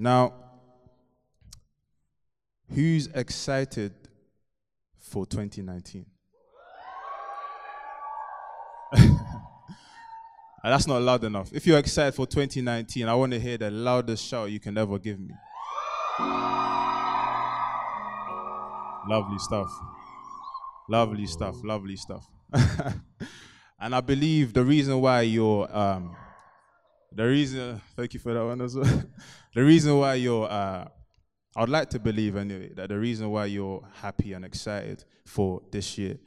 Now, 0.00 0.32
who's 2.72 3.08
excited 3.08 3.92
for 5.00 5.26
2019? 5.26 6.06
That's 10.62 10.86
not 10.86 11.02
loud 11.02 11.24
enough. 11.24 11.52
If 11.52 11.66
you're 11.66 11.78
excited 11.78 12.14
for 12.14 12.28
2019, 12.28 13.08
I 13.08 13.14
want 13.14 13.32
to 13.32 13.40
hear 13.40 13.58
the 13.58 13.72
loudest 13.72 14.24
shout 14.24 14.52
you 14.52 14.60
can 14.60 14.78
ever 14.78 15.00
give 15.00 15.18
me. 15.18 15.34
Lovely 19.08 19.38
stuff. 19.38 19.70
Lovely 20.88 21.26
stuff. 21.26 21.56
Lovely 21.64 21.96
stuff. 21.96 22.24
and 23.80 23.94
I 23.96 24.00
believe 24.00 24.52
the 24.52 24.62
reason 24.62 25.00
why 25.00 25.22
you're 25.22 25.68
um, 25.76 26.14
the 27.12 27.24
reason 27.24 27.80
thank 27.96 28.14
you 28.14 28.20
for 28.20 28.34
that 28.34 28.44
one 28.44 28.60
as 28.60 28.76
well. 28.76 29.02
the 29.54 29.62
reason 29.62 29.96
why 29.98 30.14
you're 30.14 30.50
uh, 30.50 30.86
I'd 31.56 31.68
like 31.68 31.90
to 31.90 31.98
believe 31.98 32.36
anyway 32.36 32.72
that 32.74 32.88
the 32.88 32.98
reason 32.98 33.30
why 33.30 33.46
you're 33.46 33.82
happy 34.00 34.32
and 34.32 34.44
excited 34.44 35.04
for 35.24 35.62
this 35.70 35.98
year 35.98 36.18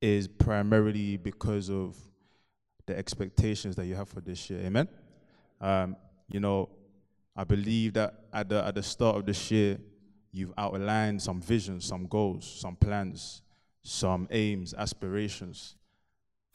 is 0.00 0.26
primarily 0.26 1.16
because 1.16 1.68
of 1.70 1.96
the 2.86 2.96
expectations 2.96 3.76
that 3.76 3.86
you 3.86 3.94
have 3.94 4.08
for 4.08 4.20
this 4.20 4.48
year. 4.48 4.60
Amen. 4.60 4.88
Um, 5.60 5.96
you 6.28 6.40
know, 6.40 6.70
I 7.36 7.44
believe 7.44 7.94
that 7.94 8.14
at 8.32 8.48
the 8.48 8.64
at 8.64 8.74
the 8.74 8.82
start 8.82 9.16
of 9.16 9.26
this 9.26 9.50
year, 9.50 9.78
you've 10.32 10.52
outlined 10.56 11.20
some 11.20 11.40
visions, 11.40 11.84
some 11.84 12.06
goals, 12.06 12.44
some 12.60 12.76
plans, 12.76 13.42
some 13.82 14.28
aims, 14.30 14.74
aspirations. 14.74 15.76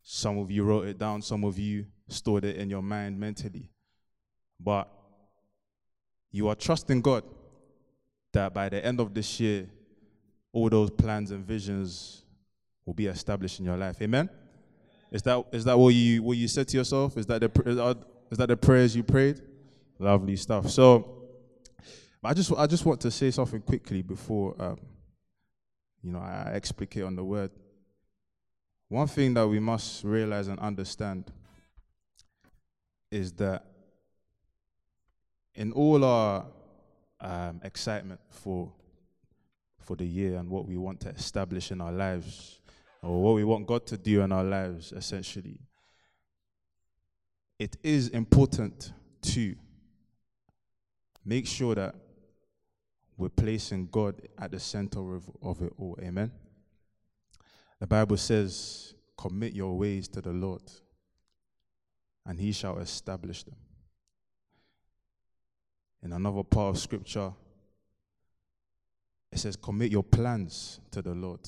Some 0.08 0.38
of 0.38 0.52
you 0.52 0.64
wrote 0.64 0.86
it 0.86 1.00
down, 1.00 1.24
some 1.24 1.44
of 1.44 1.58
you 1.58 1.88
stored 2.08 2.46
it 2.46 2.58
in 2.58 2.70
your 2.70 2.84
mind 2.84 3.20
mentally. 3.20 3.72
But 4.60 4.88
you 6.32 6.48
are 6.48 6.54
trusting 6.54 7.02
God 7.02 7.24
that 8.32 8.54
by 8.54 8.70
the 8.70 8.86
end 8.86 9.00
of 9.00 9.16
this 9.16 9.40
year, 9.40 9.68
all 10.54 10.70
those 10.70 10.92
plans 10.92 11.32
and 11.32 11.44
visions 11.44 12.24
will 12.86 12.94
be 12.94 13.08
established 13.08 13.58
in 13.60 13.66
your 13.66 13.78
life. 13.78 14.00
Amen. 14.00 14.30
Is 15.12 15.24
that 15.24 15.44
is 15.52 15.66
that 15.66 15.78
what 15.78 15.90
you 15.96 16.22
what 16.22 16.38
you 16.38 16.48
said 16.48 16.68
to 16.68 16.78
yourself? 16.78 17.18
Is 17.18 17.26
that 17.26 17.42
the 17.42 17.98
is 18.30 18.38
that 18.38 18.50
the 18.50 18.58
prayers 18.58 18.96
you 18.96 19.02
prayed? 19.02 19.42
Lovely 19.98 20.36
stuff. 20.36 20.70
So, 20.70 21.24
I 22.24 22.36
just 22.36 22.54
I 22.56 22.68
just 22.68 22.86
want 22.86 23.02
to 23.02 23.10
say 23.10 23.32
something 23.32 23.62
quickly 23.62 24.04
before 24.04 24.56
um, 24.60 24.78
you 26.04 26.12
know 26.12 26.20
I 26.20 26.52
explicate 26.54 27.04
on 27.04 27.16
the 27.16 27.24
word. 27.24 27.50
One 28.90 29.08
thing 29.08 29.34
that 29.34 29.48
we 29.48 29.60
must 29.60 30.04
realize 30.04 30.48
and 30.48 30.60
understand 30.60 31.32
is 33.12 33.34
that 33.34 33.66
in 35.56 35.72
all 35.72 36.04
our 36.04 36.46
um, 37.22 37.62
excitement 37.64 38.20
for 38.30 38.72
for 39.80 39.96
the 39.96 40.06
year 40.06 40.38
and 40.38 40.50
what 40.50 40.68
we 40.68 40.78
want 40.78 41.00
to 41.00 41.10
establish 41.10 41.72
in 41.72 41.80
our 41.80 41.92
lives, 41.92 42.60
or 43.04 43.22
what 43.22 43.36
we 43.36 43.44
want 43.44 43.68
God 43.68 43.86
to 43.88 43.98
do 43.98 44.22
in 44.22 44.32
our 44.32 44.44
lives, 44.44 44.92
essentially, 44.92 45.60
it 47.60 47.78
is 47.84 48.10
important 48.10 48.92
to 49.22 49.56
make 51.24 51.46
sure 51.46 51.76
that 51.76 51.96
we're 53.16 53.30
placing 53.30 53.88
God 53.88 54.16
at 54.40 54.52
the 54.52 54.60
center 54.60 55.16
of, 55.16 55.30
of 55.42 55.62
it 55.62 55.72
all. 55.78 55.98
Amen. 56.02 56.32
The 57.86 57.90
Bible 57.90 58.18
says, 58.18 58.96
Commit 59.16 59.54
your 59.54 59.78
ways 59.78 60.08
to 60.08 60.20
the 60.20 60.32
Lord, 60.32 60.64
and 62.26 62.40
he 62.40 62.52
shall 62.52 62.80
establish 62.80 63.44
them. 63.44 63.54
In 66.02 66.12
another 66.12 66.42
part 66.42 66.76
of 66.76 66.82
scripture, 66.82 67.32
it 69.32 69.38
says, 69.38 69.56
Commit 69.56 69.92
your 69.92 70.02
plans 70.02 70.80
to 70.90 71.04
the 71.04 71.14
Lord. 71.14 71.42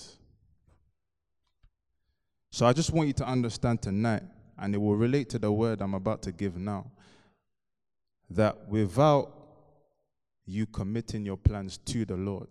So 2.52 2.67
I 2.67 2.73
just 2.73 2.92
want 2.92 3.08
you 3.08 3.14
to 3.14 3.25
understand 3.25 3.81
tonight, 3.81 4.21
and 4.59 4.75
it 4.75 4.77
will 4.77 4.95
relate 4.95 5.31
to 5.31 5.39
the 5.39 5.52
word 5.52 5.81
I'm 5.81 5.95
about 5.95 6.21
to 6.21 6.31
give 6.31 6.55
now, 6.55 6.92
that 8.30 8.69
without 8.69 9.33
you 10.45 10.67
committing 10.67 11.25
your 11.25 11.37
plans 11.37 11.80
to 11.80 12.05
the 12.05 12.15
Lord, 12.15 12.49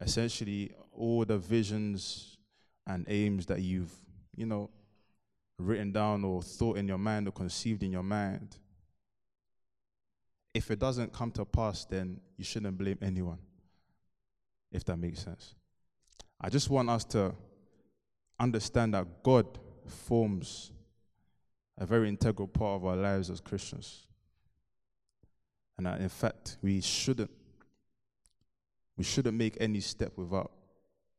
essentially 0.00 0.72
all 0.96 1.24
the 1.24 1.38
visions 1.38 2.36
and 2.86 3.04
aims 3.08 3.46
that 3.46 3.60
you've, 3.60 3.92
you 4.34 4.46
know, 4.46 4.70
written 5.58 5.92
down 5.92 6.24
or 6.24 6.42
thought 6.42 6.76
in 6.76 6.86
your 6.86 6.98
mind 6.98 7.28
or 7.28 7.32
conceived 7.32 7.82
in 7.82 7.92
your 7.92 8.02
mind, 8.02 8.56
if 10.54 10.70
it 10.70 10.78
doesn't 10.78 11.12
come 11.12 11.30
to 11.32 11.44
pass, 11.44 11.84
then 11.84 12.20
you 12.36 12.44
shouldn't 12.44 12.78
blame 12.78 12.98
anyone, 13.02 13.38
if 14.72 14.84
that 14.84 14.96
makes 14.96 15.22
sense. 15.22 15.54
I 16.40 16.48
just 16.48 16.70
want 16.70 16.88
us 16.90 17.04
to 17.06 17.34
understand 18.38 18.94
that 18.94 19.22
God 19.22 19.46
forms 19.86 20.72
a 21.78 21.86
very 21.86 22.08
integral 22.08 22.48
part 22.48 22.76
of 22.76 22.86
our 22.86 22.96
lives 22.96 23.30
as 23.30 23.40
Christians. 23.40 24.06
And 25.76 25.86
that 25.86 26.00
in 26.00 26.08
fact, 26.08 26.56
we 26.62 26.80
shouldn't 26.80 27.30
we 28.96 29.04
shouldn't 29.04 29.36
make 29.36 29.58
any 29.60 29.80
step 29.80 30.12
without 30.16 30.50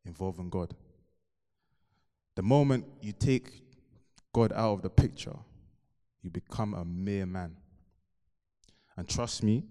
involving 0.07 0.49
God. 0.49 0.73
The 2.35 2.41
moment 2.41 2.85
you 3.01 3.11
take 3.11 3.61
God 4.33 4.51
out 4.53 4.73
of 4.73 4.81
the 4.81 4.89
picture, 4.89 5.35
you 6.21 6.29
become 6.29 6.73
a 6.73 6.85
mere 6.85 7.25
man. 7.25 7.55
And 8.95 9.07
trust 9.07 9.43
me, 9.43 9.63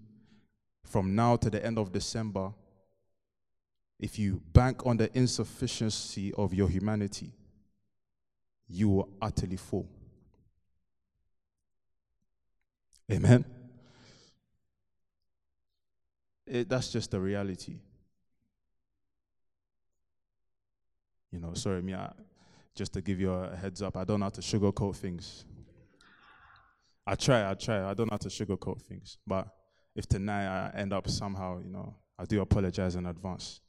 from 0.83 1.15
now 1.15 1.35
to 1.35 1.49
the 1.49 1.63
end 1.65 1.77
of 1.77 1.91
December, 1.91 2.53
if 3.99 4.17
you 4.17 4.41
bank 4.53 4.85
on 4.85 4.97
the 4.97 5.09
insufficiency 5.17 6.33
of 6.33 6.53
your 6.53 6.69
humanity, 6.69 7.33
you 8.67 8.89
will 8.89 9.09
utterly 9.21 9.57
fall. 9.57 9.89
Amen. 13.11 13.45
It, 16.45 16.69
that's 16.69 16.91
just 16.91 17.11
the 17.11 17.19
reality. 17.19 17.79
You 21.31 21.39
know, 21.39 21.53
sorry, 21.53 21.81
me, 21.81 21.93
I, 21.93 22.11
just 22.75 22.93
to 22.93 23.01
give 23.01 23.19
you 23.19 23.31
a 23.31 23.55
heads 23.55 23.81
up, 23.81 23.97
I 23.97 24.03
don't 24.03 24.19
know 24.19 24.25
how 24.25 24.29
to 24.31 24.41
sugarcoat 24.41 24.95
things. 24.95 25.45
I 27.05 27.15
try, 27.15 27.49
I 27.49 27.53
try. 27.53 27.89
I 27.89 27.93
don't 27.93 28.07
know 28.07 28.13
how 28.13 28.17
to 28.17 28.29
sugarcoat 28.29 28.81
things. 28.81 29.17
But 29.25 29.47
if 29.95 30.07
tonight 30.07 30.45
I 30.45 30.71
end 30.77 30.93
up 30.93 31.09
somehow, 31.09 31.59
you 31.59 31.69
know, 31.69 31.95
I 32.19 32.25
do 32.25 32.41
apologize 32.41 32.95
in 32.95 33.05
advance. 33.05 33.61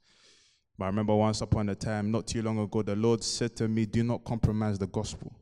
But 0.76 0.86
I 0.86 0.88
remember 0.88 1.14
once 1.14 1.40
upon 1.40 1.68
a 1.68 1.74
time, 1.74 2.10
not 2.10 2.26
too 2.26 2.42
long 2.42 2.58
ago, 2.58 2.82
the 2.82 2.96
Lord 2.96 3.22
said 3.24 3.56
to 3.56 3.68
me, 3.68 3.86
Do 3.86 4.02
not 4.02 4.24
compromise 4.24 4.78
the 4.78 4.86
gospel. 4.86 5.32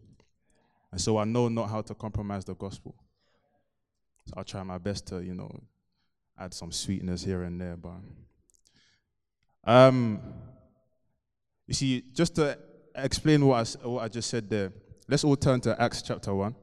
And 0.92 1.00
so 1.00 1.18
I 1.18 1.24
know 1.24 1.48
not 1.48 1.68
how 1.68 1.82
to 1.82 1.94
compromise 1.94 2.44
the 2.44 2.54
gospel. 2.54 2.94
So 4.26 4.34
I'll 4.36 4.44
try 4.44 4.62
my 4.62 4.78
best 4.78 5.06
to, 5.08 5.20
you 5.22 5.34
know, 5.34 5.50
add 6.38 6.54
some 6.54 6.72
sweetness 6.72 7.22
here 7.22 7.42
and 7.42 7.60
there. 7.60 7.76
But 7.76 7.96
um, 9.64 10.20
you 11.66 11.74
see, 11.74 12.04
just 12.12 12.36
to 12.36 12.58
explain 12.94 13.44
what 13.44 13.76
I, 13.84 13.88
what 13.88 14.04
I 14.04 14.08
just 14.08 14.30
said 14.30 14.48
there, 14.48 14.72
let's 15.08 15.24
all 15.24 15.36
turn 15.36 15.60
to 15.62 15.80
Acts 15.80 16.02
chapter 16.02 16.34
1 16.34 16.54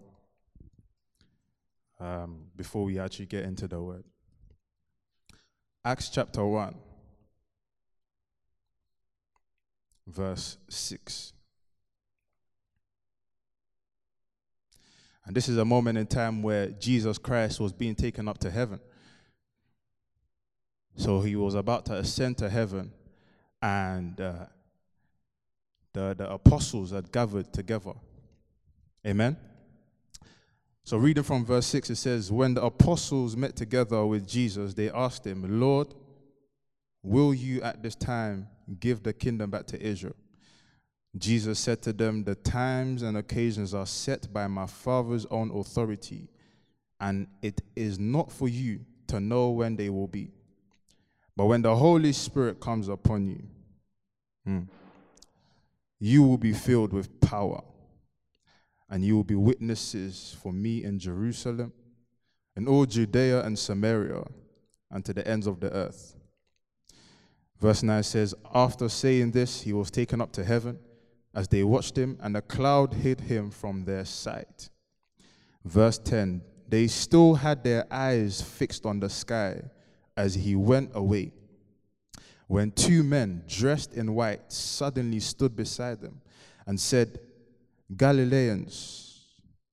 um, 1.99 2.45
before 2.55 2.83
we 2.85 2.99
actually 2.99 3.25
get 3.27 3.43
into 3.43 3.67
the 3.67 3.81
word. 3.81 4.03
Acts 5.85 6.09
chapter 6.09 6.45
1. 6.45 6.75
verse 10.07 10.57
6. 10.69 11.33
And 15.25 15.35
this 15.35 15.47
is 15.47 15.57
a 15.57 15.65
moment 15.65 15.97
in 15.97 16.05
time 16.05 16.43
where 16.43 16.67
Jesus 16.67 17.17
Christ 17.17 17.59
was 17.59 17.71
being 17.71 17.95
taken 17.95 18.27
up 18.27 18.37
to 18.39 18.51
heaven. 18.51 18.79
So 20.95 21.21
he 21.21 21.35
was 21.35 21.55
about 21.55 21.85
to 21.87 21.93
ascend 21.95 22.37
to 22.39 22.49
heaven, 22.49 22.91
and 23.61 24.19
uh, 24.19 24.45
the, 25.93 26.13
the 26.17 26.29
apostles 26.31 26.91
had 26.91 27.11
gathered 27.11 27.53
together. 27.53 27.93
Amen. 29.05 29.37
So, 30.83 30.97
reading 30.97 31.23
from 31.23 31.45
verse 31.45 31.65
6, 31.67 31.91
it 31.91 31.95
says, 31.95 32.31
When 32.31 32.55
the 32.55 32.63
apostles 32.63 33.37
met 33.37 33.55
together 33.55 34.05
with 34.05 34.27
Jesus, 34.27 34.73
they 34.73 34.89
asked 34.89 35.25
him, 35.25 35.59
Lord, 35.59 35.93
will 37.01 37.33
you 37.33 37.61
at 37.61 37.81
this 37.81 37.95
time 37.95 38.47
give 38.79 39.03
the 39.03 39.13
kingdom 39.13 39.49
back 39.49 39.65
to 39.67 39.81
Israel. 39.81 40.15
Jesus 41.17 41.59
said 41.59 41.81
to 41.83 41.93
them, 41.93 42.23
The 42.23 42.35
times 42.35 43.01
and 43.01 43.17
occasions 43.17 43.73
are 43.73 43.85
set 43.85 44.31
by 44.33 44.47
my 44.47 44.65
Father's 44.65 45.25
own 45.27 45.51
authority, 45.51 46.29
and 46.99 47.27
it 47.41 47.61
is 47.75 47.99
not 47.99 48.31
for 48.31 48.47
you 48.47 48.79
to 49.07 49.19
know 49.19 49.49
when 49.49 49.75
they 49.75 49.89
will 49.89 50.07
be. 50.07 50.31
But 51.35 51.45
when 51.45 51.61
the 51.61 51.75
Holy 51.75 52.13
Spirit 52.13 52.59
comes 52.59 52.87
upon 52.87 53.27
you, 53.27 53.43
hmm, 54.45 54.61
you 56.03 56.21
will 56.21 56.37
be 56.37 56.51
filled 56.51 56.91
with 56.91 57.21
power, 57.21 57.63
and 58.89 59.05
you 59.05 59.15
will 59.15 59.23
be 59.23 59.35
witnesses 59.35 60.35
for 60.41 60.51
me 60.51 60.83
in 60.83 60.99
Jerusalem 60.99 61.71
in 62.57 62.67
all 62.67 62.85
Judea 62.85 63.41
and 63.45 63.57
Samaria, 63.57 64.25
and 64.91 65.05
to 65.05 65.13
the 65.13 65.25
ends 65.25 65.47
of 65.47 65.61
the 65.61 65.71
earth. 65.71 66.17
Verse 67.61 67.83
9 67.83 68.03
says, 68.03 68.35
After 68.53 68.89
saying 68.89 69.31
this, 69.31 69.61
he 69.61 69.71
was 69.71 69.89
taken 69.89 70.19
up 70.19 70.33
to 70.33 70.43
heaven 70.43 70.77
as 71.33 71.47
they 71.47 71.63
watched 71.63 71.97
him, 71.97 72.17
and 72.21 72.35
a 72.35 72.41
cloud 72.41 72.93
hid 72.93 73.21
him 73.21 73.49
from 73.49 73.85
their 73.85 74.03
sight. 74.03 74.69
Verse 75.63 75.97
10 75.99 76.41
They 76.67 76.87
still 76.87 77.35
had 77.35 77.63
their 77.63 77.87
eyes 77.89 78.41
fixed 78.41 78.85
on 78.85 78.99
the 78.99 79.09
sky 79.09 79.61
as 80.17 80.35
he 80.35 80.53
went 80.57 80.91
away. 80.93 81.31
When 82.53 82.69
two 82.69 83.01
men 83.01 83.41
dressed 83.47 83.95
in 83.95 84.13
white 84.13 84.51
suddenly 84.53 85.19
stood 85.21 85.55
beside 85.55 86.01
them 86.01 86.21
and 86.67 86.79
said, 86.79 87.17
Galileans, 87.97 89.25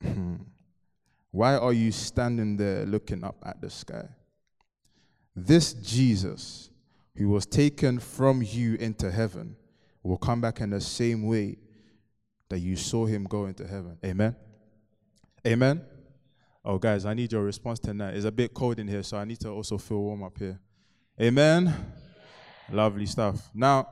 why 1.31 1.57
are 1.59 1.75
you 1.75 1.93
standing 1.93 2.57
there 2.57 2.87
looking 2.87 3.23
up 3.23 3.37
at 3.45 3.61
the 3.61 3.69
sky? 3.69 4.09
This 5.37 5.75
Jesus 5.75 6.71
who 7.15 7.29
was 7.29 7.45
taken 7.45 7.99
from 7.99 8.41
you 8.41 8.77
into 8.77 9.11
heaven 9.11 9.57
will 10.03 10.17
come 10.17 10.41
back 10.41 10.63
in 10.63 10.71
the 10.71 10.81
same 10.81 11.27
way 11.27 11.59
that 12.49 12.61
you 12.61 12.77
saw 12.77 13.05
him 13.05 13.25
go 13.25 13.45
into 13.45 13.67
heaven. 13.67 13.99
Amen. 14.07 14.35
Amen. 15.47 15.83
Oh, 16.65 16.79
guys, 16.79 17.05
I 17.05 17.13
need 17.13 17.31
your 17.31 17.43
response 17.43 17.79
tonight. 17.79 18.15
It's 18.15 18.25
a 18.25 18.33
bit 18.33 18.55
cold 18.55 18.79
in 18.79 18.89
here, 18.89 19.03
so 19.03 19.19
I 19.19 19.27
need 19.27 19.41
to 19.41 19.51
also 19.51 19.77
feel 19.77 19.99
warm 19.99 20.23
up 20.23 20.39
here. 20.39 20.59
Amen. 21.21 21.75
Lovely 22.73 23.07
stuff. 23.07 23.51
Now, 23.53 23.89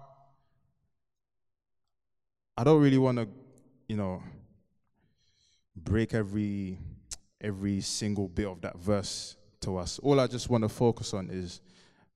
I 2.57 2.63
don't 2.63 2.81
really 2.81 2.99
want 2.99 3.19
to, 3.19 3.29
you 3.89 3.97
know, 3.97 4.23
break 5.77 6.15
every 6.15 6.79
every 7.41 7.81
single 7.81 8.29
bit 8.29 8.47
of 8.47 8.61
that 8.61 8.79
verse 8.79 9.37
to 9.61 9.79
us. 9.79 9.99
All 10.01 10.21
I 10.21 10.27
just 10.27 10.49
want 10.49 10.63
to 10.63 10.69
focus 10.69 11.13
on 11.15 11.29
is 11.31 11.61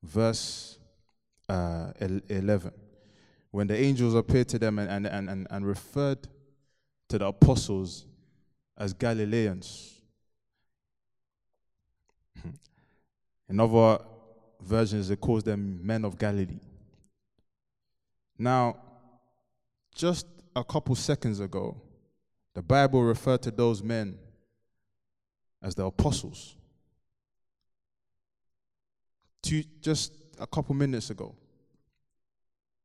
verse 0.03 0.79
uh, 1.49 1.93
11, 2.01 2.73
when 3.51 3.67
the 3.67 3.77
angels 3.77 4.15
appeared 4.15 4.49
to 4.49 4.59
them 4.59 4.79
and, 4.79 5.07
and, 5.07 5.29
and, 5.29 5.47
and 5.49 5.67
referred 5.67 6.27
to 7.09 7.19
the 7.19 7.27
apostles 7.27 8.07
as 8.77 8.93
Galileans. 8.93 10.01
In 13.49 13.61
other 13.61 13.99
versions, 14.63 15.11
it 15.11 15.21
calls 15.21 15.43
them 15.43 15.81
men 15.83 16.05
of 16.05 16.19
Galilee. 16.19 16.61
Now, 18.39 18.77
just 19.95 20.27
a 20.57 20.65
couple 20.65 20.95
seconds 20.95 21.41
ago, 21.41 21.81
the 22.55 22.63
Bible 22.63 23.03
referred 23.03 23.43
to 23.43 23.51
those 23.51 23.83
men 23.83 24.19
as 25.63 25.75
the 25.75 25.85
apostles. 25.85 26.57
Just 29.81 30.13
a 30.39 30.47
couple 30.47 30.75
minutes 30.75 31.11
ago, 31.11 31.35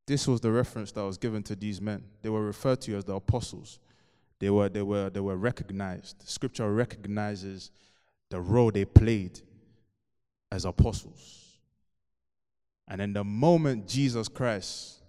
this 0.05 0.27
was 0.27 0.41
the 0.41 0.51
reference 0.51 0.91
that 0.93 1.03
was 1.03 1.17
given 1.17 1.43
to 1.43 1.55
these 1.55 1.81
men. 1.81 2.03
They 2.21 2.29
were 2.29 2.43
referred 2.43 2.81
to 2.81 2.95
as 2.95 3.03
the 3.03 3.13
apostles. 3.13 3.79
They 4.39 4.49
were, 4.49 4.69
they 4.69 4.81
were, 4.81 5.09
they 5.09 5.19
were 5.19 5.35
recognized. 5.35 6.27
Scripture 6.27 6.71
recognizes 6.71 7.71
the 8.29 8.39
role 8.39 8.71
they 8.71 8.85
played 8.85 9.39
as 10.51 10.65
apostles. 10.65 11.46
And 12.87 13.01
in 13.01 13.13
the 13.13 13.23
moment 13.23 13.87
Jesus 13.87 14.27
Christ 14.27 15.01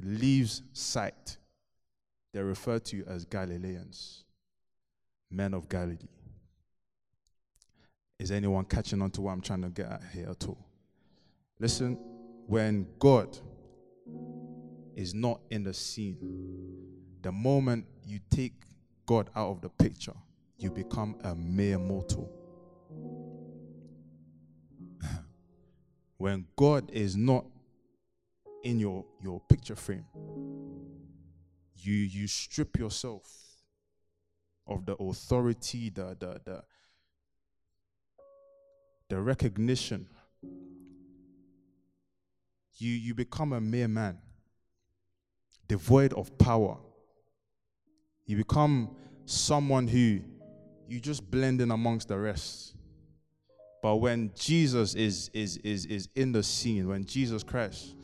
leaves 0.00 0.62
sight, 0.72 1.36
they're 2.32 2.44
referred 2.44 2.84
to 2.86 3.04
as 3.06 3.24
Galileans, 3.24 4.24
men 5.30 5.54
of 5.54 5.68
Galilee. 5.68 6.08
Is 8.18 8.30
anyone 8.30 8.64
catching 8.64 9.02
on 9.02 9.10
to 9.12 9.20
what 9.20 9.32
I'm 9.32 9.40
trying 9.40 9.62
to 9.62 9.68
get 9.68 9.86
at 9.86 10.02
here 10.12 10.28
at 10.30 10.48
all? 10.48 10.58
Listen, 11.58 11.98
when 12.46 12.86
God 12.98 13.36
is 14.94 15.14
not 15.14 15.40
in 15.50 15.64
the 15.64 15.74
scene, 15.74 16.16
the 17.22 17.32
moment 17.32 17.86
you 18.06 18.20
take 18.30 18.54
God 19.06 19.30
out 19.36 19.50
of 19.50 19.60
the 19.60 19.68
picture, 19.68 20.14
you 20.58 20.70
become 20.70 21.16
a 21.24 21.34
mere 21.34 21.78
mortal. 21.78 22.43
When 26.24 26.46
God 26.56 26.90
is 26.90 27.16
not 27.16 27.44
in 28.62 28.80
your, 28.80 29.04
your 29.22 29.42
picture 29.46 29.76
frame, 29.76 30.06
you 31.76 31.92
you 31.92 32.26
strip 32.26 32.78
yourself 32.78 33.30
of 34.66 34.86
the 34.86 34.94
authority, 34.94 35.90
the 35.90 36.16
the 36.18 36.40
the, 36.42 36.62
the 39.10 39.20
recognition 39.20 40.06
you, 42.78 42.90
you 42.90 43.14
become 43.14 43.52
a 43.52 43.60
mere 43.60 43.86
man, 43.88 44.16
devoid 45.68 46.14
of 46.14 46.38
power. 46.38 46.78
You 48.24 48.38
become 48.38 48.96
someone 49.26 49.88
who 49.88 50.20
you 50.88 51.00
just 51.00 51.30
blend 51.30 51.60
in 51.60 51.70
amongst 51.70 52.08
the 52.08 52.18
rest. 52.18 52.76
But 53.84 53.96
when 53.96 54.30
Jesus 54.34 54.94
is, 54.94 55.28
is, 55.34 55.58
is, 55.58 55.84
is 55.84 56.08
in 56.14 56.32
the 56.32 56.42
scene, 56.42 56.88
when 56.88 57.04
Jesus 57.04 57.42
Christ 57.42 57.94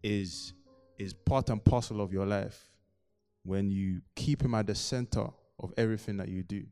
is, 0.00 0.52
is 0.96 1.12
part 1.12 1.50
and 1.50 1.62
parcel 1.64 2.00
of 2.00 2.12
your 2.12 2.24
life, 2.24 2.70
when 3.42 3.68
you 3.68 4.00
keep 4.14 4.40
him 4.40 4.54
at 4.54 4.68
the 4.68 4.76
center 4.76 5.26
of 5.58 5.74
everything 5.76 6.18
that 6.18 6.28
you 6.28 6.44
do, 6.44 6.62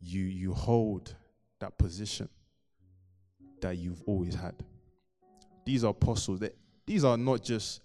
you, 0.00 0.24
you 0.24 0.52
hold 0.52 1.14
that 1.60 1.78
position 1.78 2.28
that 3.60 3.78
you've 3.78 4.02
always 4.04 4.34
had 4.34 4.56
these 5.64 5.84
apostles, 5.84 6.40
they, 6.40 6.50
these 6.84 7.04
are 7.04 7.16
not 7.16 7.44
just, 7.44 7.80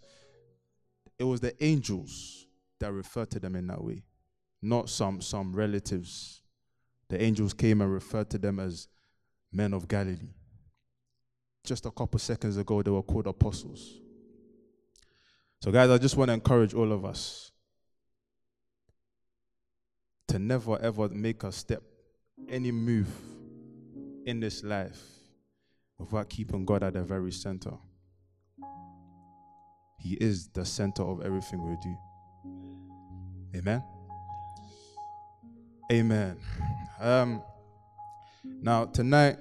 it 1.19 1.23
was 1.23 1.39
the 1.39 1.53
angels 1.63 2.47
that 2.79 2.91
referred 2.91 3.29
to 3.29 3.39
them 3.39 3.55
in 3.55 3.67
that 3.67 3.83
way, 3.83 4.01
not 4.63 4.89
some, 4.89 5.21
some 5.21 5.55
relatives. 5.55 6.41
The 7.09 7.21
angels 7.21 7.53
came 7.53 7.81
and 7.81 7.91
referred 7.91 8.29
to 8.31 8.37
them 8.37 8.59
as 8.59 8.87
men 9.51 9.73
of 9.73 9.87
Galilee. 9.87 10.33
Just 11.63 11.85
a 11.85 11.91
couple 11.91 12.19
seconds 12.19 12.57
ago, 12.57 12.81
they 12.81 12.91
were 12.91 13.01
called 13.01 13.27
apostles. 13.27 13.99
So, 15.61 15.71
guys, 15.71 15.89
I 15.89 15.97
just 15.97 16.15
want 16.15 16.29
to 16.29 16.33
encourage 16.33 16.73
all 16.73 16.91
of 16.91 17.03
us 17.05 17.51
to 20.27 20.39
never 20.39 20.79
ever 20.79 21.09
make 21.09 21.43
a 21.43 21.51
step, 21.51 21.81
any 22.49 22.71
move 22.71 23.07
in 24.25 24.39
this 24.39 24.63
life 24.63 25.01
without 25.97 26.29
keeping 26.29 26.65
God 26.65 26.83
at 26.83 26.93
the 26.93 27.03
very 27.03 27.31
center. 27.31 27.71
He 29.99 30.13
is 30.15 30.47
the 30.49 30.65
center 30.65 31.03
of 31.03 31.25
everything 31.25 31.67
we 31.67 31.75
do. 31.81 31.97
Amen. 33.57 33.83
Amen. 35.91 36.37
Um, 36.99 37.43
now, 38.43 38.85
tonight, 38.85 39.37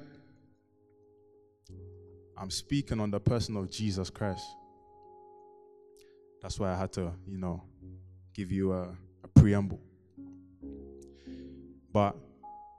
I'm 2.37 2.51
speaking 2.51 3.01
on 3.01 3.11
the 3.11 3.21
person 3.21 3.57
of 3.57 3.71
Jesus 3.71 4.11
Christ. 4.11 4.45
That's 6.43 6.61
why 6.61 6.73
I 6.73 6.77
had 6.77 6.93
to, 6.95 7.13
you 7.27 7.39
know, 7.39 7.63
give 8.35 8.53
you 8.53 8.73
a, 8.73 8.95
a 9.25 9.29
preamble. 9.35 9.81
But 11.93 12.15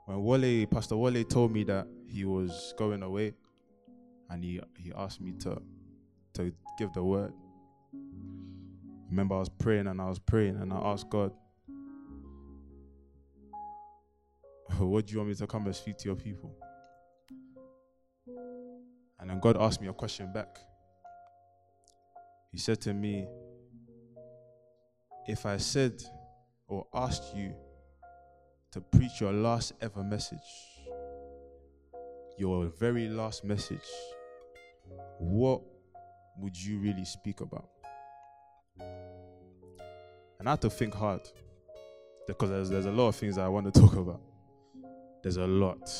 when 0.06 0.22
Wale, 0.22 0.66
Pastor 0.66 0.96
Wale 0.96 1.24
told 1.24 1.52
me 1.52 1.64
that 1.64 1.88
he 2.06 2.24
was 2.24 2.72
going 2.78 3.02
away, 3.02 3.34
and 4.30 4.44
he 4.44 4.60
he 4.76 4.92
asked 4.96 5.20
me 5.20 5.32
to 5.40 5.60
to 6.34 6.52
give 6.78 6.92
the 6.92 7.02
word. 7.02 7.32
Remember, 9.10 9.34
I 9.34 9.38
was 9.38 9.48
praying 9.48 9.88
and 9.88 10.00
I 10.00 10.08
was 10.08 10.18
praying 10.20 10.56
and 10.56 10.72
I 10.72 10.76
asked 10.76 11.08
God, 11.08 11.32
"What 14.78 15.06
do 15.06 15.12
you 15.12 15.18
want 15.18 15.30
me 15.30 15.34
to 15.36 15.46
come 15.46 15.66
and 15.66 15.74
speak 15.74 15.98
to 15.98 16.08
your 16.08 16.16
people?" 16.16 16.54
And 19.20 19.30
then 19.30 19.40
God 19.40 19.56
asked 19.60 19.80
me 19.80 19.88
a 19.88 19.92
question 19.92 20.32
back. 20.32 20.58
He 22.52 22.58
said 22.58 22.80
to 22.82 22.94
me, 22.94 23.26
If 25.26 25.44
I 25.44 25.56
said 25.58 26.02
or 26.66 26.86
asked 26.94 27.34
you 27.34 27.54
to 28.72 28.80
preach 28.80 29.20
your 29.20 29.32
last 29.32 29.72
ever 29.80 30.02
message, 30.02 30.38
your 32.38 32.66
very 32.78 33.08
last 33.08 33.44
message, 33.44 33.78
what 35.18 35.62
would 36.38 36.56
you 36.56 36.78
really 36.78 37.04
speak 37.04 37.40
about? 37.40 37.68
And 40.38 40.46
I 40.46 40.50
had 40.50 40.62
to 40.62 40.70
think 40.70 40.94
hard 40.94 41.28
because 42.26 42.50
there's, 42.50 42.70
there's 42.70 42.86
a 42.86 42.92
lot 42.92 43.08
of 43.08 43.16
things 43.16 43.36
I 43.36 43.48
want 43.48 43.72
to 43.74 43.80
talk 43.80 43.96
about. 43.96 44.22
There's 45.22 45.36
a 45.36 45.46
lot. 45.46 45.90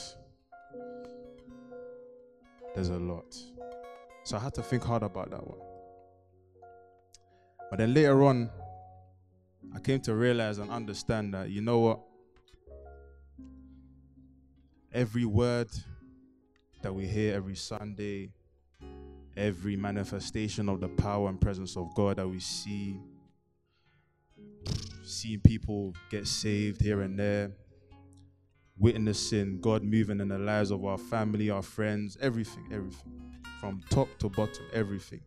There's 2.75 2.91
a 2.91 2.99
lot. 2.99 3.37
So 4.25 4.37
I 4.37 4.41
had 4.41 4.55
to 4.55 4.63
think 4.63 4.83
hard 4.85 5.03
about 5.03 5.31
that 5.31 5.47
one. 5.47 5.59
But 7.71 7.79
then 7.79 7.95
later 7.95 8.25
on, 8.25 8.51
I 9.75 9.81
came 9.81 10.01
to 10.03 10.15
realize 10.15 10.59
and 10.59 10.71
understand 10.71 11.35
that, 11.35 11.51
you 11.51 11.61
know 11.61 11.79
what? 11.81 12.01
every 14.93 15.25
word 15.25 15.69
that 16.83 16.95
we 16.95 17.07
hear 17.07 17.35
every 17.35 17.55
Sunday, 17.55 18.31
every 19.37 19.77
manifestation 19.77 20.69
of 20.69 20.81
the 20.81 20.89
power 20.89 21.29
and 21.29 21.41
presence 21.41 21.77
of 21.77 21.95
God 21.95 22.17
that 22.17 22.29
we 22.29 22.41
see, 22.41 22.99
seeing 25.05 25.41
people 25.41 25.95
get 26.11 26.27
saved 26.27 26.81
here 26.81 27.03
and 27.03 27.19
there, 27.19 27.53
witnessing 28.79 29.61
God 29.61 29.83
moving 29.83 30.21
in 30.21 30.29
the 30.29 30.39
lives 30.39 30.71
of 30.71 30.85
our 30.85 30.99
family, 30.99 31.51
our 31.51 31.63
friends, 31.63 32.17
everything, 32.21 32.65
everything, 32.73 33.13
from 33.61 33.83
top 33.91 34.09
to 34.19 34.29
bottom, 34.29 34.65
everything. 34.73 35.21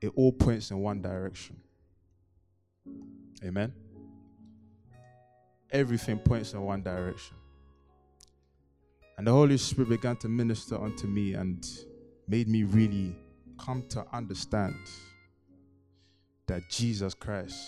It 0.00 0.12
all 0.14 0.32
points 0.32 0.70
in 0.70 0.78
one 0.78 1.02
direction. 1.02 1.56
Amen. 3.44 3.72
Everything 5.70 6.18
points 6.18 6.54
in 6.54 6.62
one 6.62 6.82
direction. 6.82 7.36
And 9.18 9.26
the 9.26 9.32
Holy 9.32 9.58
Spirit 9.58 9.90
began 9.90 10.16
to 10.18 10.28
minister 10.28 10.80
unto 10.80 11.06
me 11.06 11.34
and 11.34 11.66
made 12.28 12.48
me 12.48 12.62
really 12.62 13.16
come 13.58 13.82
to 13.90 14.06
understand 14.12 14.76
that 16.46 16.62
Jesus 16.70 17.14
Christ, 17.14 17.58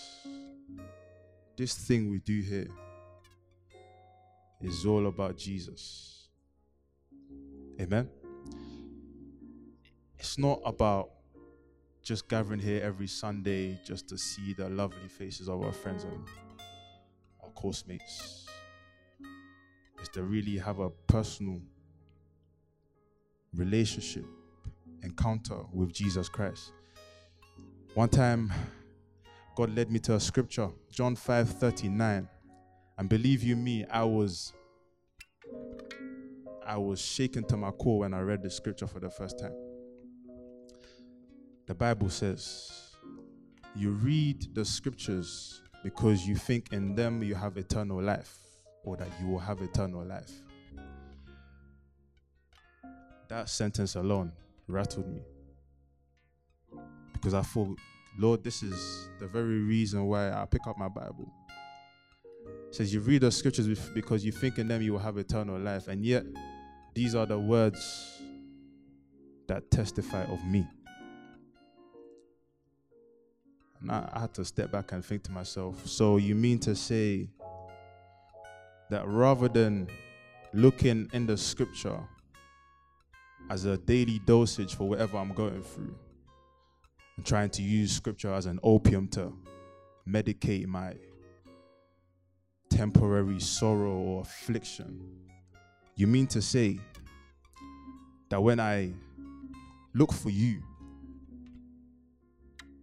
this 1.57 1.75
thing 1.75 2.09
we 2.09 2.19
do 2.19 2.41
here, 2.41 2.67
is 4.63 4.85
all 4.85 5.07
about 5.07 5.37
Jesus. 5.37 6.29
Amen. 7.79 8.09
It's 10.19 10.37
not 10.37 10.61
about 10.65 11.09
just 12.03 12.27
gathering 12.27 12.59
here 12.59 12.81
every 12.83 13.07
Sunday 13.07 13.79
just 13.85 14.07
to 14.09 14.17
see 14.17 14.53
the 14.53 14.69
lovely 14.69 15.07
faces 15.07 15.49
of 15.49 15.61
our 15.63 15.71
friends 15.71 16.03
and 16.03 16.27
our 17.43 17.49
course 17.49 17.85
mates. 17.87 18.47
Is 20.01 20.09
to 20.09 20.23
really 20.23 20.57
have 20.57 20.79
a 20.79 20.89
personal 20.89 21.61
relationship, 23.55 24.25
encounter 25.03 25.57
with 25.73 25.93
Jesus 25.93 26.29
Christ. 26.29 26.71
One 27.93 28.09
time, 28.09 28.51
God 29.55 29.75
led 29.75 29.91
me 29.91 29.99
to 29.99 30.15
a 30.15 30.19
scripture, 30.19 30.69
John 30.91 31.15
5 31.15 31.49
39. 31.49 32.27
And 33.01 33.09
believe 33.09 33.41
you 33.41 33.55
me, 33.55 33.83
I 33.85 34.03
was 34.03 34.53
I 36.63 36.77
was 36.77 37.01
shaken 37.01 37.43
to 37.45 37.57
my 37.57 37.71
core 37.71 38.01
when 38.01 38.13
I 38.13 38.19
read 38.19 38.43
the 38.43 38.49
scripture 38.51 38.85
for 38.85 38.99
the 38.99 39.09
first 39.09 39.39
time. 39.39 39.55
The 41.65 41.73
Bible 41.73 42.11
says, 42.11 42.93
you 43.75 43.89
read 43.89 44.53
the 44.53 44.63
scriptures 44.63 45.63
because 45.83 46.27
you 46.27 46.35
think 46.35 46.73
in 46.73 46.93
them 46.93 47.23
you 47.23 47.33
have 47.33 47.57
eternal 47.57 47.99
life 47.99 48.37
or 48.83 48.97
that 48.97 49.09
you 49.19 49.29
will 49.29 49.39
have 49.39 49.63
eternal 49.63 50.05
life. 50.05 50.31
That 53.29 53.49
sentence 53.49 53.95
alone 53.95 54.31
rattled 54.67 55.07
me 55.07 55.23
because 57.13 57.33
I 57.33 57.41
thought, 57.41 57.79
Lord, 58.19 58.43
this 58.43 58.61
is 58.61 59.09
the 59.19 59.25
very 59.25 59.61
reason 59.61 60.05
why 60.05 60.31
I 60.31 60.45
pick 60.45 60.67
up 60.67 60.77
my 60.77 60.87
Bible. 60.87 61.33
Says 62.71 62.93
you 62.93 63.01
read 63.01 63.21
the 63.21 63.31
scriptures 63.31 63.67
because 63.93 64.23
you 64.23 64.31
think 64.31 64.57
in 64.57 64.69
them 64.69 64.81
you 64.81 64.93
will 64.93 64.99
have 64.99 65.17
eternal 65.17 65.59
life, 65.59 65.89
and 65.89 66.05
yet 66.05 66.23
these 66.93 67.15
are 67.15 67.25
the 67.25 67.37
words 67.37 68.21
that 69.47 69.69
testify 69.69 70.23
of 70.23 70.43
me. 70.45 70.65
And 73.81 73.91
I, 73.91 74.09
I 74.13 74.19
had 74.21 74.33
to 74.35 74.45
step 74.45 74.71
back 74.71 74.93
and 74.93 75.03
think 75.03 75.23
to 75.23 75.31
myself, 75.31 75.85
so 75.85 76.15
you 76.15 76.33
mean 76.33 76.59
to 76.59 76.73
say 76.73 77.27
that 78.89 79.05
rather 79.05 79.49
than 79.49 79.87
looking 80.53 81.09
in 81.11 81.25
the 81.25 81.35
scripture 81.35 81.99
as 83.49 83.65
a 83.65 83.77
daily 83.77 84.19
dosage 84.25 84.75
for 84.75 84.87
whatever 84.87 85.17
I'm 85.17 85.33
going 85.33 85.61
through, 85.61 85.93
and 87.17 87.25
trying 87.25 87.49
to 87.49 87.61
use 87.61 87.91
scripture 87.91 88.33
as 88.33 88.45
an 88.45 88.61
opium 88.63 89.09
to 89.09 89.33
medicate 90.07 90.67
my 90.67 90.93
temporary 92.81 93.39
sorrow 93.39 93.93
or 93.93 94.21
affliction. 94.21 94.99
You 95.95 96.07
mean 96.07 96.25
to 96.27 96.41
say 96.41 96.79
that 98.29 98.41
when 98.41 98.59
I 98.59 98.91
look 99.93 100.11
for 100.11 100.31
you, 100.31 100.63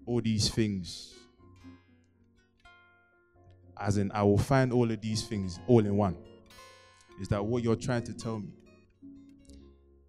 all 0.06 0.20
these 0.20 0.50
things, 0.50 1.16
as 3.76 3.98
in, 3.98 4.12
I 4.12 4.22
will 4.22 4.38
find 4.38 4.72
all 4.72 4.88
of 4.88 5.00
these 5.00 5.24
things 5.24 5.58
all 5.66 5.80
in 5.80 5.96
one. 5.96 6.16
Is 7.20 7.26
that 7.28 7.44
what 7.44 7.64
you're 7.64 7.74
trying 7.74 8.04
to 8.04 8.14
tell 8.14 8.38
me? 8.38 8.52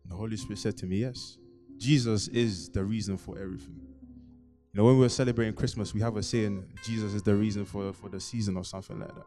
And 0.04 0.12
the 0.12 0.16
Holy 0.16 0.38
Spirit 0.38 0.60
said 0.60 0.78
to 0.78 0.86
me, 0.86 0.98
Yes. 0.98 1.38
Jesus 1.78 2.28
is 2.28 2.70
the 2.70 2.84
reason 2.84 3.18
for 3.18 3.40
everything. 3.40 3.80
You 4.72 4.82
know, 4.82 4.84
when 4.84 5.00
we're 5.00 5.10
celebrating 5.10 5.56
Christmas, 5.56 5.96
we 5.96 6.02
have 6.02 6.16
a 6.16 6.22
saying, 6.22 6.64
Jesus 6.84 7.16
is 7.16 7.24
the 7.24 7.34
reason 7.34 7.66
for, 7.66 7.92
for 7.92 8.10
the 8.10 8.20
season 8.20 8.56
or 8.56 8.64
something 8.64 9.00
like 9.00 9.16
that 9.16 9.26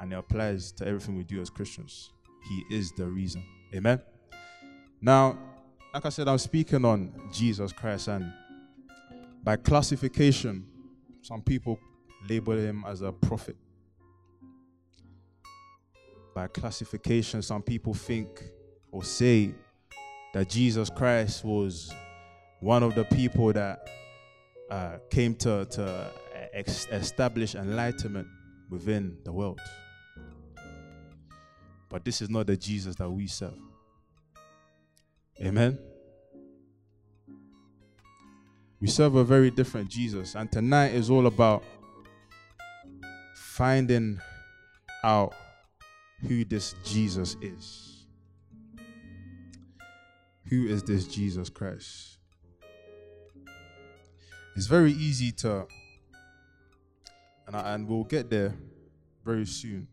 and 0.00 0.12
it 0.12 0.16
applies 0.16 0.72
to 0.72 0.86
everything 0.86 1.16
we 1.16 1.24
do 1.24 1.40
as 1.40 1.50
Christians. 1.50 2.10
He 2.48 2.76
is 2.76 2.92
the 2.92 3.06
reason. 3.06 3.44
Amen. 3.74 4.00
Now, 5.00 5.38
like 5.92 6.06
I 6.06 6.08
said, 6.08 6.28
I'm 6.28 6.38
speaking 6.38 6.84
on 6.84 7.12
Jesus 7.32 7.72
Christ, 7.72 8.08
and 8.08 8.32
by 9.42 9.56
classification, 9.56 10.66
some 11.22 11.42
people 11.42 11.78
label 12.28 12.54
him 12.54 12.84
as 12.86 13.02
a 13.02 13.12
prophet. 13.12 13.56
By 16.34 16.46
classification, 16.48 17.42
some 17.42 17.62
people 17.62 17.94
think 17.94 18.44
or 18.92 19.02
say 19.02 19.54
that 20.34 20.48
Jesus 20.48 20.90
Christ 20.90 21.44
was 21.44 21.92
one 22.60 22.82
of 22.82 22.94
the 22.94 23.04
people 23.04 23.52
that 23.52 23.88
uh, 24.70 24.98
came 25.10 25.34
to, 25.36 25.64
to 25.64 26.10
ex- 26.52 26.86
establish 26.90 27.54
enlightenment 27.54 28.26
within 28.70 29.16
the 29.24 29.32
world. 29.32 29.60
But 31.88 32.04
this 32.04 32.20
is 32.20 32.28
not 32.28 32.46
the 32.46 32.56
Jesus 32.56 32.96
that 32.96 33.10
we 33.10 33.26
serve. 33.26 33.58
Amen. 35.40 35.78
We 38.80 38.88
serve 38.88 39.14
a 39.14 39.24
very 39.24 39.50
different 39.50 39.88
Jesus. 39.88 40.34
And 40.34 40.50
tonight 40.50 40.94
is 40.94 41.10
all 41.10 41.26
about 41.26 41.64
finding 43.34 44.20
out 45.02 45.34
who 46.26 46.44
this 46.44 46.74
Jesus 46.84 47.36
is. 47.40 48.06
Who 50.48 50.66
is 50.66 50.82
this 50.82 51.06
Jesus 51.06 51.48
Christ? 51.48 52.18
It's 54.56 54.66
very 54.66 54.92
easy 54.92 55.30
to, 55.32 55.66
and, 57.46 57.56
I, 57.56 57.74
and 57.74 57.86
we'll 57.86 58.04
get 58.04 58.28
there 58.28 58.56
very 59.24 59.46
soon 59.46 59.86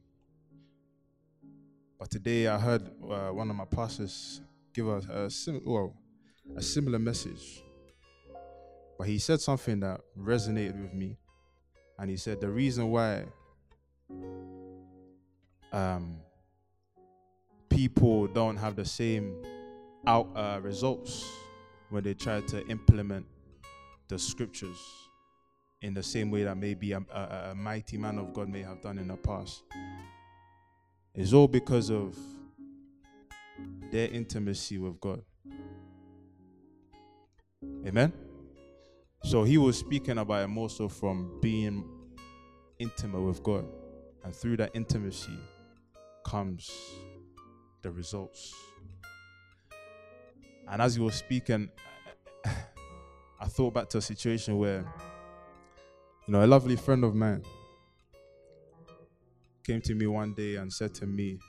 but 2.05 2.11
today 2.11 2.45
I 2.45 2.59
heard 2.59 2.83
uh, 3.09 3.29
one 3.29 3.49
of 3.49 3.55
my 3.55 3.65
pastors 3.65 4.39
give 4.75 4.87
us 4.87 5.07
a, 5.07 5.27
sim- 5.27 5.63
well, 5.65 5.91
a 6.55 6.61
similar 6.61 6.99
message. 6.99 7.63
But 8.99 9.07
he 9.07 9.17
said 9.17 9.41
something 9.41 9.79
that 9.79 10.01
resonated 10.15 10.79
with 10.79 10.93
me. 10.93 11.17
And 11.97 12.11
he 12.11 12.15
said 12.15 12.41
the 12.41 12.47
reason 12.47 12.91
why 12.91 13.23
um, 15.73 16.17
people 17.69 18.27
don't 18.27 18.57
have 18.57 18.75
the 18.75 18.85
same 18.85 19.41
out 20.05 20.29
uh, 20.35 20.59
results 20.61 21.27
when 21.89 22.03
they 22.03 22.13
try 22.13 22.39
to 22.41 22.67
implement 22.67 23.25
the 24.09 24.19
scriptures 24.19 24.77
in 25.81 25.95
the 25.95 26.03
same 26.03 26.29
way 26.29 26.43
that 26.43 26.55
maybe 26.55 26.91
a, 26.91 26.99
a, 27.11 27.49
a 27.49 27.55
mighty 27.55 27.97
man 27.97 28.19
of 28.19 28.31
God 28.31 28.47
may 28.47 28.61
have 28.61 28.79
done 28.79 28.99
in 28.99 29.07
the 29.07 29.17
past 29.17 29.63
is 31.15 31.33
all 31.33 31.47
because 31.47 31.89
of 31.89 32.17
their 33.91 34.09
intimacy 34.09 34.77
with 34.77 34.99
God. 34.99 35.21
Amen. 37.85 38.11
So 39.23 39.43
he 39.43 39.57
was 39.57 39.77
speaking 39.77 40.17
about 40.17 40.43
it 40.43 40.47
more 40.47 40.69
so 40.69 40.89
from 40.89 41.39
being 41.41 41.83
intimate 42.79 43.21
with 43.21 43.41
God. 43.41 43.65
And 44.23 44.35
through 44.35 44.57
that 44.57 44.71
intimacy 44.73 45.37
comes 46.25 46.69
the 47.81 47.91
results. 47.91 48.53
And 50.67 50.81
as 50.81 50.95
he 50.95 51.01
was 51.01 51.15
speaking, 51.15 51.69
I 53.39 53.45
thought 53.47 53.73
back 53.73 53.89
to 53.89 53.99
a 53.99 54.01
situation 54.01 54.57
where, 54.57 54.85
you 56.27 56.33
know, 56.33 56.43
a 56.43 56.47
lovely 56.47 56.75
friend 56.75 57.03
of 57.03 57.13
mine 57.13 57.43
came 59.65 59.81
to 59.81 59.95
me 59.95 60.05
one 60.05 60.33
day 60.33 60.55
and 60.55 60.71
said 60.71 60.93
to 60.93 61.07
me, 61.07 61.39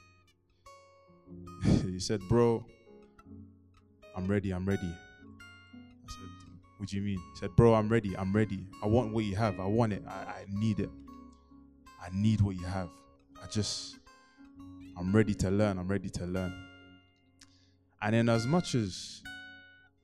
he 1.63 2.01
said, 2.01 2.21
Bro, 2.29 2.65
I'm 4.17 4.27
ready, 4.27 4.53
I'm 4.53 4.65
ready. 4.65 4.81
I 4.89 6.09
said, 6.09 6.29
What 6.79 6.89
do 6.89 6.97
you 6.97 7.03
mean? 7.03 7.19
He 7.19 7.41
said, 7.41 7.51
Bro, 7.57 7.75
I'm 7.75 7.91
ready, 7.91 8.17
I'm 8.17 8.33
ready. 8.33 8.67
I 8.83 8.87
want 8.87 9.13
what 9.13 9.25
you 9.25 9.37
have. 9.37 9.61
I 9.61 9.67
want 9.67 9.93
it. 9.93 10.03
I, 10.09 10.13
I 10.13 10.45
need 10.49 10.81
it. 10.81 10.89
I 12.01 12.09
need 12.13 12.41
what 12.41 12.57
you 12.57 12.65
have. 12.65 12.89
I 13.43 13.47
just, 13.49 13.97
I'm 14.99 15.15
ready 15.15 15.35
to 15.35 15.51
learn. 15.51 15.79
I'm 15.79 15.89
ready 15.89 16.09
to 16.11 16.25
learn. 16.25 16.55
And 18.01 18.15
in 18.15 18.29
as 18.31 18.47
much 18.47 18.75
as 18.75 19.23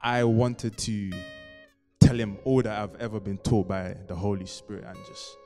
I 0.01 0.25
wanted 0.25 0.77
to 0.77 1.13
tell 2.01 2.19
him 2.19 2.37
all 2.45 2.61
that 2.63 2.79
I've 2.79 3.01
ever 3.01 3.21
been 3.21 3.39
taught 3.39 3.69
by 3.69 3.97
the 4.07 4.15
Holy 4.15 4.47
Spirit 4.47 4.85
and 4.85 4.99
just 5.07 5.37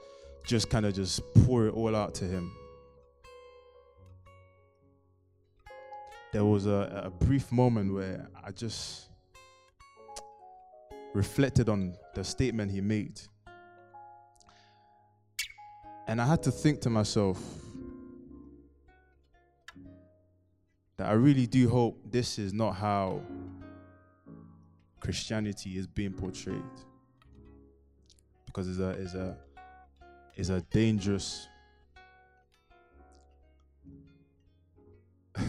just 0.47 0.71
kind 0.71 0.87
of 0.87 0.95
just 0.95 1.21
pour 1.45 1.67
it 1.67 1.75
all 1.75 1.95
out 1.95 2.15
to 2.15 2.25
him. 2.25 2.53
There 6.33 6.45
was 6.45 6.67
a, 6.67 7.03
a 7.07 7.11
brief 7.11 7.51
moment 7.51 7.93
where 7.93 8.29
I 8.45 8.53
just 8.53 9.09
reflected 11.15 11.69
on 11.69 11.97
the 12.15 12.23
statement 12.23 12.71
he 12.71 12.81
made. 12.81 13.21
And 16.07 16.21
I 16.21 16.27
had 16.27 16.43
to 16.45 16.53
think 16.53 16.81
to 16.83 16.91
myself 16.91 17.43
that 20.97 21.09
I 21.09 21.13
really 21.13 21.47
do 21.47 21.69
hope 21.69 21.99
this 22.09 22.39
is 22.39 22.53
not 22.53 22.73
how 22.73 23.23
Christianity 25.01 25.77
is 25.77 25.87
being 25.87 26.13
portrayed. 26.13 26.63
Because 28.47 28.69
it's 28.69 28.79
a 28.79 28.91
it's 28.91 29.15
a 29.15 29.37
it's 30.37 30.51
a 30.51 30.61
dangerous 30.61 31.49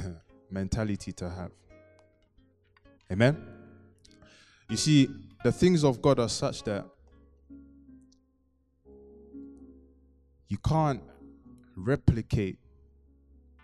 mentality 0.50 1.12
to 1.12 1.30
have. 1.30 1.52
Amen. 3.12 3.38
You 4.70 4.78
see, 4.78 5.10
the 5.44 5.52
things 5.52 5.84
of 5.84 6.02
God 6.02 6.20
are 6.20 6.30
such 6.30 6.64
that 6.64 6.86
you 10.48 10.58
can't 10.58 11.02
replicate 11.76 12.58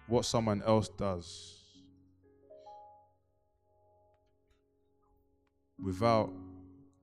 what 0.08 0.26
someone 0.26 0.62
else 0.66 0.90
does 0.90 1.62
without 5.82 6.32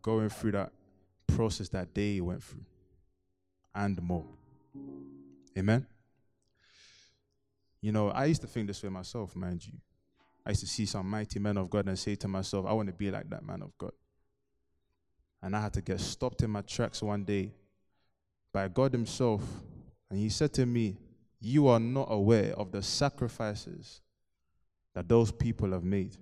going 0.03 0.29
through 0.29 0.53
that 0.53 0.73
process 1.27 1.69
that 1.71 1.95
they 1.95 2.21
went 2.21 2.43
through 2.43 2.65
and 3.75 4.00
more. 4.03 4.25
Amen. 5.57 5.87
You 7.81 7.93
know, 7.93 8.11
I 8.11 8.27
used 8.27 8.43
to 8.43 8.47
think 8.47 8.67
this 8.67 8.83
way 8.83 8.89
myself, 8.89 9.35
mind 9.35 9.67
you. 9.67 9.73
I 10.45 10.50
used 10.50 10.61
to 10.61 10.67
see 10.67 10.87
some 10.87 11.09
mighty 11.09 11.39
men 11.39 11.57
of 11.57 11.71
God 11.71 11.89
and 11.89 11.99
say 11.99 12.15
to 12.17 12.29
myself, 12.29 12.67
I 12.67 12.73
want 12.73 12.89
to 12.89 12.95
be 12.95 13.11
like 13.11 13.29
that 13.31 13.45
man 13.45 13.62
of 13.62 13.77
God. 13.79 13.93
And 15.43 15.57
I 15.57 15.61
had 15.62 15.73
to 15.75 15.81
get 15.81 16.00
stopped 16.00 16.43
in 16.43 16.50
my 16.50 16.62
tracks 16.62 17.03
one 17.03 17.25
day 17.25 17.53
by 18.53 18.69
God 18.69 18.93
Himself. 18.93 19.43
And 20.11 20.19
He 20.19 20.29
said 20.29 20.53
to 20.55 20.67
me, 20.67 20.97
You 21.41 21.69
are 21.69 21.81
not 21.81 22.09
aware 22.11 22.53
of 22.55 22.73
the 22.73 22.83
sacrifices 22.83 24.00
that 24.95 25.09
those 25.09 25.31
people 25.31 25.73
have 25.73 25.85
made 25.85 26.17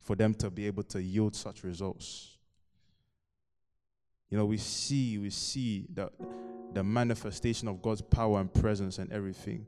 for 0.00 0.16
them 0.16 0.34
to 0.34 0.50
be 0.50 0.66
able 0.66 0.82
to 0.82 1.00
yield 1.00 1.36
such 1.36 1.62
results. 1.62 2.36
You 4.30 4.38
know, 4.38 4.44
we 4.44 4.58
see, 4.58 5.18
we 5.18 5.30
see 5.30 5.86
the, 5.92 6.10
the 6.72 6.84
manifestation 6.84 7.66
of 7.66 7.82
God's 7.82 8.00
power 8.00 8.40
and 8.40 8.52
presence 8.52 8.98
and 8.98 9.12
everything 9.12 9.66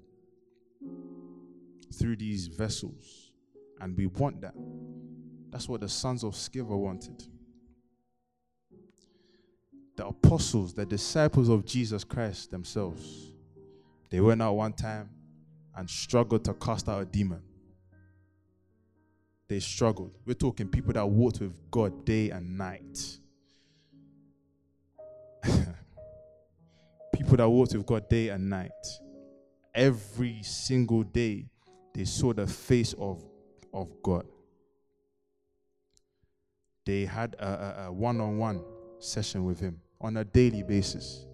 through 1.92 2.16
these 2.16 2.47
vessels. 2.47 3.33
And 3.81 3.97
we 3.97 4.07
want 4.07 4.40
that. 4.40 4.54
That's 5.50 5.69
what 5.69 5.81
the 5.81 5.88
sons 5.88 6.23
of 6.23 6.35
Sceva 6.35 6.78
wanted. 6.78 7.25
The 9.97 10.07
apostles, 10.07 10.73
the 10.73 10.87
disciples 10.87 11.49
of 11.49 11.66
Jesus 11.66 12.04
Christ 12.04 12.50
themselves, 12.50 13.33
they 14.11 14.21
went 14.21 14.40
out 14.40 14.54
one 14.54 14.73
time 14.73 15.11
and 15.76 15.90
struggled 15.90 16.45
to 16.45 16.54
cast 16.54 16.88
out 16.88 17.02
a 17.02 17.04
demon. 17.04 17.42
They 19.49 19.59
struggled. 19.61 20.16
We're 20.25 20.35
talking 20.35 20.69
people 20.69 20.92
that 20.95 21.07
walked 21.07 21.40
with 21.40 21.52
God 21.71 22.04
day 22.04 22.30
and 22.30 22.56
night. 22.56 23.19
People 27.32 27.47
that 27.47 27.50
walked 27.50 27.73
with 27.73 27.86
God 27.86 28.10
day 28.10 28.28
and 28.28 28.50
night. 28.50 28.71
Every 29.75 30.42
single 30.42 31.02
day, 31.02 31.47
they 31.95 32.04
saw 32.04 32.34
the 32.34 32.47
face 32.47 32.95
of 32.99 33.25
of 33.73 33.88
God. 34.02 34.26
They 36.84 37.06
had 37.06 37.34
a 37.38 37.88
one 37.90 38.21
on 38.21 38.36
one 38.36 38.62
session 38.99 39.47
with 39.47 39.60
Him 39.60 39.80
on 39.99 40.18
a 40.18 40.25
daily 40.26 40.62
basis, 40.62 41.25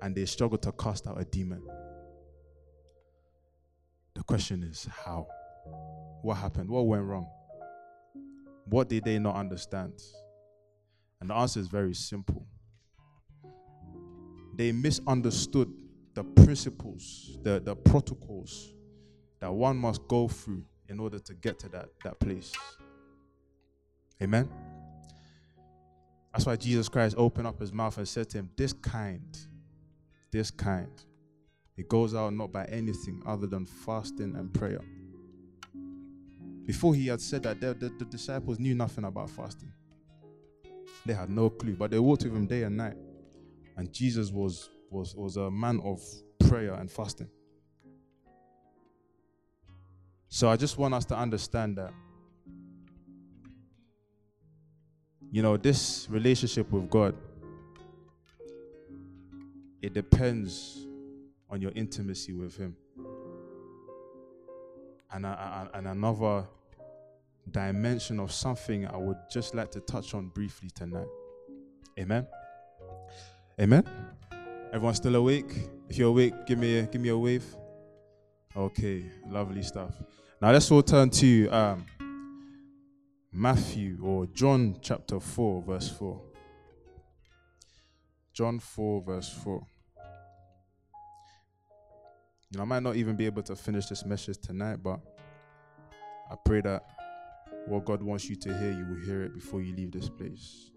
and 0.00 0.16
they 0.16 0.24
struggled 0.24 0.62
to 0.62 0.72
cast 0.72 1.06
out 1.06 1.20
a 1.20 1.26
demon. 1.26 1.62
The 4.14 4.22
question 4.22 4.62
is, 4.62 4.88
how? 5.04 5.26
What 6.22 6.36
happened? 6.36 6.70
What 6.70 6.86
went 6.86 7.04
wrong? 7.04 7.28
What 8.64 8.88
did 8.88 9.04
they 9.04 9.18
not 9.18 9.36
understand? 9.36 10.00
And 11.20 11.28
the 11.28 11.34
answer 11.34 11.60
is 11.60 11.68
very 11.68 11.92
simple. 11.92 12.46
They 14.56 14.72
misunderstood 14.72 15.72
the 16.14 16.24
principles, 16.24 17.38
the, 17.42 17.60
the 17.60 17.74
protocols 17.74 18.72
that 19.40 19.52
one 19.52 19.76
must 19.76 20.06
go 20.08 20.28
through 20.28 20.64
in 20.88 21.00
order 21.00 21.18
to 21.18 21.34
get 21.34 21.58
to 21.60 21.68
that, 21.70 21.88
that 22.04 22.20
place. 22.20 22.52
Amen. 24.22 24.48
That's 26.32 26.46
why 26.46 26.56
Jesus 26.56 26.88
Christ 26.88 27.14
opened 27.18 27.46
up 27.46 27.60
his 27.60 27.72
mouth 27.72 27.96
and 27.98 28.08
said 28.08 28.30
to 28.30 28.38
him, 28.38 28.50
This 28.56 28.72
kind, 28.72 29.36
this 30.30 30.50
kind, 30.50 30.90
it 31.76 31.88
goes 31.88 32.14
out 32.14 32.32
not 32.32 32.52
by 32.52 32.64
anything 32.66 33.22
other 33.26 33.46
than 33.46 33.66
fasting 33.66 34.34
and 34.36 34.52
prayer. 34.52 34.80
Before 36.64 36.94
he 36.94 37.08
had 37.08 37.20
said 37.20 37.42
that, 37.42 37.60
the, 37.60 37.74
the, 37.74 37.88
the 37.98 38.04
disciples 38.04 38.58
knew 38.58 38.74
nothing 38.74 39.04
about 39.04 39.30
fasting. 39.30 39.72
They 41.04 41.12
had 41.12 41.28
no 41.28 41.50
clue, 41.50 41.76
but 41.76 41.90
they 41.90 41.98
walked 41.98 42.24
with 42.24 42.34
him 42.34 42.46
day 42.46 42.62
and 42.62 42.76
night. 42.76 42.96
And 43.76 43.92
Jesus 43.92 44.30
was, 44.30 44.70
was, 44.90 45.14
was 45.14 45.36
a 45.36 45.50
man 45.50 45.80
of 45.84 46.00
prayer 46.48 46.74
and 46.74 46.90
fasting. 46.90 47.28
So 50.28 50.48
I 50.48 50.56
just 50.56 50.78
want 50.78 50.94
us 50.94 51.04
to 51.06 51.16
understand 51.16 51.78
that, 51.78 51.92
you 55.30 55.42
know, 55.42 55.56
this 55.56 56.06
relationship 56.10 56.70
with 56.70 56.90
God, 56.90 57.14
it 59.82 59.92
depends 59.92 60.86
on 61.50 61.60
your 61.60 61.72
intimacy 61.74 62.32
with 62.32 62.56
Him. 62.56 62.76
And, 65.12 65.26
uh, 65.26 65.28
uh, 65.28 65.68
and 65.74 65.86
another 65.86 66.46
dimension 67.50 68.18
of 68.18 68.32
something 68.32 68.86
I 68.86 68.96
would 68.96 69.18
just 69.30 69.54
like 69.54 69.70
to 69.72 69.80
touch 69.80 70.14
on 70.14 70.28
briefly 70.28 70.70
tonight. 70.74 71.06
Amen. 71.98 72.26
Amen. 73.60 73.84
Everyone 74.72 74.94
still 74.94 75.14
awake? 75.14 75.52
If 75.88 75.96
you're 75.96 76.08
awake, 76.08 76.34
give 76.44 76.58
me 76.58 76.80
a, 76.80 76.82
give 76.82 77.00
me 77.00 77.10
a 77.10 77.16
wave. 77.16 77.44
Okay, 78.56 79.04
lovely 79.28 79.62
stuff. 79.62 79.94
Now 80.42 80.50
let's 80.50 80.68
all 80.72 80.82
turn 80.82 81.10
to 81.10 81.48
um, 81.50 81.86
Matthew 83.32 83.98
or 84.02 84.26
John 84.26 84.76
chapter 84.80 85.20
4, 85.20 85.62
verse 85.62 85.88
4. 85.88 86.20
John 88.32 88.58
4, 88.58 89.02
verse 89.02 89.32
4. 89.44 89.64
You 92.50 92.58
know, 92.58 92.62
I 92.62 92.66
might 92.66 92.82
not 92.82 92.96
even 92.96 93.14
be 93.14 93.26
able 93.26 93.42
to 93.44 93.54
finish 93.54 93.86
this 93.86 94.04
message 94.04 94.38
tonight, 94.38 94.78
but 94.82 94.98
I 96.28 96.34
pray 96.44 96.60
that 96.62 96.82
what 97.66 97.84
God 97.84 98.02
wants 98.02 98.28
you 98.28 98.34
to 98.34 98.58
hear, 98.58 98.72
you 98.72 98.84
will 98.84 99.04
hear 99.06 99.22
it 99.22 99.32
before 99.32 99.62
you 99.62 99.76
leave 99.76 99.92
this 99.92 100.08
place. 100.08 100.72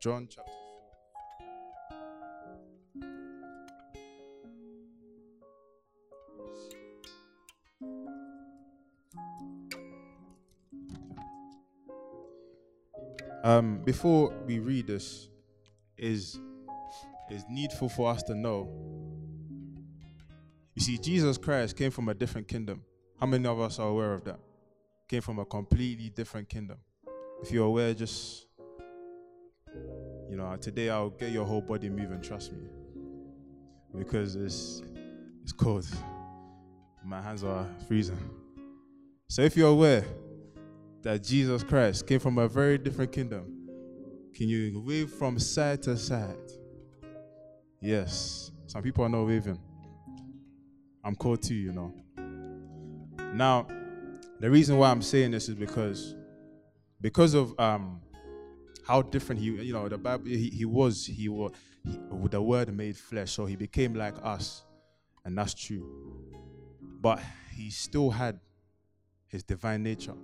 John 0.00 0.28
chapter 0.30 0.50
4. 0.50 0.66
Um, 13.44 13.80
before 13.84 14.34
we 14.46 14.58
read 14.58 14.86
this, 14.88 15.28
is 15.96 16.38
is 17.30 17.44
needful 17.48 17.88
for 17.88 18.10
us 18.10 18.22
to 18.24 18.34
know. 18.34 18.68
You 20.74 20.82
see, 20.82 20.98
Jesus 20.98 21.38
Christ 21.38 21.76
came 21.76 21.90
from 21.90 22.08
a 22.08 22.14
different 22.14 22.48
kingdom. 22.48 22.82
How 23.18 23.26
many 23.26 23.46
of 23.46 23.58
us 23.60 23.78
are 23.78 23.88
aware 23.88 24.12
of 24.12 24.24
that? 24.24 24.38
Came 25.08 25.22
from 25.22 25.38
a 25.38 25.44
completely 25.44 26.10
different 26.10 26.48
kingdom. 26.48 26.78
If 27.42 27.50
you're 27.50 27.66
aware, 27.66 27.94
just 27.94 28.46
you 30.28 30.36
know, 30.36 30.56
today 30.56 30.90
I'll 30.90 31.10
get 31.10 31.30
your 31.30 31.44
whole 31.44 31.60
body 31.60 31.88
moving. 31.88 32.20
Trust 32.20 32.52
me, 32.52 32.58
because 33.96 34.36
it's 34.36 34.82
it's 35.42 35.52
cold. 35.52 35.86
My 37.04 37.22
hands 37.22 37.44
are 37.44 37.66
freezing. 37.86 38.18
So 39.28 39.42
if 39.42 39.56
you're 39.56 39.70
aware, 39.70 40.04
that 41.02 41.22
Jesus 41.22 41.62
Christ 41.62 42.04
came 42.06 42.18
from 42.18 42.36
a 42.38 42.48
very 42.48 42.78
different 42.78 43.12
kingdom. 43.12 43.68
Can 44.34 44.48
you 44.48 44.82
wave 44.84 45.08
from 45.10 45.38
side 45.38 45.82
to 45.84 45.96
side? 45.96 46.34
Yes. 47.80 48.50
Some 48.66 48.82
people 48.82 49.04
are 49.04 49.08
not 49.08 49.24
waving. 49.24 49.60
I'm 51.04 51.14
called 51.14 51.42
too, 51.42 51.54
you 51.54 51.72
know. 51.72 51.94
Now, 53.34 53.68
the 54.40 54.50
reason 54.50 54.78
why 54.78 54.90
I'm 54.90 55.00
saying 55.00 55.30
this 55.30 55.48
is 55.48 55.54
because 55.54 56.16
because 57.00 57.34
of 57.34 57.58
um 57.60 58.00
how 58.86 59.02
different 59.02 59.40
he 59.40 59.46
you 59.46 59.72
know 59.72 59.88
the 59.88 59.98
Bible 59.98 60.26
he, 60.26 60.48
he 60.50 60.64
was 60.64 61.06
he 61.06 61.28
was 61.28 61.52
he, 61.84 61.98
the 62.30 62.40
word 62.40 62.74
made 62.74 62.96
flesh 62.96 63.32
so 63.32 63.44
he 63.44 63.56
became 63.56 63.94
like 63.94 64.14
us 64.22 64.64
and 65.24 65.36
that's 65.36 65.54
true. 65.54 65.84
But 67.00 67.20
he 67.52 67.70
still 67.70 68.10
had 68.10 68.38
his 69.26 69.42
divine 69.42 69.82
nature 69.82 70.14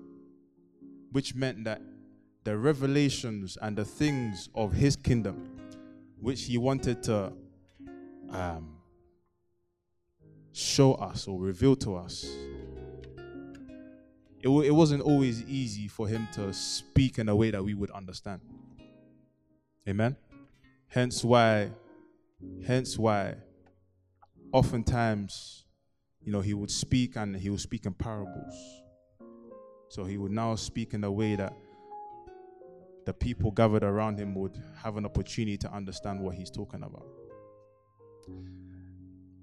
which 1.10 1.34
meant 1.34 1.64
that 1.64 1.82
the 2.44 2.56
revelations 2.56 3.58
and 3.60 3.76
the 3.76 3.84
things 3.84 4.48
of 4.54 4.72
his 4.72 4.96
kingdom 4.96 5.58
which 6.20 6.44
he 6.44 6.56
wanted 6.56 7.02
to 7.02 7.32
um, 8.30 8.76
show 10.52 10.94
us 10.94 11.26
or 11.26 11.38
reveal 11.40 11.74
to 11.76 11.96
us 11.96 12.26
it, 14.42 14.46
w- 14.46 14.62
it 14.62 14.74
wasn't 14.74 15.02
always 15.02 15.42
easy 15.44 15.86
for 15.86 16.08
him 16.08 16.28
to 16.32 16.52
speak 16.52 17.18
in 17.18 17.28
a 17.28 17.36
way 17.36 17.52
that 17.52 17.62
we 17.62 17.74
would 17.74 17.90
understand. 17.92 18.40
Amen. 19.88 20.16
Hence 20.88 21.22
why, 21.22 21.70
hence 22.66 22.98
why, 22.98 23.36
oftentimes, 24.52 25.64
you 26.20 26.32
know, 26.32 26.40
he 26.40 26.54
would 26.54 26.70
speak 26.70 27.16
and 27.16 27.36
he 27.36 27.50
would 27.50 27.60
speak 27.60 27.86
in 27.86 27.94
parables. 27.94 28.82
So 29.88 30.04
he 30.04 30.18
would 30.18 30.32
now 30.32 30.56
speak 30.56 30.92
in 30.92 31.04
a 31.04 31.12
way 31.12 31.36
that 31.36 31.54
the 33.06 33.12
people 33.12 33.52
gathered 33.52 33.84
around 33.84 34.18
him 34.18 34.34
would 34.34 34.60
have 34.82 34.96
an 34.96 35.04
opportunity 35.04 35.56
to 35.58 35.72
understand 35.72 36.20
what 36.20 36.34
he's 36.34 36.50
talking 36.50 36.82
about. 36.82 37.06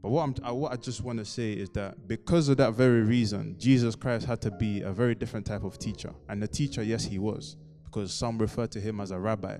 But 0.02 0.10
what, 0.10 0.24
I'm, 0.24 0.36
uh, 0.48 0.54
what 0.54 0.72
I 0.72 0.78
just 0.78 1.02
want 1.02 1.20
to 1.20 1.26
say 1.26 1.52
is 1.52 1.70
that 1.72 2.08
because 2.08 2.48
of 2.48 2.58
that 2.58 2.74
very 2.74 3.02
reason, 3.02 3.56
Jesus 3.60 3.96
Christ 3.96 4.26
had 4.26 4.42
to 4.42 4.52
be 4.52 4.82
a 4.82 4.92
very 4.92 5.14
different 5.14 5.46
type 5.46 5.64
of 5.64 5.78
teacher. 5.78 6.14
And 6.30 6.42
the 6.42 6.48
teacher, 6.48 6.82
yes, 6.84 7.04
he 7.04 7.20
was, 7.20 7.58
because 7.84 8.14
some 8.14 8.38
refer 8.38 8.66
to 8.68 8.80
him 8.80 9.02
as 9.02 9.12
a 9.12 9.20
rabbi. 9.20 9.58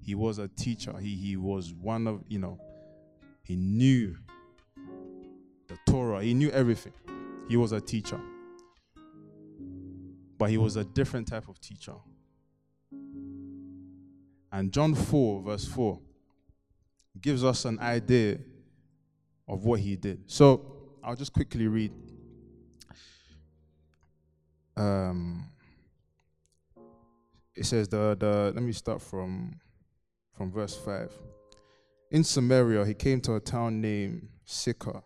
He 0.00 0.14
was 0.14 0.38
a 0.38 0.48
teacher. 0.48 0.96
He, 0.98 1.16
he 1.16 1.36
was 1.36 1.74
one 1.74 2.06
of, 2.06 2.22
you 2.28 2.38
know, 2.38 2.60
he 3.42 3.56
knew 3.56 4.16
the 5.66 5.76
Torah, 5.86 6.22
he 6.22 6.34
knew 6.34 6.50
everything. 6.50 6.92
He 7.48 7.56
was 7.56 7.72
a 7.72 7.80
teacher. 7.80 8.20
But 10.38 10.50
he 10.50 10.58
was 10.58 10.76
a 10.76 10.84
different 10.84 11.26
type 11.26 11.48
of 11.48 11.60
teacher. 11.60 11.94
And 14.52 14.70
John 14.70 14.94
4, 14.94 15.42
verse 15.42 15.66
4, 15.66 15.98
gives 17.20 17.42
us 17.42 17.64
an 17.64 17.80
idea 17.80 18.38
of 19.46 19.64
what 19.64 19.80
he 19.80 19.96
did. 19.96 20.22
So 20.26 20.64
I'll 21.02 21.16
just 21.16 21.32
quickly 21.32 21.68
read. 21.68 21.92
Um, 24.76 25.48
it 27.54 27.64
says 27.66 27.88
the 27.88 28.16
the 28.18 28.52
let 28.54 28.62
me 28.62 28.72
start 28.72 29.00
from 29.00 29.60
from 30.32 30.50
verse 30.50 30.76
five. 30.76 31.12
In 32.10 32.24
Samaria, 32.24 32.84
he 32.84 32.94
came 32.94 33.20
to 33.22 33.34
a 33.34 33.40
town 33.40 33.80
named 33.80 34.28
Sychar, 34.44 35.02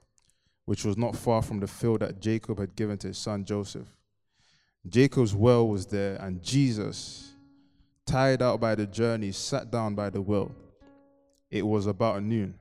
which 0.64 0.84
was 0.84 0.96
not 0.96 1.16
far 1.16 1.42
from 1.42 1.60
the 1.60 1.66
field 1.66 2.00
that 2.00 2.20
Jacob 2.20 2.58
had 2.58 2.76
given 2.76 2.98
to 2.98 3.08
his 3.08 3.18
son 3.18 3.44
Joseph. 3.44 3.88
Jacob's 4.88 5.34
well 5.34 5.68
was 5.68 5.86
there, 5.86 6.16
and 6.16 6.42
Jesus, 6.42 7.34
tired 8.06 8.42
out 8.42 8.60
by 8.60 8.74
the 8.74 8.86
journey, 8.86 9.32
sat 9.32 9.70
down 9.70 9.94
by 9.94 10.10
the 10.10 10.20
well. 10.20 10.54
It 11.50 11.66
was 11.66 11.86
about 11.86 12.22
noon 12.22 12.54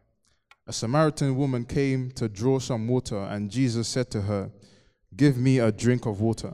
a 0.67 0.73
Samaritan 0.73 1.37
woman 1.37 1.63
came 1.63 2.11
to 2.11 2.27
draw 2.27 2.59
some 2.59 2.87
water, 2.89 3.17
and 3.17 3.49
Jesus 3.49 3.87
said 3.87 4.11
to 4.11 4.21
her, 4.21 4.51
Give 5.15 5.37
me 5.37 5.59
a 5.59 5.71
drink 5.71 6.05
of 6.05 6.19
water. 6.19 6.53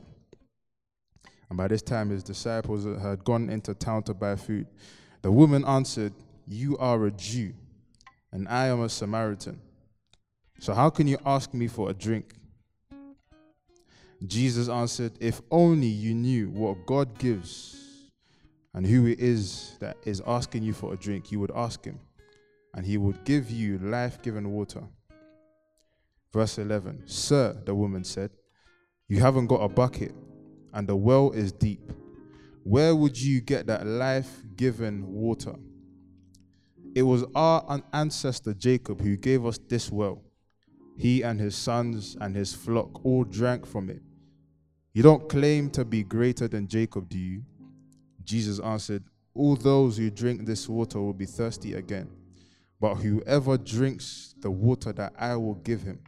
And 1.48 1.58
by 1.58 1.66
this 1.66 1.82
time, 1.82 2.10
his 2.10 2.22
disciples 2.22 2.84
had 3.02 3.24
gone 3.24 3.50
into 3.50 3.74
town 3.74 4.04
to 4.04 4.14
buy 4.14 4.36
food. 4.36 4.68
The 5.22 5.32
woman 5.32 5.64
answered, 5.64 6.12
You 6.46 6.78
are 6.78 7.06
a 7.06 7.10
Jew, 7.10 7.54
and 8.30 8.46
I 8.48 8.66
am 8.68 8.82
a 8.82 8.88
Samaritan. 8.88 9.60
So 10.60 10.72
how 10.74 10.90
can 10.90 11.08
you 11.08 11.18
ask 11.26 11.52
me 11.52 11.66
for 11.66 11.90
a 11.90 11.94
drink? 11.94 12.34
Jesus 14.24 14.68
answered, 14.68 15.12
If 15.18 15.42
only 15.50 15.88
you 15.88 16.14
knew 16.14 16.50
what 16.50 16.86
God 16.86 17.18
gives 17.18 18.10
and 18.72 18.86
who 18.86 19.06
it 19.06 19.18
is 19.18 19.76
that 19.80 19.96
is 20.04 20.22
asking 20.24 20.62
you 20.62 20.72
for 20.72 20.94
a 20.94 20.96
drink, 20.96 21.32
you 21.32 21.40
would 21.40 21.52
ask 21.54 21.84
him 21.84 21.98
and 22.74 22.84
he 22.84 22.98
would 22.98 23.24
give 23.24 23.50
you 23.50 23.78
life 23.78 24.20
giving 24.20 24.50
water. 24.50 24.82
Verse 26.32 26.58
11 26.58 27.04
Sir, 27.06 27.56
the 27.64 27.74
woman 27.74 28.04
said, 28.04 28.30
You 29.08 29.20
haven't 29.20 29.46
got 29.46 29.62
a 29.62 29.68
bucket, 29.68 30.14
and 30.72 30.88
the 30.88 30.96
well 30.96 31.30
is 31.30 31.52
deep. 31.52 31.92
Where 32.64 32.94
would 32.94 33.20
you 33.20 33.40
get 33.40 33.66
that 33.68 33.86
life 33.86 34.42
giving 34.56 35.06
water? 35.06 35.54
It 36.94 37.02
was 37.02 37.24
our 37.34 37.82
ancestor 37.92 38.54
Jacob 38.54 39.00
who 39.00 39.16
gave 39.16 39.46
us 39.46 39.58
this 39.68 39.90
well. 39.90 40.22
He 40.96 41.22
and 41.22 41.40
his 41.40 41.56
sons 41.56 42.16
and 42.20 42.34
his 42.34 42.54
flock 42.54 43.04
all 43.04 43.24
drank 43.24 43.66
from 43.66 43.90
it. 43.90 44.00
You 44.92 45.02
don't 45.02 45.28
claim 45.28 45.70
to 45.70 45.84
be 45.84 46.04
greater 46.04 46.46
than 46.46 46.68
Jacob, 46.68 47.08
do 47.08 47.18
you? 47.18 47.42
Jesus 48.22 48.60
answered, 48.60 49.02
All 49.34 49.56
those 49.56 49.96
who 49.98 50.08
drink 50.10 50.46
this 50.46 50.68
water 50.68 51.00
will 51.00 51.12
be 51.12 51.26
thirsty 51.26 51.74
again. 51.74 52.08
But 52.84 52.96
whoever 52.96 53.56
drinks 53.56 54.34
the 54.42 54.50
water 54.50 54.92
that 54.92 55.14
I 55.18 55.36
will 55.36 55.54
give 55.54 55.80
him 55.80 56.00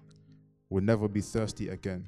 will 0.69 0.83
never 0.83 1.09
be 1.09 1.23
thirsty 1.23 1.71
again. 1.71 2.07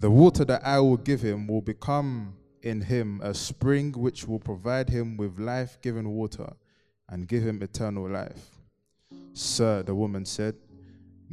The 0.00 0.10
water 0.10 0.44
that 0.44 0.66
I 0.66 0.80
will 0.80 0.98
give 0.98 1.22
him 1.22 1.46
will 1.46 1.62
become 1.62 2.34
in 2.60 2.82
him 2.82 3.22
a 3.22 3.32
spring 3.32 3.92
which 3.92 4.28
will 4.28 4.38
provide 4.38 4.90
him 4.90 5.16
with 5.16 5.38
life 5.38 5.78
giving 5.80 6.10
water 6.10 6.52
and 7.08 7.26
give 7.26 7.42
him 7.42 7.62
eternal 7.62 8.06
life. 8.06 8.50
Sir, 9.32 9.82
the 9.82 9.94
woman 9.94 10.26
said, 10.26 10.54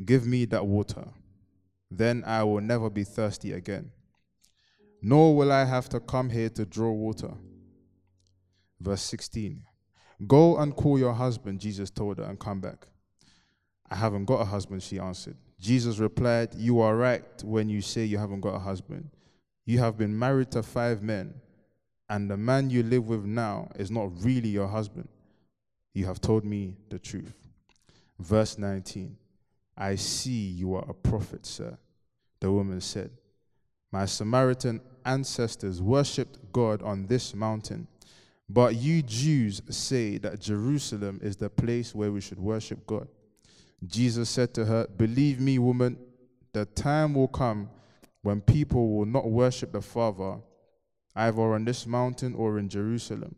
Give 0.05 0.25
me 0.25 0.45
that 0.45 0.65
water. 0.65 1.05
Then 1.91 2.23
I 2.25 2.45
will 2.45 2.61
never 2.61 2.89
be 2.89 3.03
thirsty 3.03 3.51
again, 3.51 3.91
nor 5.01 5.35
will 5.35 5.51
I 5.51 5.65
have 5.65 5.89
to 5.89 5.99
come 5.99 6.29
here 6.29 6.47
to 6.51 6.65
draw 6.65 6.93
water. 6.93 7.33
Verse 8.79 9.01
16 9.01 9.63
Go 10.27 10.57
and 10.57 10.75
call 10.75 10.99
your 10.99 11.13
husband, 11.13 11.59
Jesus 11.59 11.89
told 11.89 12.17
her, 12.19 12.23
and 12.23 12.39
come 12.39 12.59
back. 12.59 12.87
I 13.89 13.95
haven't 13.95 14.25
got 14.25 14.41
a 14.41 14.45
husband, 14.45 14.83
she 14.83 14.99
answered. 14.99 15.35
Jesus 15.59 15.99
replied, 15.99 16.55
You 16.55 16.79
are 16.81 16.95
right 16.95 17.43
when 17.43 17.69
you 17.69 17.81
say 17.81 18.03
you 18.05 18.17
haven't 18.17 18.41
got 18.41 18.55
a 18.55 18.59
husband. 18.59 19.09
You 19.65 19.79
have 19.79 19.97
been 19.97 20.17
married 20.17 20.51
to 20.51 20.63
five 20.63 21.01
men, 21.01 21.33
and 22.09 22.29
the 22.29 22.37
man 22.37 22.69
you 22.69 22.83
live 22.83 23.07
with 23.07 23.25
now 23.25 23.69
is 23.75 23.91
not 23.91 24.11
really 24.23 24.49
your 24.49 24.67
husband. 24.67 25.07
You 25.93 26.05
have 26.05 26.21
told 26.21 26.45
me 26.45 26.77
the 26.89 26.99
truth. 26.99 27.33
Verse 28.19 28.57
19 28.57 29.17
I 29.77 29.95
see 29.95 30.49
you 30.49 30.75
are 30.75 30.85
a 30.87 30.93
prophet, 30.93 31.45
sir. 31.45 31.77
The 32.39 32.51
woman 32.51 32.81
said, 32.81 33.11
My 33.91 34.05
Samaritan 34.05 34.81
ancestors 35.05 35.81
worshipped 35.81 36.51
God 36.51 36.81
on 36.81 37.07
this 37.07 37.33
mountain 37.33 37.87
but 38.53 38.75
you 38.75 39.01
Jews 39.01 39.61
say 39.69 40.17
that 40.17 40.41
Jerusalem 40.41 41.21
is 41.23 41.37
the 41.37 41.49
place 41.49 41.95
where 41.95 42.11
we 42.11 42.19
should 42.19 42.39
worship 42.39 42.85
God. 42.85 43.07
Jesus 43.85 44.29
said 44.29 44.53
to 44.55 44.65
her, 44.65 44.87
Believe 44.97 45.39
me, 45.39 45.57
woman, 45.57 45.97
the 46.51 46.65
time 46.65 47.13
will 47.13 47.29
come 47.29 47.69
when 48.23 48.41
people 48.41 48.97
will 48.97 49.05
not 49.05 49.29
worship 49.29 49.71
the 49.71 49.81
Father 49.81 50.39
either 51.15 51.41
on 51.41 51.63
this 51.63 51.87
mountain 51.87 52.35
or 52.35 52.59
in 52.59 52.67
Jerusalem. 52.67 53.35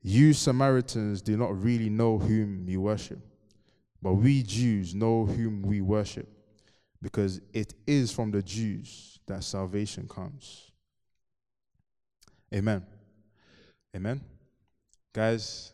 You 0.00 0.32
Samaritans 0.32 1.20
do 1.20 1.36
not 1.36 1.62
really 1.62 1.90
know 1.90 2.18
whom 2.18 2.66
you 2.68 2.80
worship, 2.80 3.18
but 4.00 4.14
we 4.14 4.44
Jews 4.44 4.94
know 4.94 5.26
whom 5.26 5.60
we 5.60 5.82
worship, 5.82 6.28
because 7.02 7.42
it 7.52 7.74
is 7.86 8.12
from 8.12 8.30
the 8.30 8.42
Jews 8.42 9.18
that 9.26 9.44
salvation 9.44 10.08
comes. 10.08 10.70
Amen. 12.54 12.86
Amen. 13.98 14.20
Guys, 15.12 15.72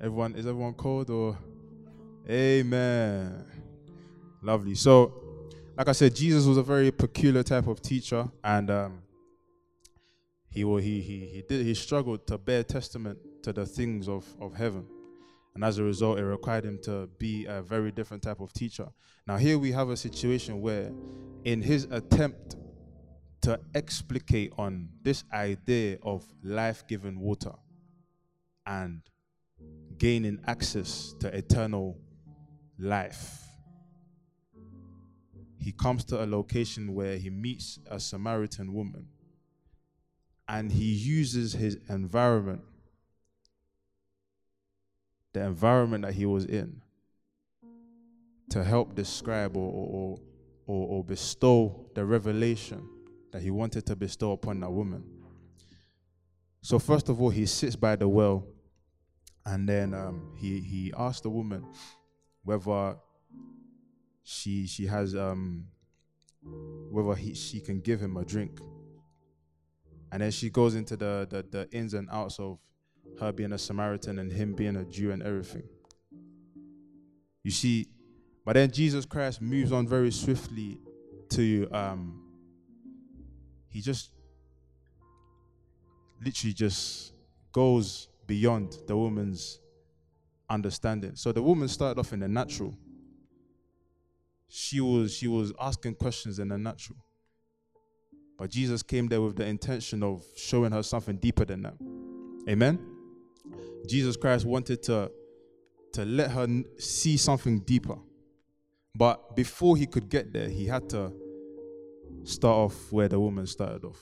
everyone 0.00 0.36
is 0.36 0.46
everyone 0.46 0.72
cold 0.74 1.10
or 1.10 1.36
Amen. 2.30 3.44
Lovely. 4.40 4.76
So, 4.76 5.48
like 5.76 5.88
I 5.88 5.92
said, 5.92 6.14
Jesus 6.14 6.44
was 6.46 6.58
a 6.58 6.62
very 6.62 6.92
peculiar 6.92 7.42
type 7.42 7.66
of 7.66 7.82
teacher, 7.82 8.30
and 8.44 8.70
um, 8.70 9.02
he 10.48 10.60
he 10.60 11.00
he 11.00 11.26
he 11.26 11.44
did 11.48 11.66
he 11.66 11.74
struggled 11.74 12.24
to 12.28 12.38
bear 12.38 12.62
testament 12.62 13.18
to 13.42 13.52
the 13.52 13.66
things 13.66 14.08
of 14.08 14.24
of 14.40 14.54
heaven, 14.54 14.86
and 15.56 15.64
as 15.64 15.78
a 15.78 15.82
result, 15.82 16.20
it 16.20 16.24
required 16.24 16.64
him 16.64 16.78
to 16.84 17.08
be 17.18 17.46
a 17.46 17.62
very 17.62 17.90
different 17.90 18.22
type 18.22 18.38
of 18.38 18.52
teacher. 18.52 18.86
Now, 19.26 19.38
here 19.38 19.58
we 19.58 19.72
have 19.72 19.88
a 19.88 19.96
situation 19.96 20.60
where, 20.60 20.92
in 21.44 21.62
his 21.62 21.88
attempt 21.90 22.54
to 23.42 23.58
explicate 23.74 24.52
on 24.58 24.88
this 25.02 25.24
idea 25.32 25.98
of 26.02 26.24
life 26.42 26.86
giving 26.86 27.18
water 27.18 27.54
and 28.66 29.02
gaining 29.98 30.40
access 30.46 31.14
to 31.20 31.28
eternal 31.28 31.98
life. 32.78 33.46
he 35.58 35.72
comes 35.72 36.04
to 36.04 36.24
a 36.24 36.26
location 36.26 36.94
where 36.94 37.18
he 37.18 37.28
meets 37.28 37.78
a 37.90 38.00
Samaritan 38.00 38.72
woman 38.72 39.06
and 40.48 40.72
he 40.72 40.86
uses 40.86 41.52
his 41.52 41.76
environment, 41.90 42.62
the 45.34 45.44
environment 45.44 46.04
that 46.04 46.14
he 46.14 46.24
was 46.24 46.46
in, 46.46 46.80
to 48.48 48.64
help 48.64 48.94
describe 48.94 49.54
or, 49.54 49.70
or, 49.70 50.18
or, 50.66 50.88
or 50.88 51.04
bestow 51.04 51.86
the 51.94 52.04
revelation 52.04 52.88
that 53.32 53.42
he 53.42 53.50
wanted 53.50 53.86
to 53.86 53.96
bestow 53.96 54.32
upon 54.32 54.60
that 54.60 54.70
woman. 54.70 55.04
So, 56.62 56.78
first 56.78 57.08
of 57.08 57.20
all, 57.20 57.30
he 57.30 57.46
sits 57.46 57.76
by 57.76 57.96
the 57.96 58.08
well 58.08 58.46
and 59.46 59.68
then 59.68 59.94
um, 59.94 60.36
he, 60.36 60.60
he 60.60 60.92
asks 60.96 61.22
the 61.22 61.30
woman 61.30 61.64
whether 62.44 62.96
she, 64.22 64.66
she 64.66 64.86
has, 64.86 65.14
um, 65.14 65.66
whether 66.90 67.14
he, 67.14 67.34
she 67.34 67.60
can 67.60 67.80
give 67.80 68.00
him 68.00 68.16
a 68.16 68.24
drink. 68.24 68.60
And 70.12 70.22
then 70.22 70.30
she 70.30 70.50
goes 70.50 70.74
into 70.74 70.96
the, 70.96 71.26
the, 71.30 71.44
the 71.50 71.70
ins 71.76 71.94
and 71.94 72.08
outs 72.10 72.38
of 72.38 72.58
her 73.18 73.32
being 73.32 73.52
a 73.52 73.58
Samaritan 73.58 74.18
and 74.18 74.30
him 74.30 74.54
being 74.54 74.76
a 74.76 74.84
Jew 74.84 75.12
and 75.12 75.22
everything. 75.22 75.64
You 77.42 77.50
see, 77.50 77.88
but 78.44 78.54
then 78.54 78.70
Jesus 78.70 79.06
Christ 79.06 79.40
moves 79.40 79.72
on 79.72 79.86
very 79.86 80.10
swiftly 80.10 80.78
to 81.30 81.68
um 81.72 82.29
he 83.70 83.80
just 83.80 84.10
literally 86.22 86.52
just 86.52 87.12
goes 87.52 88.08
beyond 88.26 88.76
the 88.86 88.96
woman's 88.96 89.60
understanding. 90.48 91.12
So 91.14 91.32
the 91.32 91.42
woman 91.42 91.68
started 91.68 91.98
off 91.98 92.12
in 92.12 92.20
the 92.20 92.28
natural. 92.28 92.74
She 94.48 94.80
was 94.80 95.14
she 95.14 95.28
was 95.28 95.52
asking 95.60 95.94
questions 95.94 96.38
in 96.38 96.48
the 96.48 96.58
natural. 96.58 96.98
But 98.36 98.50
Jesus 98.50 98.82
came 98.82 99.06
there 99.06 99.20
with 99.20 99.36
the 99.36 99.46
intention 99.46 100.02
of 100.02 100.24
showing 100.36 100.72
her 100.72 100.82
something 100.82 101.16
deeper 101.16 101.44
than 101.44 101.62
that. 101.62 101.74
Amen. 102.48 102.78
Jesus 103.86 104.16
Christ 104.16 104.44
wanted 104.44 104.82
to 104.84 105.10
to 105.92 106.04
let 106.04 106.30
her 106.30 106.46
see 106.78 107.16
something 107.16 107.60
deeper. 107.60 107.98
But 108.94 109.36
before 109.36 109.76
he 109.76 109.86
could 109.86 110.08
get 110.08 110.32
there, 110.32 110.48
he 110.48 110.66
had 110.66 110.88
to 110.90 111.12
start 112.24 112.56
off 112.56 112.92
where 112.92 113.08
the 113.08 113.18
woman 113.18 113.46
started 113.46 113.84
off. 113.84 114.00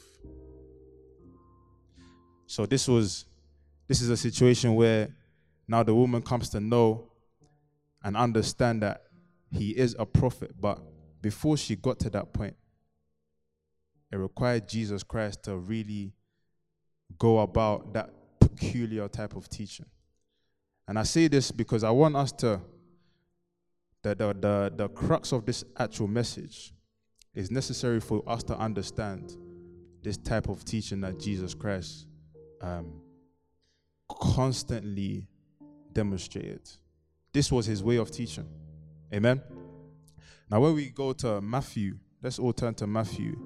So 2.46 2.66
this 2.66 2.88
was 2.88 3.26
this 3.87 4.00
is 4.00 4.11
a 4.11 4.16
situation 4.16 4.74
where 4.74 5.09
now 5.66 5.83
the 5.83 5.94
woman 5.94 6.22
comes 6.22 6.48
to 6.50 6.61
know 6.61 7.11
and 8.02 8.16
understand 8.16 8.83
that 8.83 9.02
he 9.50 9.70
is 9.70 9.96
a 9.98 10.07
prophet, 10.07 10.54
but 10.61 10.78
before 11.20 11.57
she 11.57 11.76
got 11.76 11.98
to 12.00 12.11
that 12.11 12.33
point, 12.33 12.54
it 14.12 14.16
required 14.16 14.68
Jesus 14.68 15.02
Christ 15.02 15.42
to 15.44 15.57
really 15.57 16.12
go 17.18 17.40
about 17.40 17.94
that 17.94 18.11
peculiar 18.40 19.09
type 19.09 19.37
of 19.37 19.48
teaching. 19.48 19.87
And 20.87 20.98
I 20.98 21.02
say 21.02 21.28
this 21.28 21.50
because 21.50 21.85
I 21.85 21.90
want 21.90 22.16
us 22.16 22.33
to 22.33 22.61
the, 24.02 24.14
the, 24.14 24.37
the, 24.38 24.72
the 24.74 24.88
crux 24.88 25.33
of 25.33 25.44
this 25.44 25.64
actual 25.76 26.09
message 26.09 26.72
is 27.38 27.53
necessary 27.53 28.01
for 28.01 28.20
us 28.27 28.42
to 28.42 28.59
understand 28.59 29.37
this 30.03 30.16
type 30.16 30.48
of 30.48 30.64
teaching 30.64 31.01
that 31.01 31.20
Jesus 31.20 31.55
Christ 31.55 32.09
um, 32.61 33.01
constantly 34.09 35.29
demonstrated. 35.92 36.68
This 37.33 37.53
was 37.53 37.64
his 37.64 37.81
way 37.81 37.94
of 37.94 38.11
teaching. 38.11 38.48
Amen. 39.14 39.40
Now, 40.51 40.59
when 40.59 40.74
we 40.74 40.90
go 40.90 41.12
to 41.12 41.40
Matthew, 41.40 41.98
let's 42.20 42.40
all 42.40 42.53
turn 42.53 42.74
to 42.74 42.88
Matthew 42.88 43.38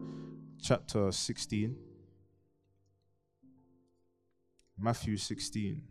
chapter 0.63 1.13
16. 1.13 1.77
Matthew 4.79 5.19
16. 5.19 5.83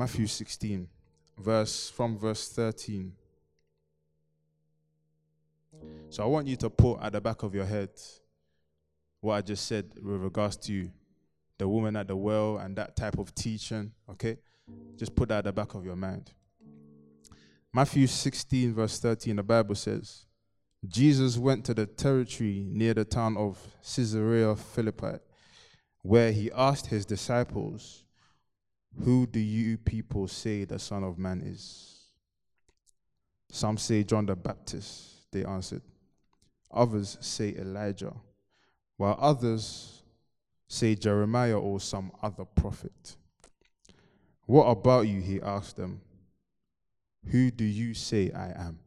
Matthew 0.00 0.26
16, 0.26 0.88
verse 1.38 1.90
from 1.90 2.16
verse 2.16 2.48
13. 2.48 3.12
So 6.08 6.22
I 6.22 6.26
want 6.26 6.46
you 6.46 6.56
to 6.56 6.70
put 6.70 7.02
at 7.02 7.12
the 7.12 7.20
back 7.20 7.42
of 7.42 7.54
your 7.54 7.66
head 7.66 7.90
what 9.20 9.34
I 9.34 9.42
just 9.42 9.66
said 9.66 9.92
with 10.02 10.22
regards 10.22 10.56
to 10.56 10.88
the 11.58 11.68
woman 11.68 11.96
at 11.96 12.08
the 12.08 12.16
well 12.16 12.56
and 12.56 12.74
that 12.76 12.96
type 12.96 13.18
of 13.18 13.34
teaching, 13.34 13.92
okay? 14.08 14.38
Just 14.96 15.14
put 15.14 15.28
that 15.28 15.40
at 15.40 15.44
the 15.44 15.52
back 15.52 15.74
of 15.74 15.84
your 15.84 15.96
mind. 15.96 16.30
Matthew 17.70 18.06
16, 18.06 18.72
verse 18.72 18.98
13, 19.00 19.36
the 19.36 19.42
Bible 19.42 19.74
says, 19.74 20.24
Jesus 20.88 21.36
went 21.36 21.66
to 21.66 21.74
the 21.74 21.84
territory 21.84 22.64
near 22.66 22.94
the 22.94 23.04
town 23.04 23.36
of 23.36 23.58
Caesarea 23.82 24.56
Philippi, 24.56 25.18
where 26.00 26.32
he 26.32 26.50
asked 26.52 26.86
his 26.86 27.04
disciples, 27.04 28.04
who 28.98 29.26
do 29.26 29.40
you 29.40 29.78
people 29.78 30.28
say 30.28 30.64
the 30.64 30.78
Son 30.78 31.04
of 31.04 31.18
Man 31.18 31.40
is? 31.40 32.00
Some 33.50 33.78
say 33.78 34.04
John 34.04 34.26
the 34.26 34.36
Baptist, 34.36 35.30
they 35.32 35.44
answered. 35.44 35.82
Others 36.72 37.18
say 37.20 37.54
Elijah, 37.58 38.14
while 38.96 39.16
others 39.20 40.02
say 40.68 40.94
Jeremiah 40.94 41.58
or 41.58 41.80
some 41.80 42.12
other 42.22 42.44
prophet. 42.44 43.16
What 44.46 44.66
about 44.66 45.02
you? 45.08 45.20
He 45.20 45.40
asked 45.40 45.76
them. 45.76 46.00
Who 47.26 47.50
do 47.50 47.64
you 47.64 47.94
say 47.94 48.30
I 48.32 48.48
am? 48.50 48.78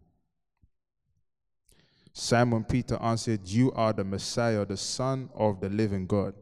Simon 2.14 2.64
Peter 2.64 2.98
answered, 3.02 3.42
You 3.46 3.72
are 3.74 3.92
the 3.92 4.04
Messiah, 4.04 4.66
the 4.66 4.78
Son 4.78 5.30
of 5.34 5.60
the 5.60 5.70
living 5.70 6.06
God. 6.06 6.36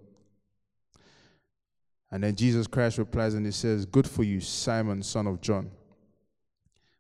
And 2.12 2.24
then 2.24 2.36
Jesus 2.36 2.67
Christ 2.67 2.97
replies 2.97 3.34
and 3.34 3.45
he 3.45 3.52
says, 3.52 3.86
Good 3.86 4.08
for 4.08 4.24
you, 4.24 4.41
Simon, 4.41 5.02
son 5.02 5.28
of 5.28 5.39
John. 5.39 5.71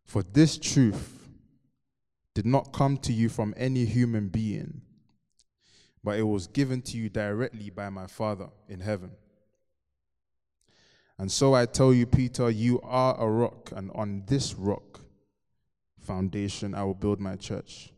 For 0.05 0.23
this 0.23 0.57
truth 0.57 1.27
did 2.33 2.45
not 2.45 2.71
come 2.71 2.97
to 2.97 3.13
you 3.13 3.27
from 3.27 3.53
any 3.57 3.85
human 3.85 4.29
being, 4.29 4.81
but 6.03 6.17
it 6.17 6.23
was 6.23 6.47
given 6.47 6.81
to 6.83 6.97
you 6.97 7.09
directly 7.09 7.69
by 7.69 7.89
my 7.89 8.07
Father 8.07 8.47
in 8.69 8.79
heaven. 8.79 9.11
And 11.17 11.31
so 11.31 11.53
I 11.53 11.65
tell 11.65 11.93
you, 11.93 12.05
Peter, 12.05 12.49
you 12.49 12.81
are 12.81 13.19
a 13.19 13.29
rock, 13.29 13.71
and 13.75 13.91
on 13.93 14.23
this 14.25 14.55
rock 14.55 15.01
foundation 15.99 16.73
I 16.73 16.83
will 16.83 16.95
build 16.95 17.19
my 17.19 17.35
church. 17.35 17.93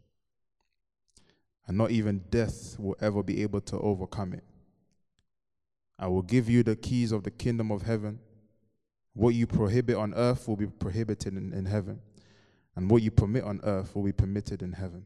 And 1.66 1.78
not 1.78 1.92
even 1.92 2.26
death 2.30 2.78
will 2.78 2.98
ever 3.00 3.24
be 3.24 3.42
able 3.42 3.62
to 3.62 3.80
overcome 3.80 4.34
it. 4.34 4.44
I 6.04 6.08
will 6.08 6.22
give 6.22 6.50
you 6.50 6.64
the 6.64 6.76
keys 6.76 7.14
of 7.14 7.24
the 7.24 7.32
kingdom 7.32 7.72
of 7.72 7.84
heaven. 7.84 8.20
What 9.14 9.36
you 9.36 9.48
prohibit 9.48 9.96
on 9.96 10.14
earth 10.16 10.50
will 10.50 10.58
be 10.58 10.68
prohibited 10.68 11.38
in, 11.38 11.54
in 11.54 11.64
heaven, 11.64 12.02
and 12.76 12.92
what 12.92 13.02
you 13.02 13.10
permit 13.10 13.46
on 13.46 13.62
earth 13.64 13.96
will 13.96 14.04
be 14.04 14.12
permitted 14.12 14.62
in 14.62 14.74
heaven. 14.74 15.06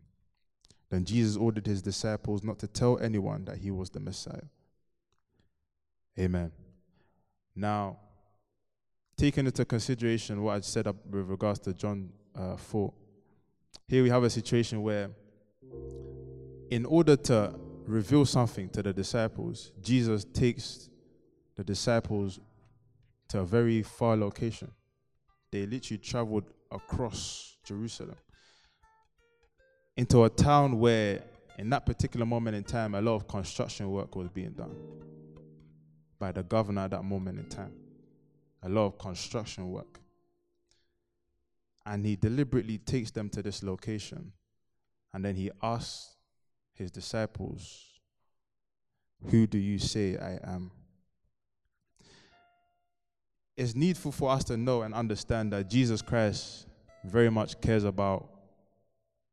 Then 0.89 1.05
Jesus 1.05 1.37
ordered 1.37 1.67
his 1.67 1.83
disciples 1.83 2.43
not 2.43 2.57
to 2.59 2.67
tell 2.67 2.97
anyone 2.97 3.45
that 3.45 3.59
he 3.59 3.69
was 3.69 3.91
the 3.91 3.99
Messiah. 3.99 4.47
Amen. 6.17 6.51
Now, 7.55 7.97
taking 9.17 9.45
into 9.45 9.65
consideration 9.65 10.41
what 10.41 10.55
I 10.55 10.61
said 10.61 10.87
up 10.87 10.95
with 11.05 11.29
regards 11.29 11.59
to 11.59 11.75
John 11.75 12.09
uh, 12.35 12.55
4, 12.55 12.91
here 13.87 14.01
we 14.01 14.09
have 14.09 14.23
a 14.23 14.31
situation 14.31 14.81
where, 14.81 15.11
in 16.71 16.87
order 16.87 17.15
to 17.15 17.53
reveal 17.87 18.25
something 18.25 18.69
to 18.69 18.83
the 18.83 18.93
disciples, 18.93 19.71
Jesus 19.81 20.25
takes 20.25 20.89
the 21.55 21.63
disciples 21.63 22.39
to 23.29 23.39
a 23.39 23.45
very 23.45 23.81
far 23.81 24.15
location. 24.15 24.69
They 25.51 25.65
literally 25.65 25.99
traveled 25.99 26.43
across 26.71 27.55
Jerusalem 27.63 28.17
into 29.95 30.23
a 30.25 30.29
town 30.29 30.79
where, 30.79 31.23
in 31.57 31.69
that 31.69 31.85
particular 31.85 32.25
moment 32.25 32.55
in 32.55 32.63
time, 32.63 32.93
a 32.93 33.01
lot 33.01 33.15
of 33.15 33.27
construction 33.27 33.89
work 33.89 34.15
was 34.15 34.29
being 34.29 34.51
done 34.51 34.75
by 36.19 36.31
the 36.31 36.43
governor 36.43 36.81
at 36.81 36.91
that 36.91 37.03
moment 37.03 37.39
in 37.39 37.47
time. 37.47 37.73
A 38.63 38.69
lot 38.69 38.85
of 38.87 38.97
construction 38.97 39.71
work. 39.71 39.99
And 41.85 42.05
he 42.05 42.17
deliberately 42.17 42.79
takes 42.79 43.11
them 43.11 43.29
to 43.29 43.41
this 43.41 43.63
location 43.63 44.33
and 45.13 45.23
then 45.23 45.35
he 45.35 45.49
asks 45.63 46.16
his 46.77 46.91
disciples, 46.91 47.83
Who 49.29 49.47
do 49.47 49.57
you 49.57 49.79
say 49.79 50.17
I 50.17 50.39
am? 50.43 50.71
It's 53.55 53.75
needful 53.75 54.11
for 54.11 54.29
us 54.29 54.43
to 54.45 54.57
know 54.57 54.83
and 54.83 54.93
understand 54.93 55.51
that 55.53 55.69
Jesus 55.69 56.01
Christ 56.01 56.67
very 57.03 57.31
much 57.31 57.59
cares 57.59 57.83
about 57.83 58.29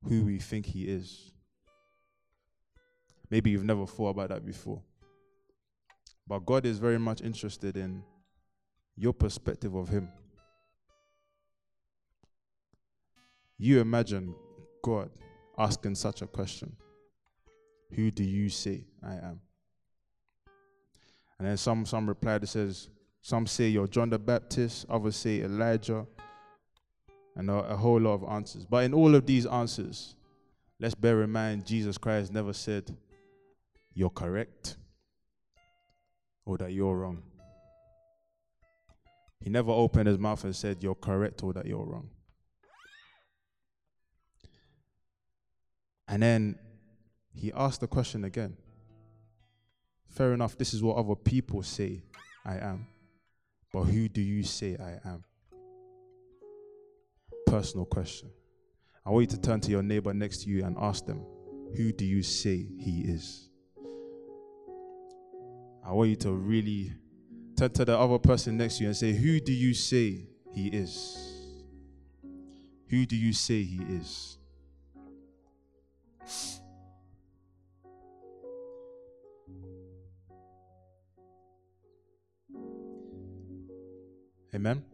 who 0.08 0.24
we 0.24 0.38
think 0.38 0.64
he 0.64 0.84
is. 0.84 1.32
Maybe 3.30 3.50
you've 3.50 3.64
never 3.64 3.86
thought 3.86 4.10
about 4.10 4.30
that 4.30 4.46
before. 4.46 4.82
But 6.26 6.46
God 6.46 6.64
is 6.64 6.78
very 6.78 6.98
much 6.98 7.20
interested 7.20 7.76
in 7.76 8.02
your 8.96 9.12
perspective 9.12 9.74
of 9.74 9.88
Him. 9.88 10.08
You 13.58 13.80
imagine 13.80 14.34
God 14.82 15.10
asking 15.58 15.94
such 15.96 16.22
a 16.22 16.26
question 16.26 16.76
Who 17.94 18.10
do 18.10 18.24
you 18.24 18.48
say 18.48 18.84
I 19.02 19.14
am? 19.14 19.40
And 21.38 21.48
then 21.48 21.56
some, 21.56 21.86
some 21.86 22.08
reply 22.08 22.38
that 22.38 22.46
says, 22.46 22.88
Some 23.22 23.46
say 23.46 23.68
you're 23.68 23.86
John 23.86 24.10
the 24.10 24.18
Baptist, 24.18 24.86
others 24.88 25.16
say 25.16 25.42
Elijah, 25.42 26.06
and 27.36 27.50
a, 27.50 27.54
a 27.54 27.76
whole 27.76 28.00
lot 28.00 28.14
of 28.14 28.24
answers. 28.24 28.64
But 28.64 28.84
in 28.84 28.94
all 28.94 29.14
of 29.14 29.26
these 29.26 29.46
answers, 29.46 30.16
let's 30.80 30.94
bear 30.94 31.22
in 31.22 31.30
mind 31.30 31.66
Jesus 31.66 31.98
Christ 31.98 32.32
never 32.32 32.52
said, 32.52 32.96
You're 33.92 34.10
correct 34.10 34.76
or 36.46 36.58
that 36.58 36.72
you're 36.72 36.96
wrong. 36.96 37.22
He 39.40 39.50
never 39.50 39.70
opened 39.70 40.08
his 40.08 40.18
mouth 40.18 40.42
and 40.44 40.56
said, 40.56 40.82
You're 40.82 40.94
correct 40.94 41.42
or 41.42 41.52
that 41.52 41.66
you're 41.66 41.84
wrong. 41.84 42.08
And 46.08 46.22
then 46.22 46.58
he 47.34 47.52
asked 47.52 47.80
the 47.80 47.86
question 47.86 48.24
again. 48.24 48.56
Fair 50.08 50.32
enough, 50.32 50.56
this 50.56 50.72
is 50.72 50.82
what 50.82 50.96
other 50.96 51.16
people 51.16 51.62
say 51.62 52.02
I 52.44 52.58
am. 52.58 52.86
But 53.72 53.84
who 53.84 54.08
do 54.08 54.20
you 54.20 54.44
say 54.44 54.76
I 54.78 55.08
am? 55.08 55.24
Personal 57.46 57.84
question. 57.84 58.30
I 59.04 59.10
want 59.10 59.30
you 59.30 59.36
to 59.36 59.42
turn 59.42 59.60
to 59.62 59.70
your 59.70 59.82
neighbor 59.82 60.14
next 60.14 60.44
to 60.44 60.48
you 60.48 60.64
and 60.64 60.76
ask 60.78 61.04
them, 61.04 61.26
Who 61.76 61.92
do 61.92 62.04
you 62.04 62.22
say 62.22 62.66
he 62.78 63.00
is? 63.00 63.48
I 65.84 65.92
want 65.92 66.10
you 66.10 66.16
to 66.16 66.32
really 66.32 66.92
turn 67.56 67.70
to 67.72 67.84
the 67.84 67.98
other 67.98 68.18
person 68.18 68.56
next 68.56 68.78
to 68.78 68.84
you 68.84 68.88
and 68.88 68.96
say, 68.96 69.12
Who 69.12 69.40
do 69.40 69.52
you 69.52 69.74
say 69.74 70.28
he 70.52 70.68
is? 70.68 71.18
Who 72.88 73.04
do 73.04 73.16
you 73.16 73.32
say 73.32 73.62
he 73.64 73.82
is? 73.82 74.38
Amen. 84.54 84.84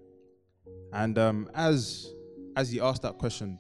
And 0.93 1.19
um, 1.19 1.51
as 1.55 2.13
as 2.57 2.71
he 2.71 2.81
asked 2.81 3.03
that 3.03 3.19
question, 3.19 3.59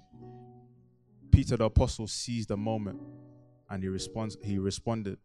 Peter 1.31 1.57
the 1.57 1.65
apostle 1.65 2.07
seized 2.07 2.49
the 2.49 2.57
moment 2.57 3.01
and 3.69 3.83
he 3.83 3.89
responds. 3.89 4.37
He 4.43 4.59
responded. 4.59 5.19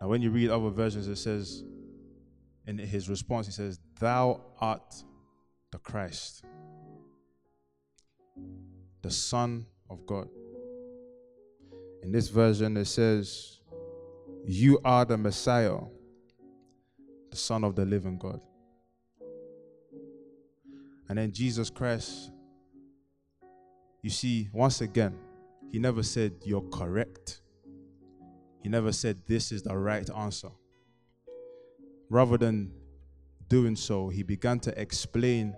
Now, 0.00 0.08
when 0.08 0.22
you 0.22 0.30
read 0.30 0.50
other 0.50 0.70
versions, 0.70 1.06
it 1.06 1.16
says 1.16 1.64
in 2.66 2.78
his 2.78 3.08
response, 3.08 3.46
he 3.46 3.52
says, 3.52 3.78
"Thou 4.00 4.40
art 4.60 5.04
the 5.70 5.78
Christ, 5.78 6.44
the 9.02 9.10
Son 9.10 9.66
of 9.88 10.06
God." 10.06 10.28
In 12.02 12.10
this 12.10 12.28
version, 12.28 12.76
it 12.76 12.86
says, 12.86 13.60
You 14.44 14.80
are 14.84 15.04
the 15.04 15.16
Messiah, 15.16 15.78
the 17.30 17.36
Son 17.36 17.62
of 17.62 17.76
the 17.76 17.84
living 17.84 18.18
God. 18.18 18.40
And 21.08 21.18
then 21.18 21.32
Jesus 21.32 21.70
Christ, 21.70 22.30
you 24.02 24.10
see, 24.10 24.48
once 24.52 24.80
again, 24.80 25.16
he 25.70 25.78
never 25.78 26.02
said, 26.02 26.34
You're 26.44 26.68
correct. 26.70 27.40
He 28.62 28.68
never 28.68 28.92
said, 28.92 29.18
This 29.26 29.52
is 29.52 29.62
the 29.62 29.76
right 29.76 30.08
answer. 30.10 30.50
Rather 32.08 32.36
than 32.36 32.72
doing 33.48 33.76
so, 33.76 34.08
he 34.08 34.22
began 34.22 34.60
to 34.60 34.80
explain 34.80 35.54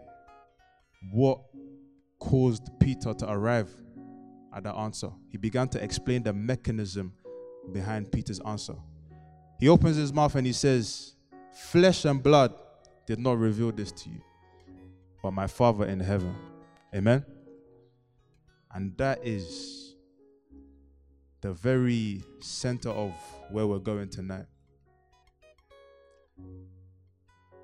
what 1.12 1.40
caused 2.18 2.68
Peter 2.80 3.12
to 3.12 3.30
arrive 3.30 3.70
at 4.54 4.62
the 4.62 4.72
answer. 4.74 5.10
He 5.30 5.36
began 5.36 5.68
to 5.68 5.82
explain 5.82 6.22
the 6.22 6.32
mechanism 6.32 7.12
behind 7.72 8.10
Peter's 8.10 8.40
answer. 8.40 8.76
He 9.58 9.68
opens 9.68 9.96
his 9.96 10.12
mouth 10.12 10.34
and 10.34 10.46
he 10.46 10.52
says, 10.52 11.14
Flesh 11.52 12.04
and 12.04 12.22
blood 12.22 12.54
did 13.06 13.18
not 13.18 13.38
reveal 13.38 13.72
this 13.72 13.92
to 13.92 14.10
you, 14.10 14.20
but 15.24 15.32
my 15.32 15.46
Father 15.46 15.86
in 15.86 16.00
heaven. 16.00 16.36
Amen. 16.94 17.24
And 18.74 18.94
that 18.98 19.20
is 19.24 19.94
the 21.40 21.54
very 21.54 22.22
center 22.40 22.90
of 22.90 23.10
where 23.50 23.66
we're 23.66 23.78
going 23.78 24.10
tonight. 24.10 24.44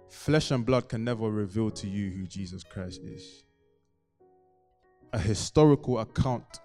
Flesh 0.09 0.53
and 0.53 0.65
blood 0.65 0.89
can 0.89 1.05
never 1.05 1.31
reveal 1.31 1.71
to 1.73 1.87
you 1.87 2.09
who 2.09 2.27
Jesus 2.27 2.65
Christ 2.65 3.03
is. 3.05 3.45
A 5.13 5.19
historical 5.19 5.99
account 5.99 6.61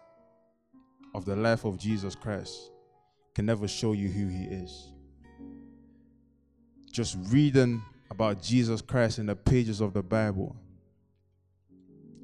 of 1.14 1.26
the 1.26 1.36
life 1.36 1.66
of 1.66 1.78
Jesus 1.78 2.16
Christ 2.16 2.72
can 3.34 3.46
never 3.46 3.68
show 3.68 3.92
you 3.92 4.08
who 4.08 4.30
he 4.30 4.46
is. 4.46 4.94
Just 6.90 7.18
reading 7.32 7.84
about 8.10 8.42
Jesus 8.42 8.80
Christ 8.82 9.20
in 9.20 9.26
the 9.26 9.36
pages 9.36 9.82
of 9.82 9.92
the 9.92 10.02
Bible, 10.02 10.56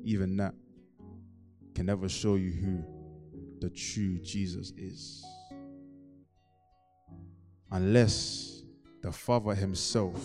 even 0.03 0.37
that 0.37 0.53
can 1.75 1.85
never 1.85 2.09
show 2.09 2.35
you 2.35 2.51
who 2.51 2.83
the 3.59 3.69
true 3.69 4.19
Jesus 4.19 4.73
is. 4.77 5.23
Unless 7.71 8.63
the 9.01 9.11
Father 9.11 9.55
Himself 9.55 10.19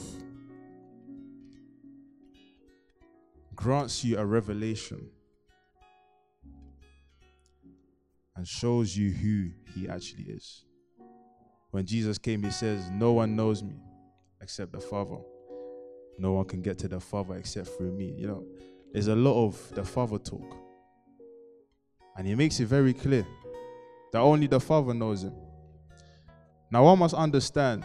grants 3.54 4.04
you 4.04 4.18
a 4.18 4.24
revelation 4.24 5.08
and 8.36 8.46
shows 8.46 8.96
you 8.96 9.10
who 9.10 9.50
he 9.74 9.88
actually 9.88 10.24
is. 10.24 10.64
When 11.70 11.86
Jesus 11.86 12.18
came, 12.18 12.42
he 12.42 12.50
says, 12.50 12.90
No 12.90 13.12
one 13.12 13.34
knows 13.34 13.62
me 13.62 13.76
except 14.40 14.72
the 14.72 14.80
Father. 14.80 15.16
No 16.18 16.32
one 16.32 16.44
can 16.46 16.62
get 16.62 16.78
to 16.78 16.88
the 16.88 17.00
Father 17.00 17.36
except 17.36 17.68
through 17.68 17.92
me. 17.92 18.14
You 18.16 18.26
know, 18.28 18.46
there's 18.96 19.08
a 19.08 19.14
lot 19.14 19.44
of 19.44 19.74
the 19.74 19.84
Father 19.84 20.16
talk. 20.16 20.56
And 22.16 22.26
he 22.26 22.34
makes 22.34 22.58
it 22.60 22.64
very 22.64 22.94
clear 22.94 23.26
that 24.10 24.20
only 24.20 24.46
the 24.46 24.58
Father 24.58 24.94
knows 24.94 25.24
him. 25.24 25.34
Now, 26.70 26.84
one 26.84 26.98
must 27.00 27.12
understand 27.12 27.84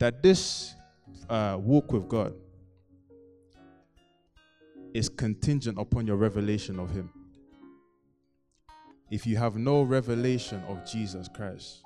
that 0.00 0.24
this 0.24 0.74
uh, 1.28 1.56
walk 1.60 1.92
with 1.92 2.08
God 2.08 2.34
is 4.92 5.08
contingent 5.08 5.78
upon 5.78 6.04
your 6.04 6.16
revelation 6.16 6.80
of 6.80 6.90
Him 6.90 7.08
if 9.08 9.24
you 9.24 9.36
have 9.36 9.56
no 9.56 9.82
revelation 9.82 10.60
of 10.64 10.84
Jesus 10.84 11.28
Christ, 11.28 11.84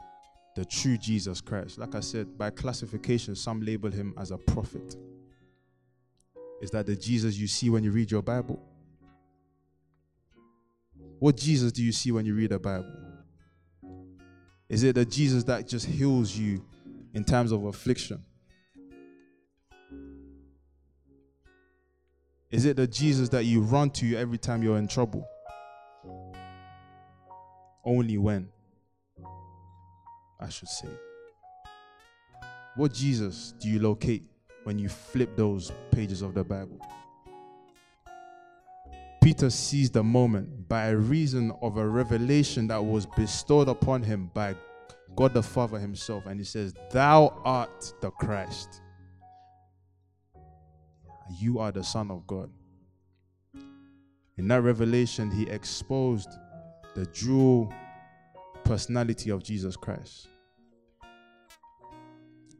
the 0.57 0.64
true 0.64 0.97
Jesus 0.97 1.42
Christ, 1.42 1.77
like 1.77 1.94
I 1.94 2.01
said, 2.01 2.38
by 2.38 2.49
classification, 2.49 3.37
some 3.37 3.61
label 3.61 3.90
him 3.90 4.14
as 4.16 4.31
a 4.31 4.38
prophet. 4.38 4.97
Is 6.61 6.71
that 6.71 6.87
the 6.87 6.97
Jesus 6.97 7.37
you 7.37 7.47
see 7.47 7.71
when 7.71 7.85
you 7.85 7.90
read 7.90 8.11
your 8.11 8.23
Bible? 8.23 8.62
What 11.19 11.37
Jesus 11.37 11.73
do 11.73 11.83
you 11.83 11.93
see 11.93 12.12
when 12.12 12.27
you 12.27 12.35
read 12.35 12.51
the 12.51 12.59
Bible? 12.59 12.93
Is 14.69 14.83
it 14.83 14.95
the 14.95 15.05
Jesus 15.05 15.45
that 15.45 15.69
just 15.69 15.87
heals 15.87 16.37
you 16.37 16.64
in 17.12 17.25
times 17.25 17.53
of 17.53 17.64
affliction? 17.64 18.25
Is 22.51 22.64
it 22.64 22.77
the 22.77 22.87
Jesus 22.87 23.29
that 23.31 23.45
you 23.45 23.61
run 23.62 23.90
to 23.90 24.17
every 24.17 24.38
time 24.38 24.62
you're 24.62 24.79
in 24.79 24.88
trouble? 24.88 25.27
only 27.85 28.18
when, 28.18 28.49
I 30.41 30.49
should 30.49 30.68
say. 30.68 30.89
What 32.76 32.93
Jesus 32.93 33.55
do 33.61 33.68
you 33.68 33.78
locate 33.78 34.24
when 34.65 34.79
you 34.79 34.89
flip 34.89 35.37
those 35.37 35.71
pages 35.91 36.21
of 36.21 36.35
the 36.35 36.45
Bible? 36.45 36.79
Peter 39.23 39.49
sees 39.49 39.91
the 39.91 40.03
moment 40.03 40.69
by 40.69 40.91
reason 40.91 41.51
of 41.62 41.79
a 41.79 41.87
revelation 41.87 42.67
that 42.67 42.85
was 42.85 43.07
bestowed 43.17 43.69
upon 43.69 44.03
him 44.03 44.31
by 44.35 44.55
God 45.17 45.33
the 45.33 45.43
Father 45.43 45.79
Himself, 45.79 46.27
and 46.27 46.39
he 46.39 46.45
says, 46.45 46.75
Thou 46.91 47.41
art 47.45 47.93
the 48.01 48.11
Christ. 48.11 48.83
You 51.41 51.59
are 51.59 51.73
the 51.73 51.85
Son 51.85 52.11
of 52.11 52.27
God. 52.27 52.51
In 54.37 54.49
that 54.49 54.62
revelation, 54.62 55.31
he 55.31 55.49
exposed 55.49 56.29
the 56.95 57.07
dual 57.07 57.73
personality 58.65 59.31
of 59.31 59.43
Jesus 59.43 59.77
Christ. 59.77 60.29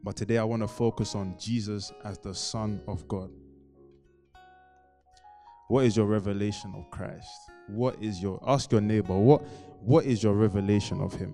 But 0.05 0.15
today 0.15 0.37
I 0.37 0.43
want 0.43 0.61
to 0.61 0.67
focus 0.67 1.15
on 1.15 1.35
Jesus 1.39 1.91
as 2.03 2.19
the 2.19 2.35
Son 2.35 2.79
of 2.87 3.07
God. 3.07 3.31
What 5.67 5.85
is 5.85 5.97
your 5.97 6.05
revelation 6.05 6.75
of 6.77 6.91
Christ? 6.91 7.27
What 7.69 7.95
is 8.03 8.21
your 8.21 8.39
ask 8.47 8.71
your 8.71 8.81
neighbor, 8.81 9.17
what 9.17 9.41
what 9.81 10.05
is 10.05 10.21
your 10.21 10.33
revelation 10.33 11.01
of 11.01 11.15
him? 11.15 11.33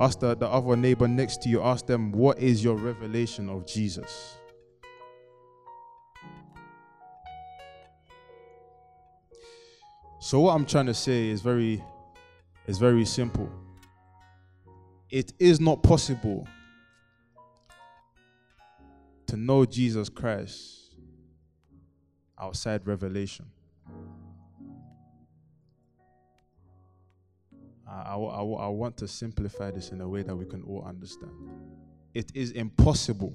Ask 0.00 0.20
the, 0.20 0.34
the 0.34 0.48
other 0.48 0.74
neighbor 0.74 1.06
next 1.06 1.42
to 1.42 1.50
you, 1.50 1.60
ask 1.62 1.84
them, 1.84 2.12
what 2.12 2.38
is 2.38 2.64
your 2.64 2.76
revelation 2.76 3.50
of 3.50 3.66
Jesus? 3.66 4.38
So 10.18 10.40
what 10.40 10.54
I'm 10.54 10.64
trying 10.64 10.86
to 10.86 10.94
say 10.94 11.28
is 11.28 11.42
very 11.42 11.84
is 12.66 12.78
very 12.78 13.04
simple. 13.04 13.50
It 15.10 15.32
is 15.38 15.60
not 15.60 15.82
possible 15.82 16.46
to 19.26 19.36
know 19.36 19.64
Jesus 19.64 20.08
Christ 20.08 20.96
outside 22.38 22.86
revelation. 22.86 23.46
I, 27.88 28.14
I, 28.14 28.14
I, 28.16 28.68
want 28.68 28.96
to 28.98 29.08
simplify 29.08 29.70
this 29.70 29.90
in 29.90 30.00
a 30.00 30.08
way 30.08 30.22
that 30.22 30.34
we 30.34 30.44
can 30.44 30.62
all 30.62 30.84
understand. 30.84 31.32
It 32.14 32.32
is 32.34 32.50
impossible 32.50 33.32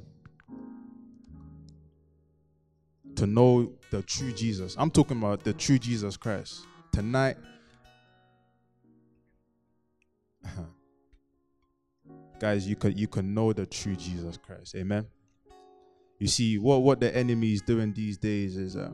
to 3.15 3.25
know 3.25 3.71
the 3.91 4.01
true 4.01 4.33
Jesus. 4.33 4.75
I'm 4.77 4.91
talking 4.91 5.17
about 5.17 5.43
the 5.43 5.53
true 5.53 5.79
Jesus 5.79 6.17
Christ. 6.17 6.65
Tonight, 6.91 7.37
guys, 12.41 12.67
you 12.67 12.75
can 12.75 12.97
you 12.97 13.07
can 13.07 13.35
know 13.35 13.53
the 13.53 13.67
true 13.67 13.95
Jesus 13.95 14.35
Christ. 14.35 14.73
Amen. 14.75 15.05
You 16.17 16.25
see, 16.25 16.57
what 16.57 16.81
what 16.81 16.99
the 16.99 17.15
enemy 17.15 17.53
is 17.53 17.61
doing 17.61 17.93
these 17.93 18.17
days 18.17 18.57
is 18.57 18.75
uh, 18.75 18.89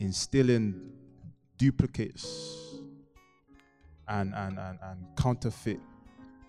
instilling 0.00 0.90
duplicates 1.58 2.78
and 4.08 4.34
and 4.34 4.58
and, 4.58 4.78
and 4.82 5.06
counterfeit 5.18 5.80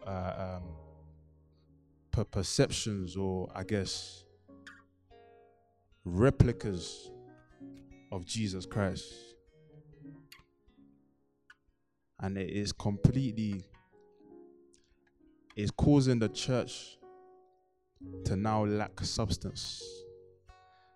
uh, 0.08 0.60
um, 0.62 0.64
per- 2.12 2.24
perceptions 2.24 3.18
or 3.18 3.50
I 3.54 3.66
guess 3.66 4.24
replicas 6.06 7.12
of 8.14 8.26
Jesus 8.26 8.66
Christ. 8.66 9.14
And 12.22 12.38
it 12.38 12.52
is 12.52 12.72
completely 12.72 13.66
is 15.56 15.72
causing 15.72 16.20
the 16.20 16.30
church 16.30 16.98
to 18.26 18.36
now 18.36 18.66
lack 18.66 19.00
substance. 19.02 19.84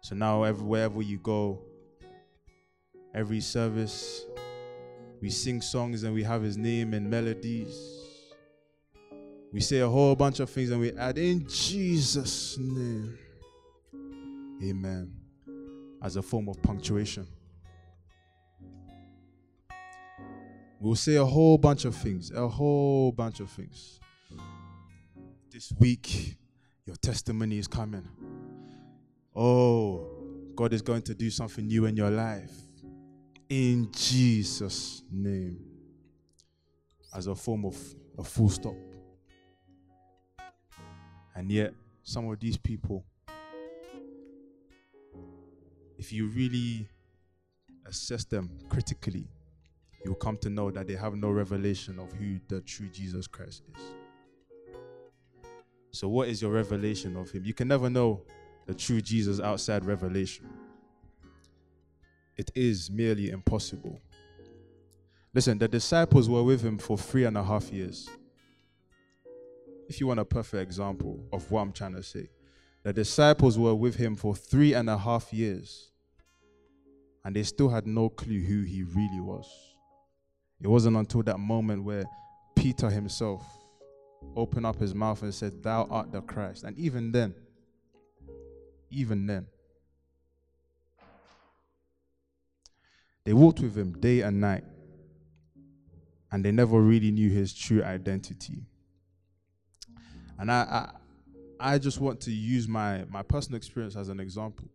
So 0.01 0.15
now 0.15 0.41
wherever 0.51 1.01
you 1.01 1.17
go, 1.19 1.61
every 3.13 3.41
service, 3.41 4.25
we 5.21 5.29
sing 5.29 5.61
songs 5.61 6.03
and 6.03 6.13
we 6.13 6.23
have 6.23 6.41
his 6.41 6.57
name 6.57 6.93
and 6.93 7.09
melodies. 7.09 7.75
We 9.51 9.61
say 9.61 9.79
a 9.79 9.87
whole 9.87 10.15
bunch 10.15 10.39
of 10.39 10.49
things 10.49 10.71
and 10.71 10.79
we 10.79 10.91
add 10.93 11.17
in 11.17 11.47
Jesus' 11.47 12.57
name. 12.57 13.17
Amen. 14.63 15.13
As 16.01 16.15
a 16.15 16.21
form 16.21 16.49
of 16.49 16.61
punctuation. 16.61 17.27
We'll 20.79 20.95
say 20.95 21.15
a 21.15 21.25
whole 21.25 21.57
bunch 21.57 21.85
of 21.85 21.95
things, 21.95 22.31
a 22.31 22.47
whole 22.47 23.11
bunch 23.11 23.39
of 23.39 23.49
things. 23.49 23.99
This 25.57 25.73
week, 25.79 26.37
your 26.85 26.95
testimony 26.97 27.57
is 27.57 27.67
coming. 27.67 28.07
Oh, 29.35 30.07
God 30.55 30.71
is 30.71 30.83
going 30.83 31.01
to 31.01 31.15
do 31.15 31.31
something 31.31 31.65
new 31.65 31.87
in 31.87 31.97
your 31.97 32.11
life. 32.11 32.51
In 33.49 33.89
Jesus' 33.91 35.01
name. 35.11 35.57
As 37.11 37.25
a 37.25 37.33
form 37.33 37.65
of 37.65 37.75
a 38.19 38.23
full 38.23 38.49
stop. 38.49 38.75
And 41.35 41.51
yet, 41.51 41.73
some 42.03 42.29
of 42.29 42.39
these 42.39 42.57
people, 42.57 43.03
if 45.97 46.13
you 46.13 46.27
really 46.27 46.87
assess 47.87 48.25
them 48.25 48.51
critically, 48.69 49.27
you'll 50.05 50.13
come 50.13 50.37
to 50.37 50.51
know 50.51 50.69
that 50.69 50.85
they 50.85 50.95
have 50.95 51.15
no 51.15 51.31
revelation 51.31 51.97
of 51.97 52.11
who 52.11 52.39
the 52.47 52.61
true 52.61 52.89
Jesus 52.89 53.25
Christ 53.25 53.63
is. 53.75 53.81
So, 55.97 56.07
what 56.07 56.29
is 56.29 56.43
your 56.43 56.51
revelation 56.51 57.17
of 57.17 57.31
Him? 57.31 57.43
You 57.43 57.55
can 57.55 57.67
never 57.67 57.89
know 57.89 58.21
the 58.67 58.75
true 58.75 59.01
Jesus 59.01 59.39
outside 59.39 59.83
revelation. 59.83 60.47
It 62.37 62.51
is 62.53 62.91
merely 62.91 63.31
impossible. 63.31 63.99
Listen, 65.33 65.57
the 65.57 65.67
disciples 65.67 66.29
were 66.29 66.43
with 66.43 66.61
Him 66.61 66.77
for 66.77 66.99
three 66.99 67.23
and 67.23 67.35
a 67.35 67.43
half 67.43 67.71
years. 67.71 68.07
If 69.89 69.99
you 69.99 70.05
want 70.05 70.19
a 70.19 70.25
perfect 70.25 70.61
example 70.61 71.19
of 71.33 71.49
what 71.49 71.61
I'm 71.61 71.71
trying 71.71 71.95
to 71.95 72.03
say, 72.03 72.29
the 72.83 72.93
disciples 72.93 73.57
were 73.57 73.73
with 73.73 73.95
Him 73.95 74.15
for 74.15 74.35
three 74.35 74.73
and 74.73 74.91
a 74.91 74.99
half 74.99 75.33
years, 75.33 75.89
and 77.25 77.35
they 77.35 77.41
still 77.41 77.69
had 77.69 77.87
no 77.87 78.09
clue 78.09 78.41
who 78.41 78.61
He 78.61 78.83
really 78.83 79.19
was. 79.19 79.49
It 80.61 80.67
wasn't 80.67 80.95
until 80.95 81.23
that 81.23 81.39
moment 81.39 81.83
where 81.83 82.05
Peter 82.55 82.89
himself 82.91 83.43
opened 84.35 84.65
up 84.65 84.77
his 84.79 84.93
mouth 84.93 85.21
and 85.23 85.33
said, 85.33 85.63
Thou 85.63 85.87
art 85.89 86.11
the 86.11 86.21
Christ. 86.21 86.63
And 86.63 86.77
even 86.77 87.11
then, 87.11 87.33
even 88.89 89.25
then, 89.25 89.47
they 93.25 93.33
walked 93.33 93.59
with 93.59 93.75
him 93.75 93.99
day 93.99 94.21
and 94.21 94.39
night, 94.39 94.63
and 96.31 96.43
they 96.43 96.51
never 96.51 96.79
really 96.79 97.11
knew 97.11 97.29
his 97.29 97.53
true 97.53 97.83
identity. 97.83 98.65
And 100.39 100.51
I, 100.51 100.91
I, 101.59 101.73
I 101.73 101.77
just 101.77 101.99
want 101.99 102.21
to 102.21 102.31
use 102.31 102.67
my, 102.67 103.03
my 103.09 103.23
personal 103.23 103.57
experience 103.57 103.95
as 103.95 104.09
an 104.09 104.19
example. 104.19 104.69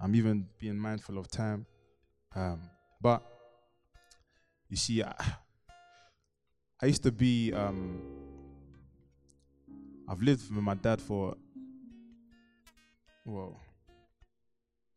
I'm 0.00 0.14
even 0.14 0.46
being 0.58 0.76
mindful 0.76 1.18
of 1.18 1.30
time. 1.30 1.66
Um, 2.34 2.60
but 3.00 3.22
you 4.68 4.76
see, 4.76 5.02
I, 5.02 5.14
I 6.82 6.86
used 6.86 7.02
to 7.04 7.12
be, 7.12 7.52
um, 7.52 8.17
I've 10.10 10.22
lived 10.22 10.50
with 10.54 10.64
my 10.64 10.74
dad 10.74 11.02
for, 11.02 11.36
well, 13.26 13.60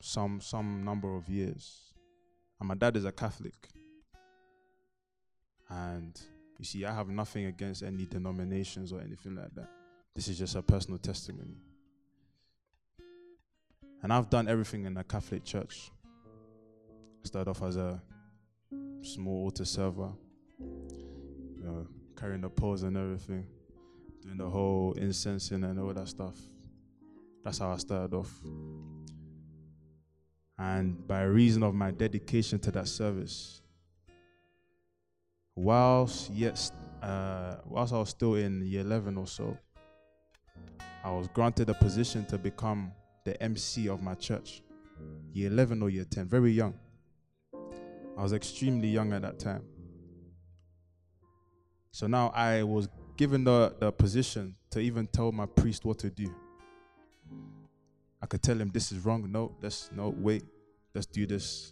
some 0.01 0.39
some 0.39 0.83
number 0.83 1.15
of 1.15 1.27
years, 1.27 1.93
and 2.59 2.67
my 2.69 2.75
dad 2.75 2.95
is 2.95 3.05
a 3.05 3.11
Catholic. 3.11 3.67
And 5.69 6.19
you 6.57 6.65
see, 6.65 6.85
I 6.85 6.93
have 6.93 7.09
nothing 7.09 7.45
against 7.45 7.83
any 7.83 8.05
denominations 8.05 8.93
or 8.93 9.01
anything 9.01 9.35
like 9.35 9.53
that. 9.55 9.69
This 10.15 10.27
is 10.27 10.37
just 10.37 10.55
a 10.55 10.61
personal 10.61 10.97
testimony. 10.97 11.57
And 14.03 14.11
I've 14.11 14.29
done 14.29 14.47
everything 14.47 14.85
in 14.85 14.93
the 14.93 15.03
Catholic 15.03 15.43
Church. 15.43 15.91
I 17.23 17.27
started 17.27 17.49
off 17.51 17.61
as 17.61 17.77
a 17.77 18.01
small 19.01 19.43
altar 19.43 19.65
server, 19.65 20.11
you 20.59 21.63
know, 21.63 21.87
carrying 22.17 22.41
the 22.41 22.49
poles 22.49 22.83
and 22.83 22.97
everything, 22.97 23.45
doing 24.21 24.37
the 24.37 24.49
whole 24.49 24.93
incensing 24.97 25.63
and 25.63 25.79
all 25.79 25.93
that 25.93 26.07
stuff. 26.07 26.35
That's 27.43 27.57
how 27.59 27.71
I 27.71 27.77
started 27.77 28.15
off. 28.15 28.31
And 30.57 31.07
by 31.07 31.23
reason 31.23 31.63
of 31.63 31.73
my 31.73 31.91
dedication 31.91 32.59
to 32.59 32.71
that 32.71 32.87
service, 32.87 33.61
whilst 35.55 36.29
yet, 36.29 36.71
uh, 37.01 37.55
whilst 37.65 37.93
I 37.93 37.97
was 37.97 38.09
still 38.09 38.35
in 38.35 38.63
year 38.63 38.81
11 38.81 39.17
or 39.17 39.25
so, 39.25 39.57
I 41.03 41.11
was 41.11 41.27
granted 41.29 41.69
a 41.69 41.73
position 41.73 42.25
to 42.25 42.37
become 42.37 42.91
the 43.25 43.41
MC 43.41 43.89
of 43.89 44.03
my 44.03 44.13
church. 44.13 44.61
Year 45.33 45.49
11 45.49 45.81
or 45.81 45.89
year 45.89 46.05
10, 46.05 46.27
very 46.27 46.51
young. 46.51 46.75
I 48.17 48.21
was 48.21 48.33
extremely 48.33 48.89
young 48.89 49.13
at 49.13 49.23
that 49.23 49.39
time. 49.39 49.63
So 51.91 52.05
now 52.05 52.31
I 52.35 52.61
was 52.63 52.87
given 53.21 53.43
the, 53.43 53.71
the 53.79 53.91
position 53.91 54.55
to 54.71 54.79
even 54.79 55.05
tell 55.05 55.31
my 55.31 55.45
priest 55.45 55.85
what 55.85 55.99
to 55.99 56.09
do. 56.09 56.33
I 58.19 58.25
could 58.25 58.41
tell 58.41 58.59
him 58.59 58.71
this 58.73 58.91
is 58.91 59.05
wrong. 59.05 59.31
No, 59.31 59.51
let's 59.61 59.91
no 59.95 60.09
wait. 60.17 60.43
Let's 60.95 61.05
do 61.05 61.27
this 61.27 61.71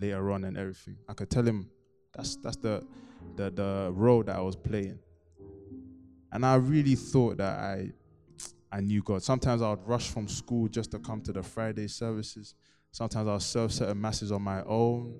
later 0.00 0.30
on 0.30 0.44
and 0.44 0.56
everything. 0.56 0.96
I 1.06 1.12
could 1.12 1.28
tell 1.28 1.42
him 1.42 1.68
that's 2.14 2.36
that's 2.36 2.56
the 2.56 2.82
the 3.36 3.50
the 3.50 3.90
role 3.92 4.22
that 4.22 4.36
I 4.36 4.40
was 4.40 4.56
playing. 4.56 4.98
And 6.32 6.46
I 6.46 6.54
really 6.54 6.94
thought 6.94 7.36
that 7.36 7.58
I 7.58 7.92
I 8.72 8.80
knew 8.80 9.02
God. 9.02 9.22
Sometimes 9.22 9.60
I 9.60 9.68
would 9.68 9.86
rush 9.86 10.08
from 10.08 10.26
school 10.26 10.66
just 10.66 10.92
to 10.92 10.98
come 10.98 11.20
to 11.24 11.32
the 11.34 11.42
Friday 11.42 11.88
services. 11.88 12.54
Sometimes 12.90 13.28
I'll 13.28 13.40
serve 13.40 13.70
certain 13.70 14.00
masses 14.00 14.32
on 14.32 14.40
my 14.40 14.62
own. 14.62 15.14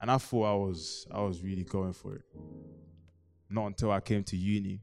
And 0.00 0.12
I 0.12 0.18
thought 0.18 0.44
I 0.44 0.54
was 0.54 1.08
I 1.10 1.22
was 1.22 1.42
really 1.42 1.64
going 1.64 1.92
for 1.92 2.14
it. 2.14 2.22
Not 3.50 3.66
until 3.66 3.90
I 3.90 4.00
came 4.00 4.22
to 4.24 4.36
uni 4.36 4.80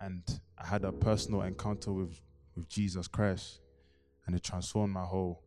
and 0.00 0.22
I 0.58 0.66
had 0.66 0.84
a 0.84 0.92
personal 0.92 1.42
encounter 1.42 1.92
with, 1.92 2.20
with 2.56 2.68
Jesus 2.68 3.06
Christ 3.06 3.60
and 4.26 4.34
it 4.34 4.42
transformed 4.42 4.92
my 4.92 5.04
whole 5.04 5.42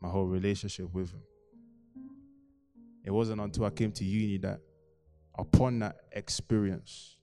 my 0.00 0.08
whole 0.08 0.26
relationship 0.26 0.92
with 0.92 1.12
him. 1.12 1.22
It 3.04 3.10
wasn't 3.10 3.40
until 3.40 3.64
I 3.66 3.70
came 3.70 3.92
to 3.92 4.04
uni 4.04 4.38
that 4.38 4.60
upon 5.38 5.78
that 5.80 5.96
experience, 6.12 7.16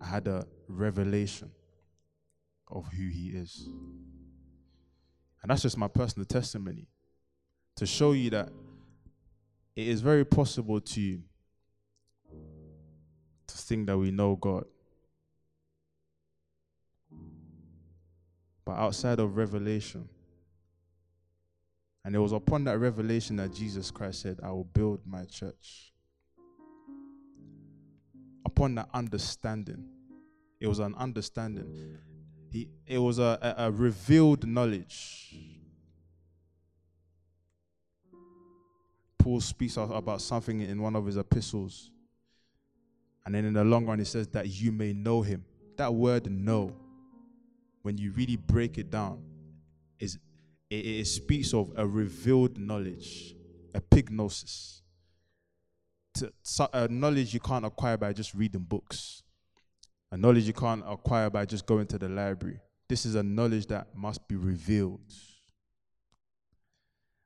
I 0.00 0.06
had 0.06 0.28
a 0.28 0.46
revelation 0.68 1.50
of 2.70 2.86
who 2.88 3.08
He 3.08 3.28
is. 3.30 3.68
And 5.42 5.50
that's 5.50 5.62
just 5.62 5.78
my 5.78 5.88
personal 5.88 6.26
testimony 6.26 6.88
to 7.76 7.86
show 7.86 8.12
you 8.12 8.30
that 8.30 8.50
it 9.76 9.86
is 9.86 10.00
very 10.00 10.24
possible 10.24 10.80
to, 10.80 11.20
to 13.58 13.64
think 13.64 13.86
that 13.86 13.98
we 13.98 14.10
know 14.10 14.36
God. 14.36 14.64
But 18.64 18.76
outside 18.76 19.18
of 19.18 19.36
revelation, 19.36 20.08
and 22.04 22.14
it 22.14 22.18
was 22.18 22.32
upon 22.32 22.64
that 22.64 22.78
revelation 22.78 23.36
that 23.36 23.52
Jesus 23.52 23.90
Christ 23.90 24.22
said, 24.22 24.38
I 24.42 24.50
will 24.50 24.64
build 24.64 25.00
my 25.06 25.24
church. 25.24 25.92
Upon 28.46 28.74
that 28.76 28.88
understanding, 28.94 29.84
it 30.60 30.66
was 30.66 30.78
an 30.78 30.94
understanding. 30.96 31.98
He, 32.50 32.68
it 32.86 32.98
was 32.98 33.18
a, 33.18 33.38
a, 33.42 33.66
a 33.66 33.70
revealed 33.70 34.46
knowledge. 34.46 35.36
Paul 39.18 39.40
speaks 39.40 39.76
about 39.76 40.22
something 40.22 40.60
in 40.60 40.80
one 40.80 40.96
of 40.96 41.04
his 41.04 41.16
epistles. 41.16 41.90
And 43.28 43.34
then 43.34 43.44
in 43.44 43.52
the 43.52 43.62
long 43.62 43.84
run, 43.84 44.00
it 44.00 44.06
says 44.06 44.26
that 44.28 44.48
you 44.48 44.72
may 44.72 44.94
know 44.94 45.20
him. 45.20 45.44
That 45.76 45.92
word 45.92 46.30
know, 46.30 46.74
when 47.82 47.98
you 47.98 48.10
really 48.12 48.36
break 48.36 48.78
it 48.78 48.88
down, 48.90 49.22
is 49.98 50.18
it, 50.70 50.76
it 50.76 51.06
speaks 51.06 51.52
of 51.52 51.70
a 51.76 51.86
revealed 51.86 52.56
knowledge, 52.56 53.34
epignosis. 53.74 54.80
To, 56.14 56.32
a 56.72 56.88
knowledge 56.88 57.34
you 57.34 57.40
can't 57.40 57.66
acquire 57.66 57.98
by 57.98 58.14
just 58.14 58.32
reading 58.32 58.62
books, 58.62 59.22
a 60.10 60.16
knowledge 60.16 60.46
you 60.46 60.54
can't 60.54 60.82
acquire 60.88 61.28
by 61.28 61.44
just 61.44 61.66
going 61.66 61.86
to 61.88 61.98
the 61.98 62.08
library. 62.08 62.60
This 62.88 63.04
is 63.04 63.14
a 63.14 63.22
knowledge 63.22 63.66
that 63.66 63.88
must 63.94 64.26
be 64.26 64.36
revealed. 64.36 65.12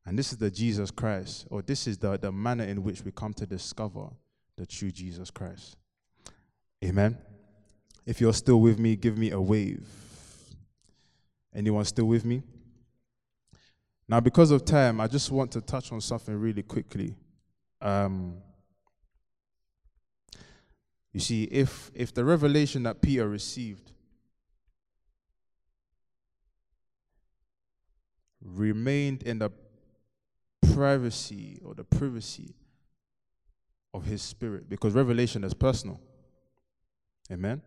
And 0.05 0.18
this 0.18 0.32
is 0.32 0.38
the 0.38 0.50
Jesus 0.50 0.90
Christ, 0.90 1.46
or 1.48 1.62
this 1.62 1.86
is 1.86 1.96
the, 1.96 2.18
the 2.18 2.32
manner 2.32 2.64
in 2.64 2.82
which 2.82 3.05
we 3.05 3.12
come 3.12 3.32
to 3.34 3.46
discover 3.46 4.09
the 4.57 4.66
true 4.66 4.90
Jesus 4.90 5.30
Christ. 5.30 5.76
Amen. 6.83 7.16
If 8.05 8.20
you're 8.20 8.33
still 8.33 8.61
with 8.61 8.78
me, 8.78 8.97
give 8.97 9.16
me 9.16 9.30
a 9.30 9.41
wave. 9.41 9.87
Anyone 11.55 11.85
still 11.85 12.07
with 12.07 12.24
me? 12.24 12.43
Now, 14.09 14.20
because 14.20 14.51
of 14.51 14.64
time, 14.64 15.01
I 15.01 15.07
just 15.07 15.30
want 15.30 15.53
to 15.53 15.61
touch 15.61 15.93
on 15.93 16.01
something 16.01 16.35
really 16.35 16.62
quickly. 16.62 17.14
Um, 17.80 18.35
you 21.12 21.20
see, 21.20 21.45
if 21.45 21.91
if 21.95 22.12
the 22.12 22.24
revelation 22.24 22.83
that 22.85 23.01
Peter 23.01 23.28
received 23.28 23.93
remained 28.45 29.22
in 29.22 29.39
the 29.39 29.51
privacy 30.74 31.61
or 31.64 31.74
the 31.74 31.85
privacy 31.85 32.55
of 33.95 34.05
his 34.05 34.22
spirit, 34.22 34.68
because 34.68 34.95
revelation 34.95 35.45
is 35.45 35.55
personal. 35.55 36.01
Amen. 37.31 37.62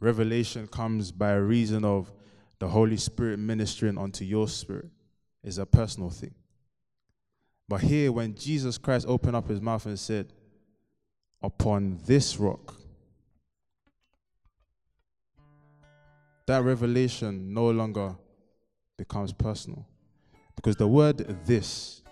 Revelation 0.00 0.66
comes 0.66 1.10
by 1.10 1.34
reason 1.34 1.84
of 1.84 2.12
the 2.58 2.68
Holy 2.68 2.96
Spirit 2.96 3.38
ministering 3.38 3.98
unto 3.98 4.24
your 4.24 4.48
spirit 4.48 4.90
is 5.42 5.58
a 5.58 5.66
personal 5.66 6.10
thing. 6.10 6.34
But 7.68 7.82
here, 7.82 8.10
when 8.10 8.34
Jesus 8.34 8.78
Christ 8.78 9.06
opened 9.08 9.36
up 9.36 9.48
his 9.48 9.60
mouth 9.60 9.84
and 9.86 9.98
said, 9.98 10.32
Upon 11.40 12.00
this 12.04 12.36
rock, 12.36 12.74
that 16.46 16.64
revelation 16.64 17.54
no 17.54 17.70
longer 17.70 18.16
becomes 18.96 19.32
personal. 19.32 19.86
Because 20.56 20.74
the 20.74 20.88
word 20.88 21.18
this 21.46 22.02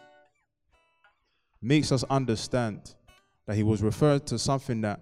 makes 1.60 1.90
us 1.90 2.04
understand 2.04 2.94
that 3.46 3.56
he 3.56 3.64
was 3.64 3.82
referring 3.82 4.20
to 4.20 4.38
something 4.38 4.82
that 4.82 5.00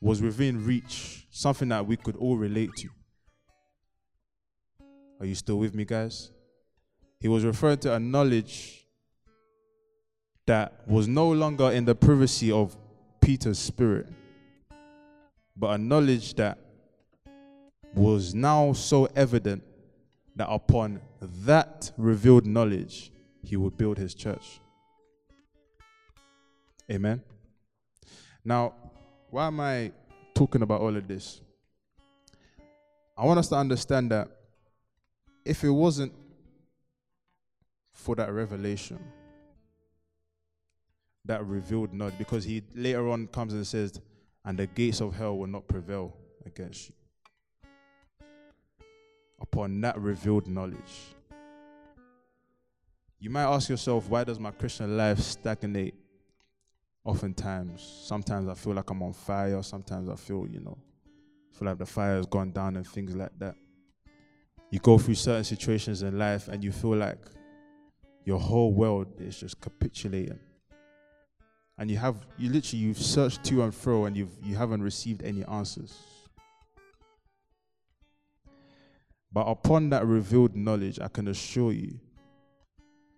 was 0.00 0.22
within 0.22 0.64
reach, 0.64 1.26
something 1.30 1.68
that 1.68 1.86
we 1.86 1.96
could 1.96 2.16
all 2.16 2.36
relate 2.36 2.70
to. 2.76 2.88
Are 5.20 5.26
you 5.26 5.34
still 5.34 5.58
with 5.58 5.74
me, 5.74 5.84
guys? 5.84 6.30
He 7.20 7.28
was 7.28 7.44
referring 7.44 7.78
to 7.78 7.94
a 7.94 8.00
knowledge 8.00 8.86
that 10.46 10.88
was 10.88 11.06
no 11.06 11.30
longer 11.30 11.70
in 11.70 11.84
the 11.84 11.94
privacy 11.94 12.50
of 12.50 12.76
Peter's 13.20 13.58
spirit, 13.58 14.08
but 15.54 15.68
a 15.68 15.78
knowledge 15.78 16.34
that 16.34 16.58
was 17.94 18.34
now 18.34 18.72
so 18.72 19.06
evident 19.14 19.62
that 20.36 20.48
upon 20.48 21.00
that 21.20 21.92
revealed 21.98 22.46
knowledge, 22.46 23.12
he 23.42 23.56
would 23.56 23.76
build 23.76 23.98
his 23.98 24.14
church. 24.14 24.60
Amen. 26.90 27.22
Now, 28.44 28.74
why 29.30 29.46
am 29.46 29.60
I 29.60 29.92
talking 30.34 30.62
about 30.62 30.80
all 30.80 30.96
of 30.96 31.06
this? 31.06 31.40
I 33.16 33.24
want 33.24 33.38
us 33.38 33.48
to 33.48 33.56
understand 33.56 34.10
that 34.10 34.28
if 35.44 35.62
it 35.62 35.70
wasn't 35.70 36.12
for 37.92 38.16
that 38.16 38.32
revelation, 38.32 38.98
that 41.24 41.44
revealed 41.44 41.92
knowledge, 41.92 42.18
because 42.18 42.44
he 42.44 42.62
later 42.74 43.08
on 43.10 43.26
comes 43.26 43.52
and 43.52 43.66
says, 43.66 44.00
and 44.44 44.58
the 44.58 44.66
gates 44.66 45.00
of 45.00 45.14
hell 45.14 45.36
will 45.36 45.46
not 45.46 45.68
prevail 45.68 46.16
against 46.46 46.88
you. 46.88 46.94
Upon 49.40 49.80
that 49.82 49.98
revealed 49.98 50.48
knowledge. 50.48 51.14
You 53.18 53.28
might 53.28 53.44
ask 53.44 53.68
yourself, 53.68 54.08
why 54.08 54.24
does 54.24 54.40
my 54.40 54.50
Christian 54.50 54.96
life 54.96 55.18
stagnate 55.18 55.94
oftentimes? 57.04 57.82
Sometimes 58.04 58.48
I 58.48 58.54
feel 58.54 58.74
like 58.74 58.90
I'm 58.90 59.02
on 59.02 59.12
fire, 59.12 59.62
sometimes 59.62 60.08
I 60.08 60.16
feel, 60.16 60.46
you 60.46 60.60
know, 60.60 60.78
feel 61.52 61.68
like 61.68 61.78
the 61.78 61.86
fire 61.86 62.16
has 62.16 62.26
gone 62.26 62.52
down 62.52 62.76
and 62.76 62.86
things 62.86 63.14
like 63.14 63.36
that. 63.38 63.54
You 64.70 64.78
go 64.78 64.98
through 64.98 65.16
certain 65.16 65.44
situations 65.44 66.02
in 66.02 66.18
life 66.18 66.48
and 66.48 66.62
you 66.62 66.72
feel 66.72 66.96
like 66.96 67.18
your 68.24 68.38
whole 68.38 68.72
world 68.72 69.20
is 69.20 69.38
just 69.40 69.60
capitulating. 69.60 70.38
And 71.78 71.90
you 71.90 71.96
have 71.96 72.26
you 72.36 72.50
literally 72.50 72.84
you've 72.84 72.98
searched 72.98 73.42
to 73.44 73.62
and 73.62 73.74
fro 73.74 74.04
and 74.04 74.16
you've 74.16 74.36
you 74.42 74.54
haven't 74.54 74.82
received 74.82 75.22
any 75.22 75.44
answers. 75.46 75.96
But 79.32 79.42
upon 79.42 79.90
that 79.90 80.06
revealed 80.06 80.54
knowledge, 80.54 81.00
I 81.00 81.08
can 81.08 81.28
assure 81.28 81.72
you 81.72 81.98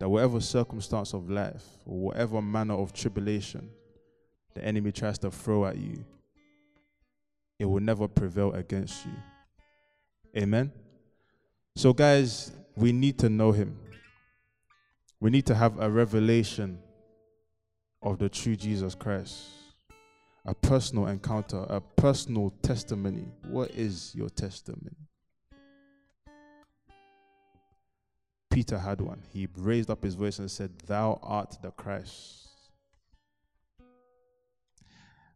that 0.02 0.08
whatever 0.08 0.40
circumstance 0.40 1.14
of 1.14 1.30
life 1.30 1.62
or 1.86 1.96
whatever 1.96 2.42
manner 2.42 2.74
of 2.74 2.92
tribulation 2.92 3.70
the 4.52 4.64
enemy 4.64 4.90
tries 4.90 5.16
to 5.16 5.30
throw 5.30 5.64
at 5.64 5.76
you, 5.76 6.04
it 7.60 7.66
will 7.66 7.78
never 7.78 8.08
prevail 8.08 8.52
against 8.54 9.06
you. 9.06 9.12
Amen. 10.36 10.72
So, 11.76 11.92
guys, 11.92 12.50
we 12.74 12.90
need 12.90 13.16
to 13.20 13.28
know 13.28 13.52
him. 13.52 13.78
We 15.20 15.30
need 15.30 15.46
to 15.46 15.54
have 15.54 15.78
a 15.78 15.88
revelation 15.88 16.80
of 18.02 18.18
the 18.18 18.28
true 18.28 18.56
Jesus 18.56 18.96
Christ, 18.96 19.50
a 20.44 20.52
personal 20.52 21.06
encounter, 21.06 21.64
a 21.68 21.80
personal 21.80 22.52
testimony. 22.60 23.28
What 23.46 23.70
is 23.70 24.12
your 24.16 24.30
testimony? 24.30 24.96
Peter 28.52 28.78
had 28.78 29.00
one. 29.00 29.22
He 29.32 29.48
raised 29.56 29.90
up 29.90 30.04
his 30.04 30.14
voice 30.14 30.38
and 30.38 30.50
said, 30.50 30.70
Thou 30.86 31.18
art 31.22 31.56
the 31.62 31.70
Christ. 31.70 32.48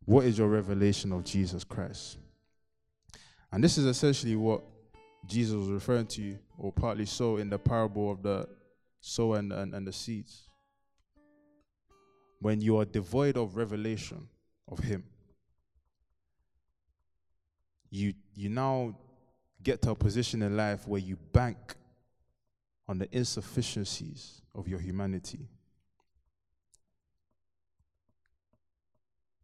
What 0.05 0.27
is 0.27 0.37
your 0.37 0.49
revelation 0.49 1.13
of 1.13 1.25
Jesus 1.25 1.65
Christ? 1.65 2.19
And 3.51 3.65
this 3.65 3.79
is 3.79 3.87
essentially 3.87 4.37
what 4.37 4.63
Jesus 5.27 5.55
was 5.55 5.71
referring 5.71 6.07
to, 6.09 6.39
or 6.59 6.71
partly 6.71 7.07
so, 7.07 7.39
in 7.39 7.49
the 7.49 7.59
parable 7.59 8.11
of 8.11 8.23
the 8.23 8.47
sower 9.01 9.39
and, 9.39 9.51
and, 9.51 9.75
and 9.75 9.87
the 9.87 9.93
seeds. 9.93 10.49
When 12.41 12.61
you 12.61 12.79
are 12.79 12.85
devoid 12.85 13.39
of 13.39 13.57
revelation 13.57 14.29
of 14.71 14.79
Him, 14.79 15.03
you, 17.91 18.13
you 18.35 18.51
now 18.51 18.95
get 19.63 19.81
to 19.83 19.93
a 19.93 19.95
position 19.95 20.43
in 20.43 20.55
life 20.55 20.87
where 20.87 21.01
you 21.01 21.17
bank 21.33 21.77
on 22.89 22.99
the 22.99 23.09
insufficiencies 23.17 24.43
of 24.55 24.69
your 24.69 24.79
humanity. 24.79 25.49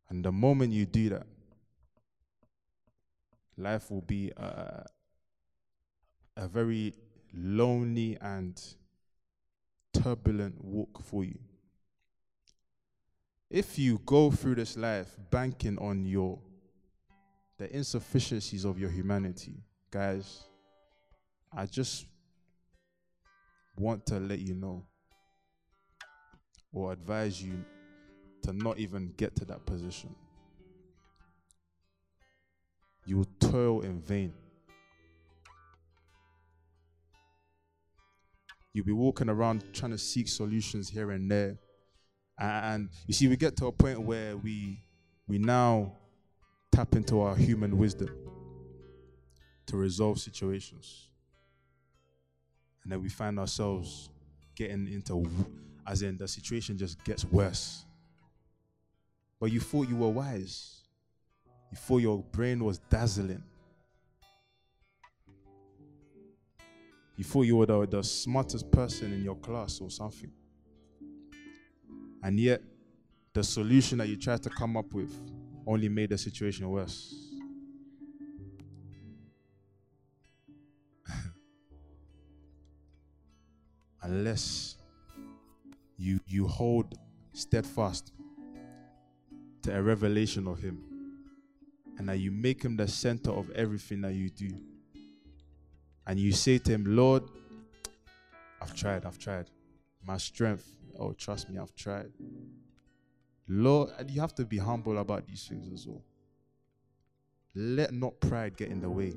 And 0.09 0.25
the 0.25 0.33
moment 0.33 0.73
you 0.73 0.87
do 0.87 1.09
that, 1.11 1.27
life 3.57 3.91
will 3.91 4.03
be 4.03 4.31
a, 4.37 4.87
a 6.37 6.49
very 6.49 6.95
lonely 7.35 8.19
and 8.21 8.61
turbulent 9.93 10.63
walk 10.63 11.03
for 11.03 11.25
you. 11.25 11.39
if 13.53 13.79
you 13.79 14.01
go 14.07 14.31
through 14.31 14.55
this 14.55 14.79
life 14.79 15.15
banking 15.31 15.79
on 15.79 16.07
your 16.07 16.39
the 17.59 17.71
insufficiencies 17.77 18.65
of 18.65 18.79
your 18.79 18.89
humanity, 18.91 19.53
guys, 19.91 20.45
I 21.55 21.67
just 21.67 22.07
want 23.77 24.07
to 24.07 24.19
let 24.19 24.39
you 24.39 24.55
know 24.55 24.85
or 26.73 26.93
advise 26.93 27.43
you 27.43 27.65
to 28.43 28.53
not 28.53 28.79
even 28.79 29.13
get 29.17 29.37
to 29.37 29.45
that 29.45 29.65
position. 29.67 30.15
You 33.05 33.19
will 33.19 33.29
toil 33.41 33.81
in 33.81 34.01
vain. 34.01 34.33
You'll 38.73 38.87
be 38.87 38.93
walking 38.93 39.29
around 39.29 39.65
trying 39.73 39.91
to 39.91 39.99
seek 39.99 40.29
solutions 40.29 40.89
here 40.89 41.11
and 41.11 41.31
there. 41.31 41.59
And 42.39 42.89
you 43.07 43.15
see, 43.15 43.29
we 43.29 43.37
get 43.37 43.57
to 43.59 43.67
a 43.67 43.73
point 43.73 44.01
where 44.01 44.37
we 44.37 44.83
we 45.29 45.39
now 45.39 45.93
tap 46.73 46.95
into 46.95 47.21
our 47.21 47.37
human 47.37 47.77
wisdom 47.77 48.09
to 49.67 49.77
resolve 49.77 50.19
situations. 50.19 51.09
And 52.83 52.93
then 52.93 53.03
we 53.03 53.09
find 53.09 53.39
ourselves 53.39 54.11
getting 54.55 54.89
into, 54.89 55.29
as 55.87 56.03
in 56.03 56.17
the 56.17 56.29
situation 56.29 56.77
just 56.77 57.03
gets 57.05 57.25
worse. 57.25 57.85
But 59.41 59.51
you 59.53 59.61
thought 59.61 59.89
you 59.89 59.97
were 59.97 60.09
wise, 60.09 60.83
you 61.71 61.77
thought 61.77 61.99
your 61.99 62.23
brain 62.33 62.65
was 62.65 62.79
dazzling. 62.79 63.43
You 67.17 67.25
thought 67.25 67.43
you 67.43 67.57
were 67.57 67.67
the, 67.67 67.87
the 67.87 68.03
smartest 68.03 68.71
person 68.71 69.13
in 69.13 69.23
your 69.23 69.37
class 69.37 69.81
or 69.81 69.91
something. 69.91 70.33
And 72.23 72.39
yet, 72.39 72.63
the 73.33 73.43
solution 73.43 73.99
that 73.99 74.09
you 74.09 74.17
tried 74.17 74.43
to 74.43 74.51
come 74.51 74.77
up 74.77 74.93
with 74.93 75.13
only 75.67 75.89
made 75.89 76.11
the 76.11 76.19
situation 76.19 76.69
worse. 76.69 77.32
Unless 84.03 84.77
you 85.97 86.21
you 86.27 86.47
hold 86.47 86.99
steadfast 87.33 88.13
to 89.63 89.77
a 89.77 89.81
revelation 89.81 90.47
of 90.49 90.59
him 90.59 90.83
and 91.99 92.09
that 92.09 92.19
you 92.19 92.33
make 92.33 92.63
him 92.63 92.77
the 92.77 92.89
center 92.89 93.31
of 93.31 93.51
everything 93.51 94.01
that 94.01 94.15
you 94.15 94.29
do. 94.29 94.51
And 96.07 96.19
you 96.19 96.33
say 96.33 96.59
to 96.59 96.73
him, 96.73 96.97
Lord, 96.97 97.23
I've 98.61 98.75
tried, 98.75 99.05
I've 99.05 99.19
tried. 99.19 99.51
My 100.05 100.17
strength, 100.17 100.67
oh, 100.99 101.13
trust 101.13 101.49
me, 101.49 101.59
I've 101.59 101.75
tried. 101.77 102.11
Lord, 103.47 103.91
and 103.99 104.11
you 104.11 104.21
have 104.21 104.35
to 104.37 104.45
be 104.45 104.59
humble 104.59 104.99
about 104.99 105.27
these 105.27 105.47
things 105.47 105.73
as 105.73 105.87
well. 105.87 106.03
Let 107.55 107.93
not 107.93 108.19
pride 108.19 108.57
get 108.57 108.69
in 108.69 108.81
the 108.81 108.91
way. 108.91 109.15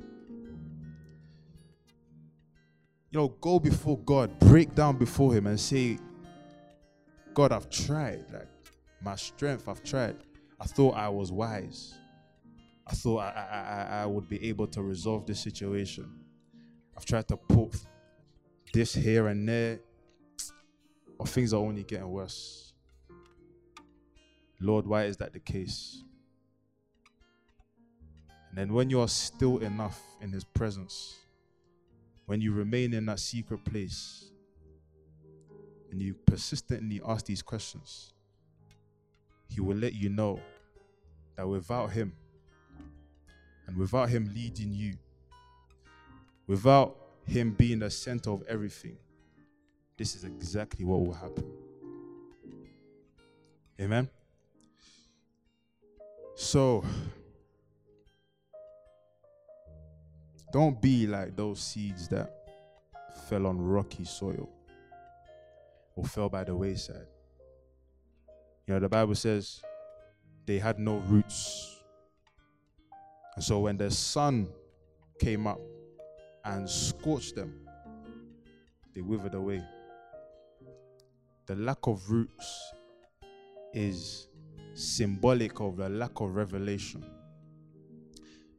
You 3.15 3.21
know, 3.21 3.29
go 3.39 3.59
before 3.59 3.97
God, 3.99 4.37
break 4.39 4.75
down 4.75 4.97
before 4.97 5.33
Him 5.33 5.47
and 5.47 5.57
say, 5.57 5.97
God, 7.33 7.53
I've 7.53 7.69
tried. 7.69 8.25
Like, 8.29 8.49
my 9.01 9.15
strength, 9.15 9.69
I've 9.69 9.81
tried. 9.83 10.17
I 10.59 10.65
thought 10.65 10.97
I 10.97 11.07
was 11.07 11.31
wise. 11.31 11.93
I 12.85 12.93
thought 12.93 13.19
I, 13.19 13.29
I, 13.29 14.01
I 14.01 14.05
would 14.05 14.27
be 14.27 14.49
able 14.49 14.67
to 14.67 14.81
resolve 14.81 15.25
this 15.25 15.39
situation. 15.39 16.11
I've 16.97 17.05
tried 17.05 17.25
to 17.29 17.37
put 17.37 17.77
this 18.73 18.93
here 18.93 19.27
and 19.27 19.47
there, 19.47 19.79
but 21.17 21.29
things 21.29 21.53
are 21.53 21.61
only 21.61 21.83
getting 21.83 22.09
worse. 22.09 22.73
Lord, 24.59 24.85
why 24.85 25.05
is 25.05 25.15
that 25.15 25.31
the 25.31 25.39
case? 25.39 26.03
And 28.49 28.57
then 28.57 28.73
when 28.73 28.89
you 28.89 28.99
are 28.99 29.07
still 29.07 29.59
enough 29.59 30.01
in 30.19 30.33
His 30.33 30.43
presence, 30.43 31.15
when 32.25 32.41
you 32.41 32.53
remain 32.53 32.93
in 32.93 33.05
that 33.05 33.19
secret 33.19 33.63
place, 33.63 34.31
and 35.91 36.01
you 36.01 36.13
persistently 36.25 36.99
ask 37.07 37.25
these 37.25 37.41
questions, 37.41 38.13
He 39.47 39.61
will 39.61 39.77
let 39.77 39.93
you 39.93 40.09
know 40.09 40.39
that 41.37 41.47
without 41.47 41.91
Him, 41.91 42.13
and 43.67 43.77
without 43.77 44.09
Him 44.09 44.31
leading 44.35 44.73
you, 44.73 44.95
without 46.47 46.95
Him 47.25 47.51
being 47.51 47.79
the 47.79 47.89
center 47.89 48.31
of 48.31 48.43
everything, 48.47 48.97
this 49.97 50.15
is 50.15 50.23
exactly 50.23 50.83
what 50.83 51.05
will 51.05 51.13
happen. 51.13 51.45
Amen. 53.79 54.09
So, 56.35 56.83
don't 60.55 60.81
be 60.81 61.05
like 61.05 61.35
those 61.35 61.59
seeds 61.59 62.07
that 62.07 62.31
fell 63.27 63.45
on 63.45 63.59
rocky 63.59 64.05
soil 64.05 64.49
or 65.97 66.05
fell 66.05 66.29
by 66.29 66.45
the 66.45 66.55
wayside. 66.55 67.07
You 68.65 68.73
know, 68.73 68.79
the 68.79 68.87
Bible 68.87 69.15
says 69.15 69.61
they 70.45 70.57
had 70.57 70.79
no 70.79 70.99
roots. 71.07 71.81
And 73.35 73.43
so 73.43 73.59
when 73.59 73.75
the 73.75 73.91
sun 73.91 74.47
came 75.19 75.45
up 75.45 75.59
and 76.45 76.69
scorched 76.69 77.35
them, 77.35 77.53
they 78.93 79.01
withered 79.01 79.33
away. 79.33 79.61
The 81.47 81.55
lack 81.57 81.85
of 81.85 82.09
roots 82.09 82.71
is 83.73 84.29
symbolic 84.73 85.59
of 85.59 85.75
the 85.75 85.89
lack 85.89 86.21
of 86.21 86.33
revelation. 86.33 87.05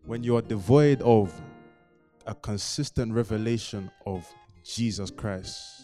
When 0.05 0.23
you 0.23 0.37
are 0.37 0.43
devoid 0.43 1.01
of 1.01 1.33
a 2.27 2.35
consistent 2.35 3.13
revelation 3.13 3.91
of 4.05 4.27
Jesus 4.65 5.11
Christ, 5.11 5.83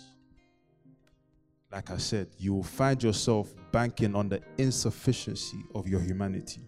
like 1.71 1.91
I 1.91 1.97
said, 1.97 2.29
you 2.37 2.53
will 2.53 2.63
find 2.63 3.03
yourself 3.03 3.55
banking 3.73 4.15
on 4.15 4.29
the 4.29 4.43
insufficiency 4.59 5.65
of 5.75 5.89
your 5.89 6.01
humanity. 6.01 6.61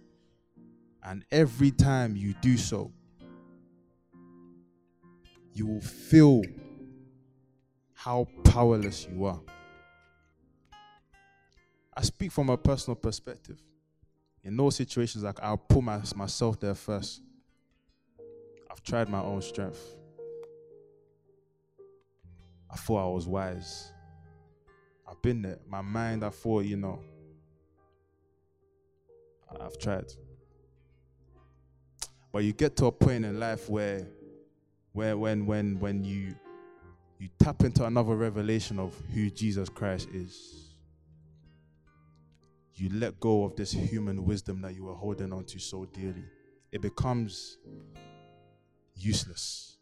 And 1.02 1.24
every 1.30 1.70
time 1.70 2.16
you 2.16 2.34
do 2.40 2.56
so, 2.56 2.90
you 5.52 5.66
will 5.66 5.82
feel 5.82 6.42
how 7.92 8.26
powerless 8.44 9.06
you 9.10 9.26
are. 9.26 9.40
I 11.96 12.02
speak 12.02 12.32
from 12.32 12.48
a 12.48 12.56
personal 12.56 12.96
perspective. 12.96 13.62
In 14.42 14.56
those 14.56 14.76
situations, 14.76 15.24
like 15.24 15.40
I'll 15.42 15.56
put 15.56 15.82
my, 15.82 16.00
myself 16.16 16.58
there 16.58 16.74
first. 16.74 17.22
I've 18.74 18.82
tried 18.82 19.08
my 19.08 19.20
own 19.20 19.40
strength. 19.40 19.80
I 22.68 22.76
thought 22.76 23.08
I 23.08 23.14
was 23.14 23.26
wise. 23.26 23.92
I've 25.08 25.22
been 25.22 25.42
there. 25.42 25.60
My 25.68 25.80
mind, 25.80 26.24
I 26.24 26.30
thought, 26.30 26.64
you 26.64 26.76
know, 26.76 26.98
I've 29.60 29.78
tried. 29.78 30.12
But 32.32 32.42
you 32.42 32.52
get 32.52 32.76
to 32.78 32.86
a 32.86 32.92
point 32.92 33.24
in 33.24 33.38
life 33.38 33.70
where, 33.70 34.08
where 34.92 35.16
when, 35.16 35.46
when, 35.46 35.78
when 35.78 36.02
you, 36.02 36.34
you 37.20 37.28
tap 37.38 37.62
into 37.62 37.84
another 37.84 38.16
revelation 38.16 38.80
of 38.80 39.00
who 39.14 39.30
Jesus 39.30 39.68
Christ 39.68 40.08
is 40.12 40.64
you 42.76 42.90
let 42.92 43.20
go 43.20 43.44
of 43.44 43.54
this 43.56 43.72
human 43.72 44.24
wisdom 44.24 44.60
that 44.62 44.74
you 44.74 44.84
were 44.84 44.94
holding 44.94 45.32
on 45.32 45.44
to 45.44 45.58
so 45.58 45.84
dearly. 45.86 46.24
It 46.72 46.82
becomes 46.82 47.58
useless. 48.94 49.76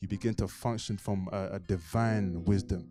You 0.00 0.08
begin 0.08 0.34
to 0.34 0.48
function 0.48 0.96
from 0.96 1.28
a, 1.32 1.54
a 1.54 1.58
divine 1.58 2.44
wisdom. 2.44 2.88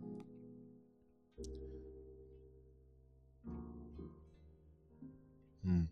Hmm. 5.64 5.82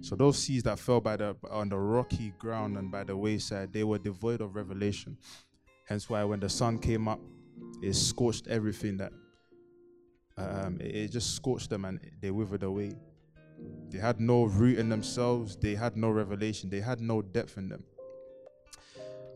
So 0.00 0.16
those 0.16 0.38
seeds 0.38 0.62
that 0.64 0.78
fell 0.78 1.00
by 1.00 1.16
the 1.16 1.36
on 1.50 1.68
the 1.68 1.78
rocky 1.78 2.32
ground 2.38 2.76
and 2.76 2.90
by 2.90 3.04
the 3.04 3.16
wayside, 3.16 3.72
they 3.72 3.84
were 3.84 3.98
devoid 3.98 4.40
of 4.40 4.54
revelation. 4.54 5.16
Hence 5.86 6.08
why 6.08 6.24
when 6.24 6.40
the 6.40 6.48
sun 6.48 6.78
came 6.78 7.08
up, 7.08 7.20
it 7.82 7.94
scorched 7.94 8.46
everything 8.48 8.96
that 8.98 9.12
um, 10.36 10.78
it, 10.80 10.94
it 10.94 11.12
just 11.12 11.34
scorched 11.36 11.70
them 11.70 11.84
and 11.84 12.00
they 12.20 12.30
withered 12.30 12.62
away. 12.62 12.92
They 13.90 13.98
had 13.98 14.20
no 14.20 14.44
root 14.44 14.78
in 14.78 14.88
themselves, 14.88 15.56
they 15.56 15.74
had 15.74 15.96
no 15.96 16.10
revelation, 16.10 16.70
they 16.70 16.80
had 16.80 17.00
no 17.00 17.22
depth 17.22 17.56
in 17.56 17.68
them. 17.68 17.84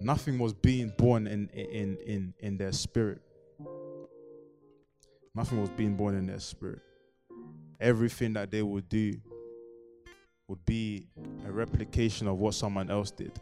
Nothing 0.01 0.39
was 0.39 0.53
being 0.53 0.93
born 0.97 1.27
in, 1.27 1.49
in, 1.51 1.97
in, 2.07 2.35
in 2.39 2.57
their 2.57 2.73
spirit. 2.73 3.21
Nothing 5.35 5.61
was 5.61 5.71
being 5.71 5.97
born 5.97 6.17
in 6.17 6.27
their 6.27 6.39
spirit. 6.41 6.81
Everything 7.81 8.33
that 8.33 8.51
they 8.51 8.63
would 8.63 8.89
do 8.89 9.15
would 10.49 10.65
be 10.65 11.07
a 11.47 11.53
replication 11.53 12.27
of 12.27 12.39
what 12.39 12.55
someone 12.55 12.91
else 12.91 13.11
did. 13.11 13.33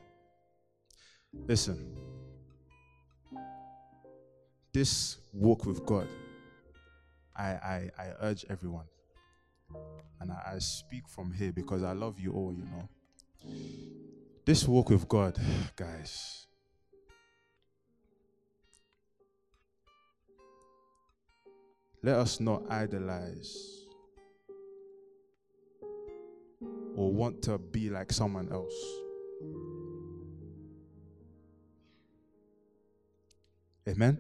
Listen, 1.47 1.95
this 4.73 5.19
walk 5.33 5.65
with 5.65 5.85
God 5.87 6.09
I, 7.37 7.45
I, 7.45 7.91
I 7.99 8.13
urge 8.23 8.45
everyone, 8.49 8.87
and 10.21 10.33
I, 10.33 10.55
I 10.55 10.59
speak 10.59 11.09
from 11.09 11.33
here 11.33 11.53
because 11.53 11.83
I 11.83 11.93
love 11.93 12.19
you 12.19 12.33
all, 12.33 12.53
you 12.53 12.65
know. 12.65 12.89
This 14.45 14.67
walk 14.67 14.91
with 14.91 15.09
God, 15.09 15.39
guys. 15.75 16.47
Let 22.03 22.17
us 22.17 22.39
not 22.39 22.63
idolize 22.71 23.87
or 26.95 27.13
want 27.13 27.43
to 27.43 27.59
be 27.59 27.91
like 27.91 28.13
someone 28.13 28.49
else. 28.53 28.75
Amen. 33.89 34.19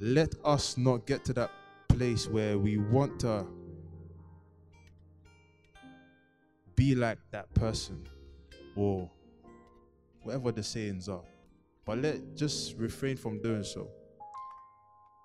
Let 0.00 0.34
us 0.44 0.76
not 0.76 1.06
get 1.06 1.24
to 1.26 1.32
that 1.34 1.50
place 1.88 2.26
where 2.28 2.58
we 2.58 2.78
want 2.78 3.20
to 3.20 3.46
be 6.76 6.94
like 6.94 7.18
that 7.30 7.52
person 7.54 8.06
or 8.76 9.10
whatever 10.22 10.52
the 10.52 10.62
sayings 10.62 11.08
are. 11.08 11.24
But 11.84 11.98
let 11.98 12.34
just 12.34 12.76
refrain 12.76 13.16
from 13.16 13.40
doing 13.42 13.62
so 13.64 13.88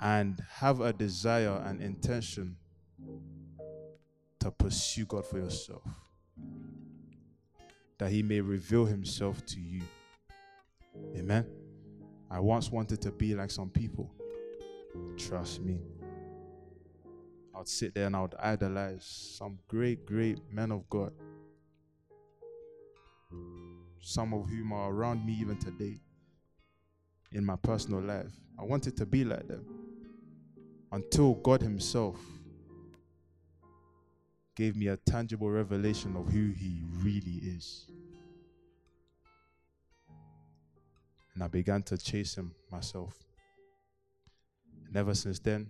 and 0.01 0.41
have 0.49 0.81
a 0.81 0.93
desire 0.93 1.61
and 1.65 1.81
intention 1.81 2.55
to 4.39 4.51
pursue 4.51 5.05
God 5.05 5.25
for 5.25 5.37
yourself. 5.37 5.83
That 7.97 8.11
He 8.11 8.23
may 8.23 8.39
reveal 8.39 8.85
Himself 8.85 9.45
to 9.47 9.59
you. 9.59 9.81
Amen. 11.15 11.45
I 12.31 12.39
once 12.39 12.71
wanted 12.71 13.01
to 13.01 13.11
be 13.11 13.35
like 13.35 13.51
some 13.51 13.69
people. 13.69 14.11
Trust 15.17 15.61
me. 15.61 15.79
I 17.53 17.57
would 17.59 17.67
sit 17.67 17.93
there 17.93 18.05
and 18.05 18.15
I 18.15 18.21
would 18.21 18.35
idolize 18.39 19.03
some 19.37 19.59
great, 19.67 20.05
great 20.05 20.39
men 20.51 20.71
of 20.71 20.89
God. 20.89 21.11
Some 24.01 24.33
of 24.33 24.47
whom 24.49 24.71
are 24.73 24.91
around 24.91 25.25
me 25.25 25.33
even 25.33 25.57
today 25.57 25.99
in 27.31 27.45
my 27.45 27.55
personal 27.55 28.01
life. 28.01 28.31
I 28.57 28.63
wanted 28.63 28.97
to 28.97 29.05
be 29.05 29.23
like 29.23 29.47
them 29.47 29.65
until 30.91 31.35
God 31.35 31.61
Himself 31.61 32.17
gave 34.55 34.75
me 34.75 34.87
a 34.87 34.97
tangible 34.97 35.49
revelation 35.49 36.15
of 36.15 36.27
who 36.27 36.51
He 36.51 36.81
really 36.97 37.39
is. 37.43 37.85
And 41.33 41.43
I 41.43 41.47
began 41.47 41.83
to 41.83 41.97
chase 41.97 42.35
Him 42.35 42.53
myself. 42.71 43.13
And 44.87 44.97
ever 44.97 45.13
since 45.13 45.39
then, 45.39 45.69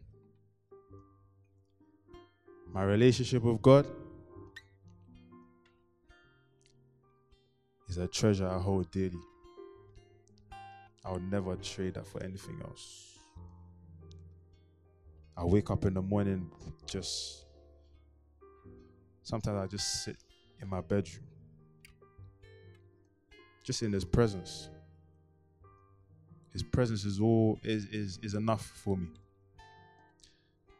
my 2.73 2.83
relationship 2.83 3.43
with 3.43 3.61
God 3.61 3.85
is 7.89 7.97
a 7.97 8.07
treasure 8.07 8.47
I 8.47 8.59
hold 8.59 8.89
dearly. 8.91 9.19
I 11.03 11.11
would 11.11 11.29
never 11.31 11.55
trade 11.55 11.95
that 11.95 12.05
for 12.05 12.21
anything 12.23 12.61
else. 12.63 13.17
I 15.35 15.43
wake 15.45 15.71
up 15.71 15.85
in 15.85 15.93
the 15.95 16.01
morning 16.01 16.51
just 16.85 17.45
sometimes 19.23 19.57
I 19.57 19.67
just 19.67 20.03
sit 20.03 20.17
in 20.61 20.67
my 20.67 20.81
bedroom. 20.81 21.25
Just 23.63 23.83
in 23.83 23.91
his 23.91 24.05
presence. 24.05 24.69
His 26.51 26.63
presence 26.63 27.05
is 27.05 27.19
all 27.19 27.59
is 27.63 27.85
is, 27.85 28.19
is 28.21 28.33
enough 28.33 28.65
for 28.65 28.97
me. 28.97 29.07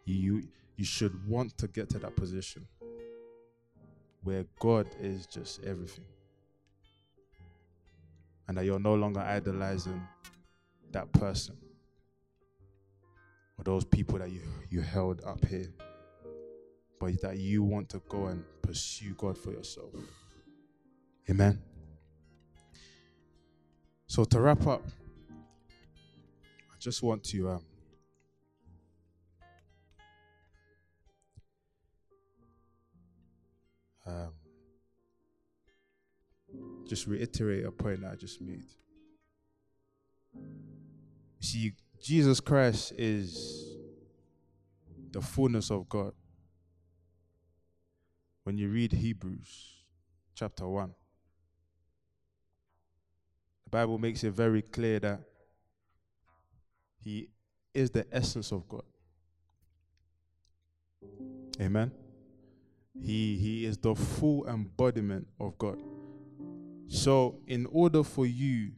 You 0.06 0.44
you 0.76 0.86
should 0.86 1.28
want 1.28 1.58
to 1.60 1.68
get 1.68 1.90
to 1.92 2.00
that 2.00 2.16
position 2.16 2.68
where 4.24 4.46
God 4.60 4.88
is 5.00 5.26
just 5.26 5.64
everything. 5.64 6.06
And 8.50 8.58
that 8.58 8.66
you're 8.66 8.80
no 8.80 8.96
longer 8.96 9.20
idolizing 9.20 10.02
that 10.92 11.12
person 11.12 11.56
or 13.56 13.64
those 13.64 13.86
people 13.86 14.18
that 14.18 14.32
you, 14.32 14.42
you 14.72 14.82
held 14.82 15.22
up 15.24 15.46
here, 15.46 15.68
but 17.00 17.22
that 17.22 17.38
you 17.38 17.62
want 17.62 17.90
to 17.90 18.02
go 18.10 18.26
and 18.26 18.44
pursue 18.64 19.14
God 19.14 19.38
for 19.38 19.52
yourself. 19.52 19.94
Amen. 21.30 21.62
So, 24.08 24.24
to 24.24 24.42
wrap 24.42 24.66
up, 24.66 24.84
I 25.32 26.78
just 26.80 27.04
want 27.04 27.24
to 27.26 27.50
um, 27.50 27.62
um, 34.08 34.39
just 36.90 37.06
reiterate 37.06 37.66
a 37.66 37.72
point 37.72 38.02
that 38.02 38.12
I 38.12 38.16
just 38.16 38.42
made. 38.42 38.66
See, 41.40 41.74
Jesus 42.02 42.40
Christ 42.40 42.94
is 42.98 43.76
the 45.12 45.22
fullness 45.22 45.70
of 45.70 45.88
God. 45.88 46.14
When 48.44 48.58
you 48.58 48.70
read 48.70 48.92
Hebrews 48.92 49.86
chapter 50.34 50.68
1, 50.68 50.92
the 53.66 53.70
Bible 53.70 54.00
makes 54.00 54.24
it 54.24 54.32
very 54.32 54.64
clear 54.64 55.00
that 55.00 55.22
He 57.00 57.30
is 57.76 57.92
the 57.92 58.08
essence 58.12 58.52
of 58.52 58.68
God. 58.68 58.84
Amen. 61.62 61.92
He, 63.00 63.38
he 63.38 63.66
is 63.66 63.78
the 63.78 63.94
full 63.94 64.48
embodiment 64.48 65.28
of 65.40 65.58
God. 65.58 65.80
So, 66.92 67.38
in 67.46 67.68
order 67.68 68.04
for 68.04 68.26
you 68.26 68.72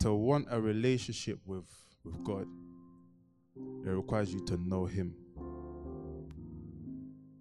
to 0.00 0.14
want 0.14 0.48
a 0.50 0.58
relationship 0.58 1.38
with, 1.44 1.66
with 2.02 2.24
God, 2.24 2.46
it 3.84 3.90
requires 3.90 4.32
you 4.32 4.40
to 4.46 4.56
know 4.56 4.86
Him. 4.86 5.14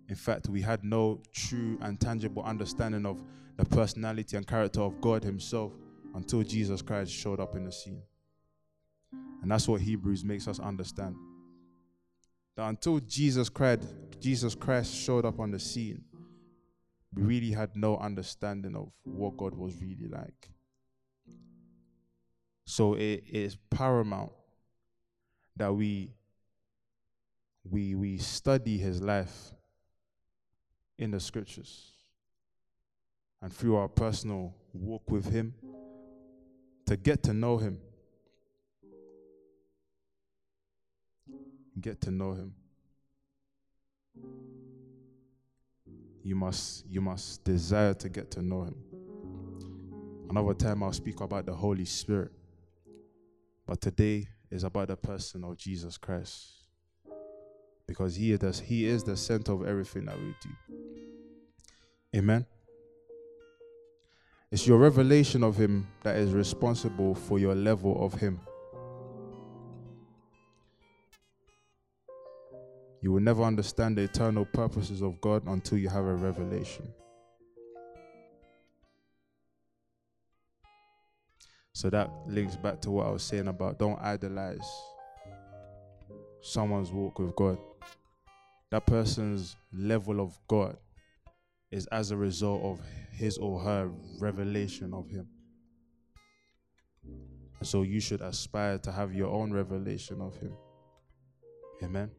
In 0.09 0.15
fact, 0.15 0.49
we 0.49 0.61
had 0.61 0.83
no 0.83 1.21
true 1.33 1.77
and 1.81 1.97
tangible 1.99 2.43
understanding 2.43 3.05
of 3.05 3.23
the 3.55 3.63
personality 3.63 4.35
and 4.35 4.45
character 4.45 4.81
of 4.81 4.99
God 4.99 5.23
Himself 5.23 5.71
until 6.13 6.43
Jesus 6.43 6.81
Christ 6.81 7.13
showed 7.13 7.39
up 7.39 7.55
in 7.55 7.63
the 7.63 7.71
scene. 7.71 8.01
And 9.41 9.49
that's 9.49 9.65
what 9.65 9.79
Hebrews 9.79 10.25
makes 10.25 10.49
us 10.49 10.59
understand. 10.59 11.15
That 12.57 12.67
until 12.67 12.99
Jesus 12.99 13.47
Christ, 13.47 13.83
Jesus 14.19 14.55
Christ 14.55 14.93
showed 14.93 15.23
up 15.23 15.39
on 15.39 15.51
the 15.51 15.59
scene, 15.59 16.03
we 17.15 17.23
really 17.23 17.51
had 17.51 17.75
no 17.75 17.97
understanding 17.97 18.75
of 18.75 18.91
what 19.03 19.37
God 19.37 19.55
was 19.55 19.75
really 19.81 20.07
like. 20.07 20.49
So 22.65 22.95
it 22.95 23.23
is 23.29 23.55
paramount 23.69 24.31
that 25.55 25.73
we 25.73 26.11
we 27.69 27.95
we 27.95 28.17
study 28.17 28.77
his 28.77 29.01
life 29.01 29.53
in 30.97 31.11
the 31.11 31.19
scriptures 31.19 31.91
and 33.41 33.53
through 33.53 33.75
our 33.75 33.87
personal 33.87 34.53
walk 34.73 35.09
with 35.09 35.31
him 35.31 35.53
to 36.85 36.97
get 36.97 37.23
to 37.23 37.33
know 37.33 37.57
him 37.57 37.79
get 41.79 42.01
to 42.01 42.11
know 42.11 42.33
him 42.33 42.53
you 46.25 46.35
must 46.35 46.85
you 46.87 46.99
must 46.99 47.41
desire 47.45 47.93
to 47.93 48.09
get 48.09 48.29
to 48.31 48.41
know 48.41 48.63
him 48.63 48.75
another 50.29 50.53
time 50.53 50.83
i'll 50.83 50.91
speak 50.91 51.21
about 51.21 51.45
the 51.45 51.53
holy 51.53 51.85
spirit 51.85 52.31
but 53.67 53.81
today 53.81 54.27
is 54.51 54.63
about 54.63 54.89
the 54.89 54.95
person 54.95 55.43
of 55.43 55.57
Jesus 55.57 55.97
Christ. 55.97 56.51
Because 57.87 58.15
he 58.15 58.31
is, 58.31 58.59
he 58.59 58.85
is 58.85 59.03
the 59.03 59.17
center 59.17 59.51
of 59.51 59.67
everything 59.67 60.05
that 60.05 60.19
we 60.19 60.33
do. 60.41 60.49
Amen. 62.15 62.45
It's 64.51 64.65
your 64.65 64.77
revelation 64.77 65.43
of 65.43 65.57
him 65.57 65.87
that 66.03 66.15
is 66.15 66.31
responsible 66.31 67.15
for 67.15 67.39
your 67.39 67.55
level 67.55 68.03
of 68.03 68.13
him. 68.13 68.39
You 73.05 73.11
will 73.11 73.21
never 73.21 73.43
understand 73.43 73.99
the 73.99 74.01
eternal 74.01 74.45
purposes 74.45 75.03
of 75.03 75.21
God 75.21 75.43
until 75.45 75.77
you 75.77 75.89
have 75.89 76.05
a 76.05 76.15
revelation. 76.15 76.91
So 81.71 81.91
that 81.91 82.09
links 82.25 82.55
back 82.55 82.81
to 82.81 82.89
what 82.89 83.05
I 83.05 83.11
was 83.11 83.21
saying 83.21 83.47
about 83.47 83.77
don't 83.77 84.01
idolize 84.01 84.67
someone's 86.41 86.91
walk 86.91 87.19
with 87.19 87.35
God. 87.35 87.59
That 88.71 88.87
person's 88.87 89.55
level 89.71 90.19
of 90.19 90.35
God 90.47 90.75
is 91.69 91.85
as 91.91 92.09
a 92.09 92.17
result 92.17 92.63
of 92.63 92.81
his 93.11 93.37
or 93.37 93.59
her 93.59 93.91
revelation 94.17 94.95
of 94.95 95.07
Him. 95.11 95.27
So 97.61 97.83
you 97.83 97.99
should 97.99 98.21
aspire 98.21 98.79
to 98.79 98.91
have 98.91 99.13
your 99.13 99.29
own 99.29 99.53
revelation 99.53 100.21
of 100.21 100.35
Him. 100.37 100.53
Amen. 101.83 102.09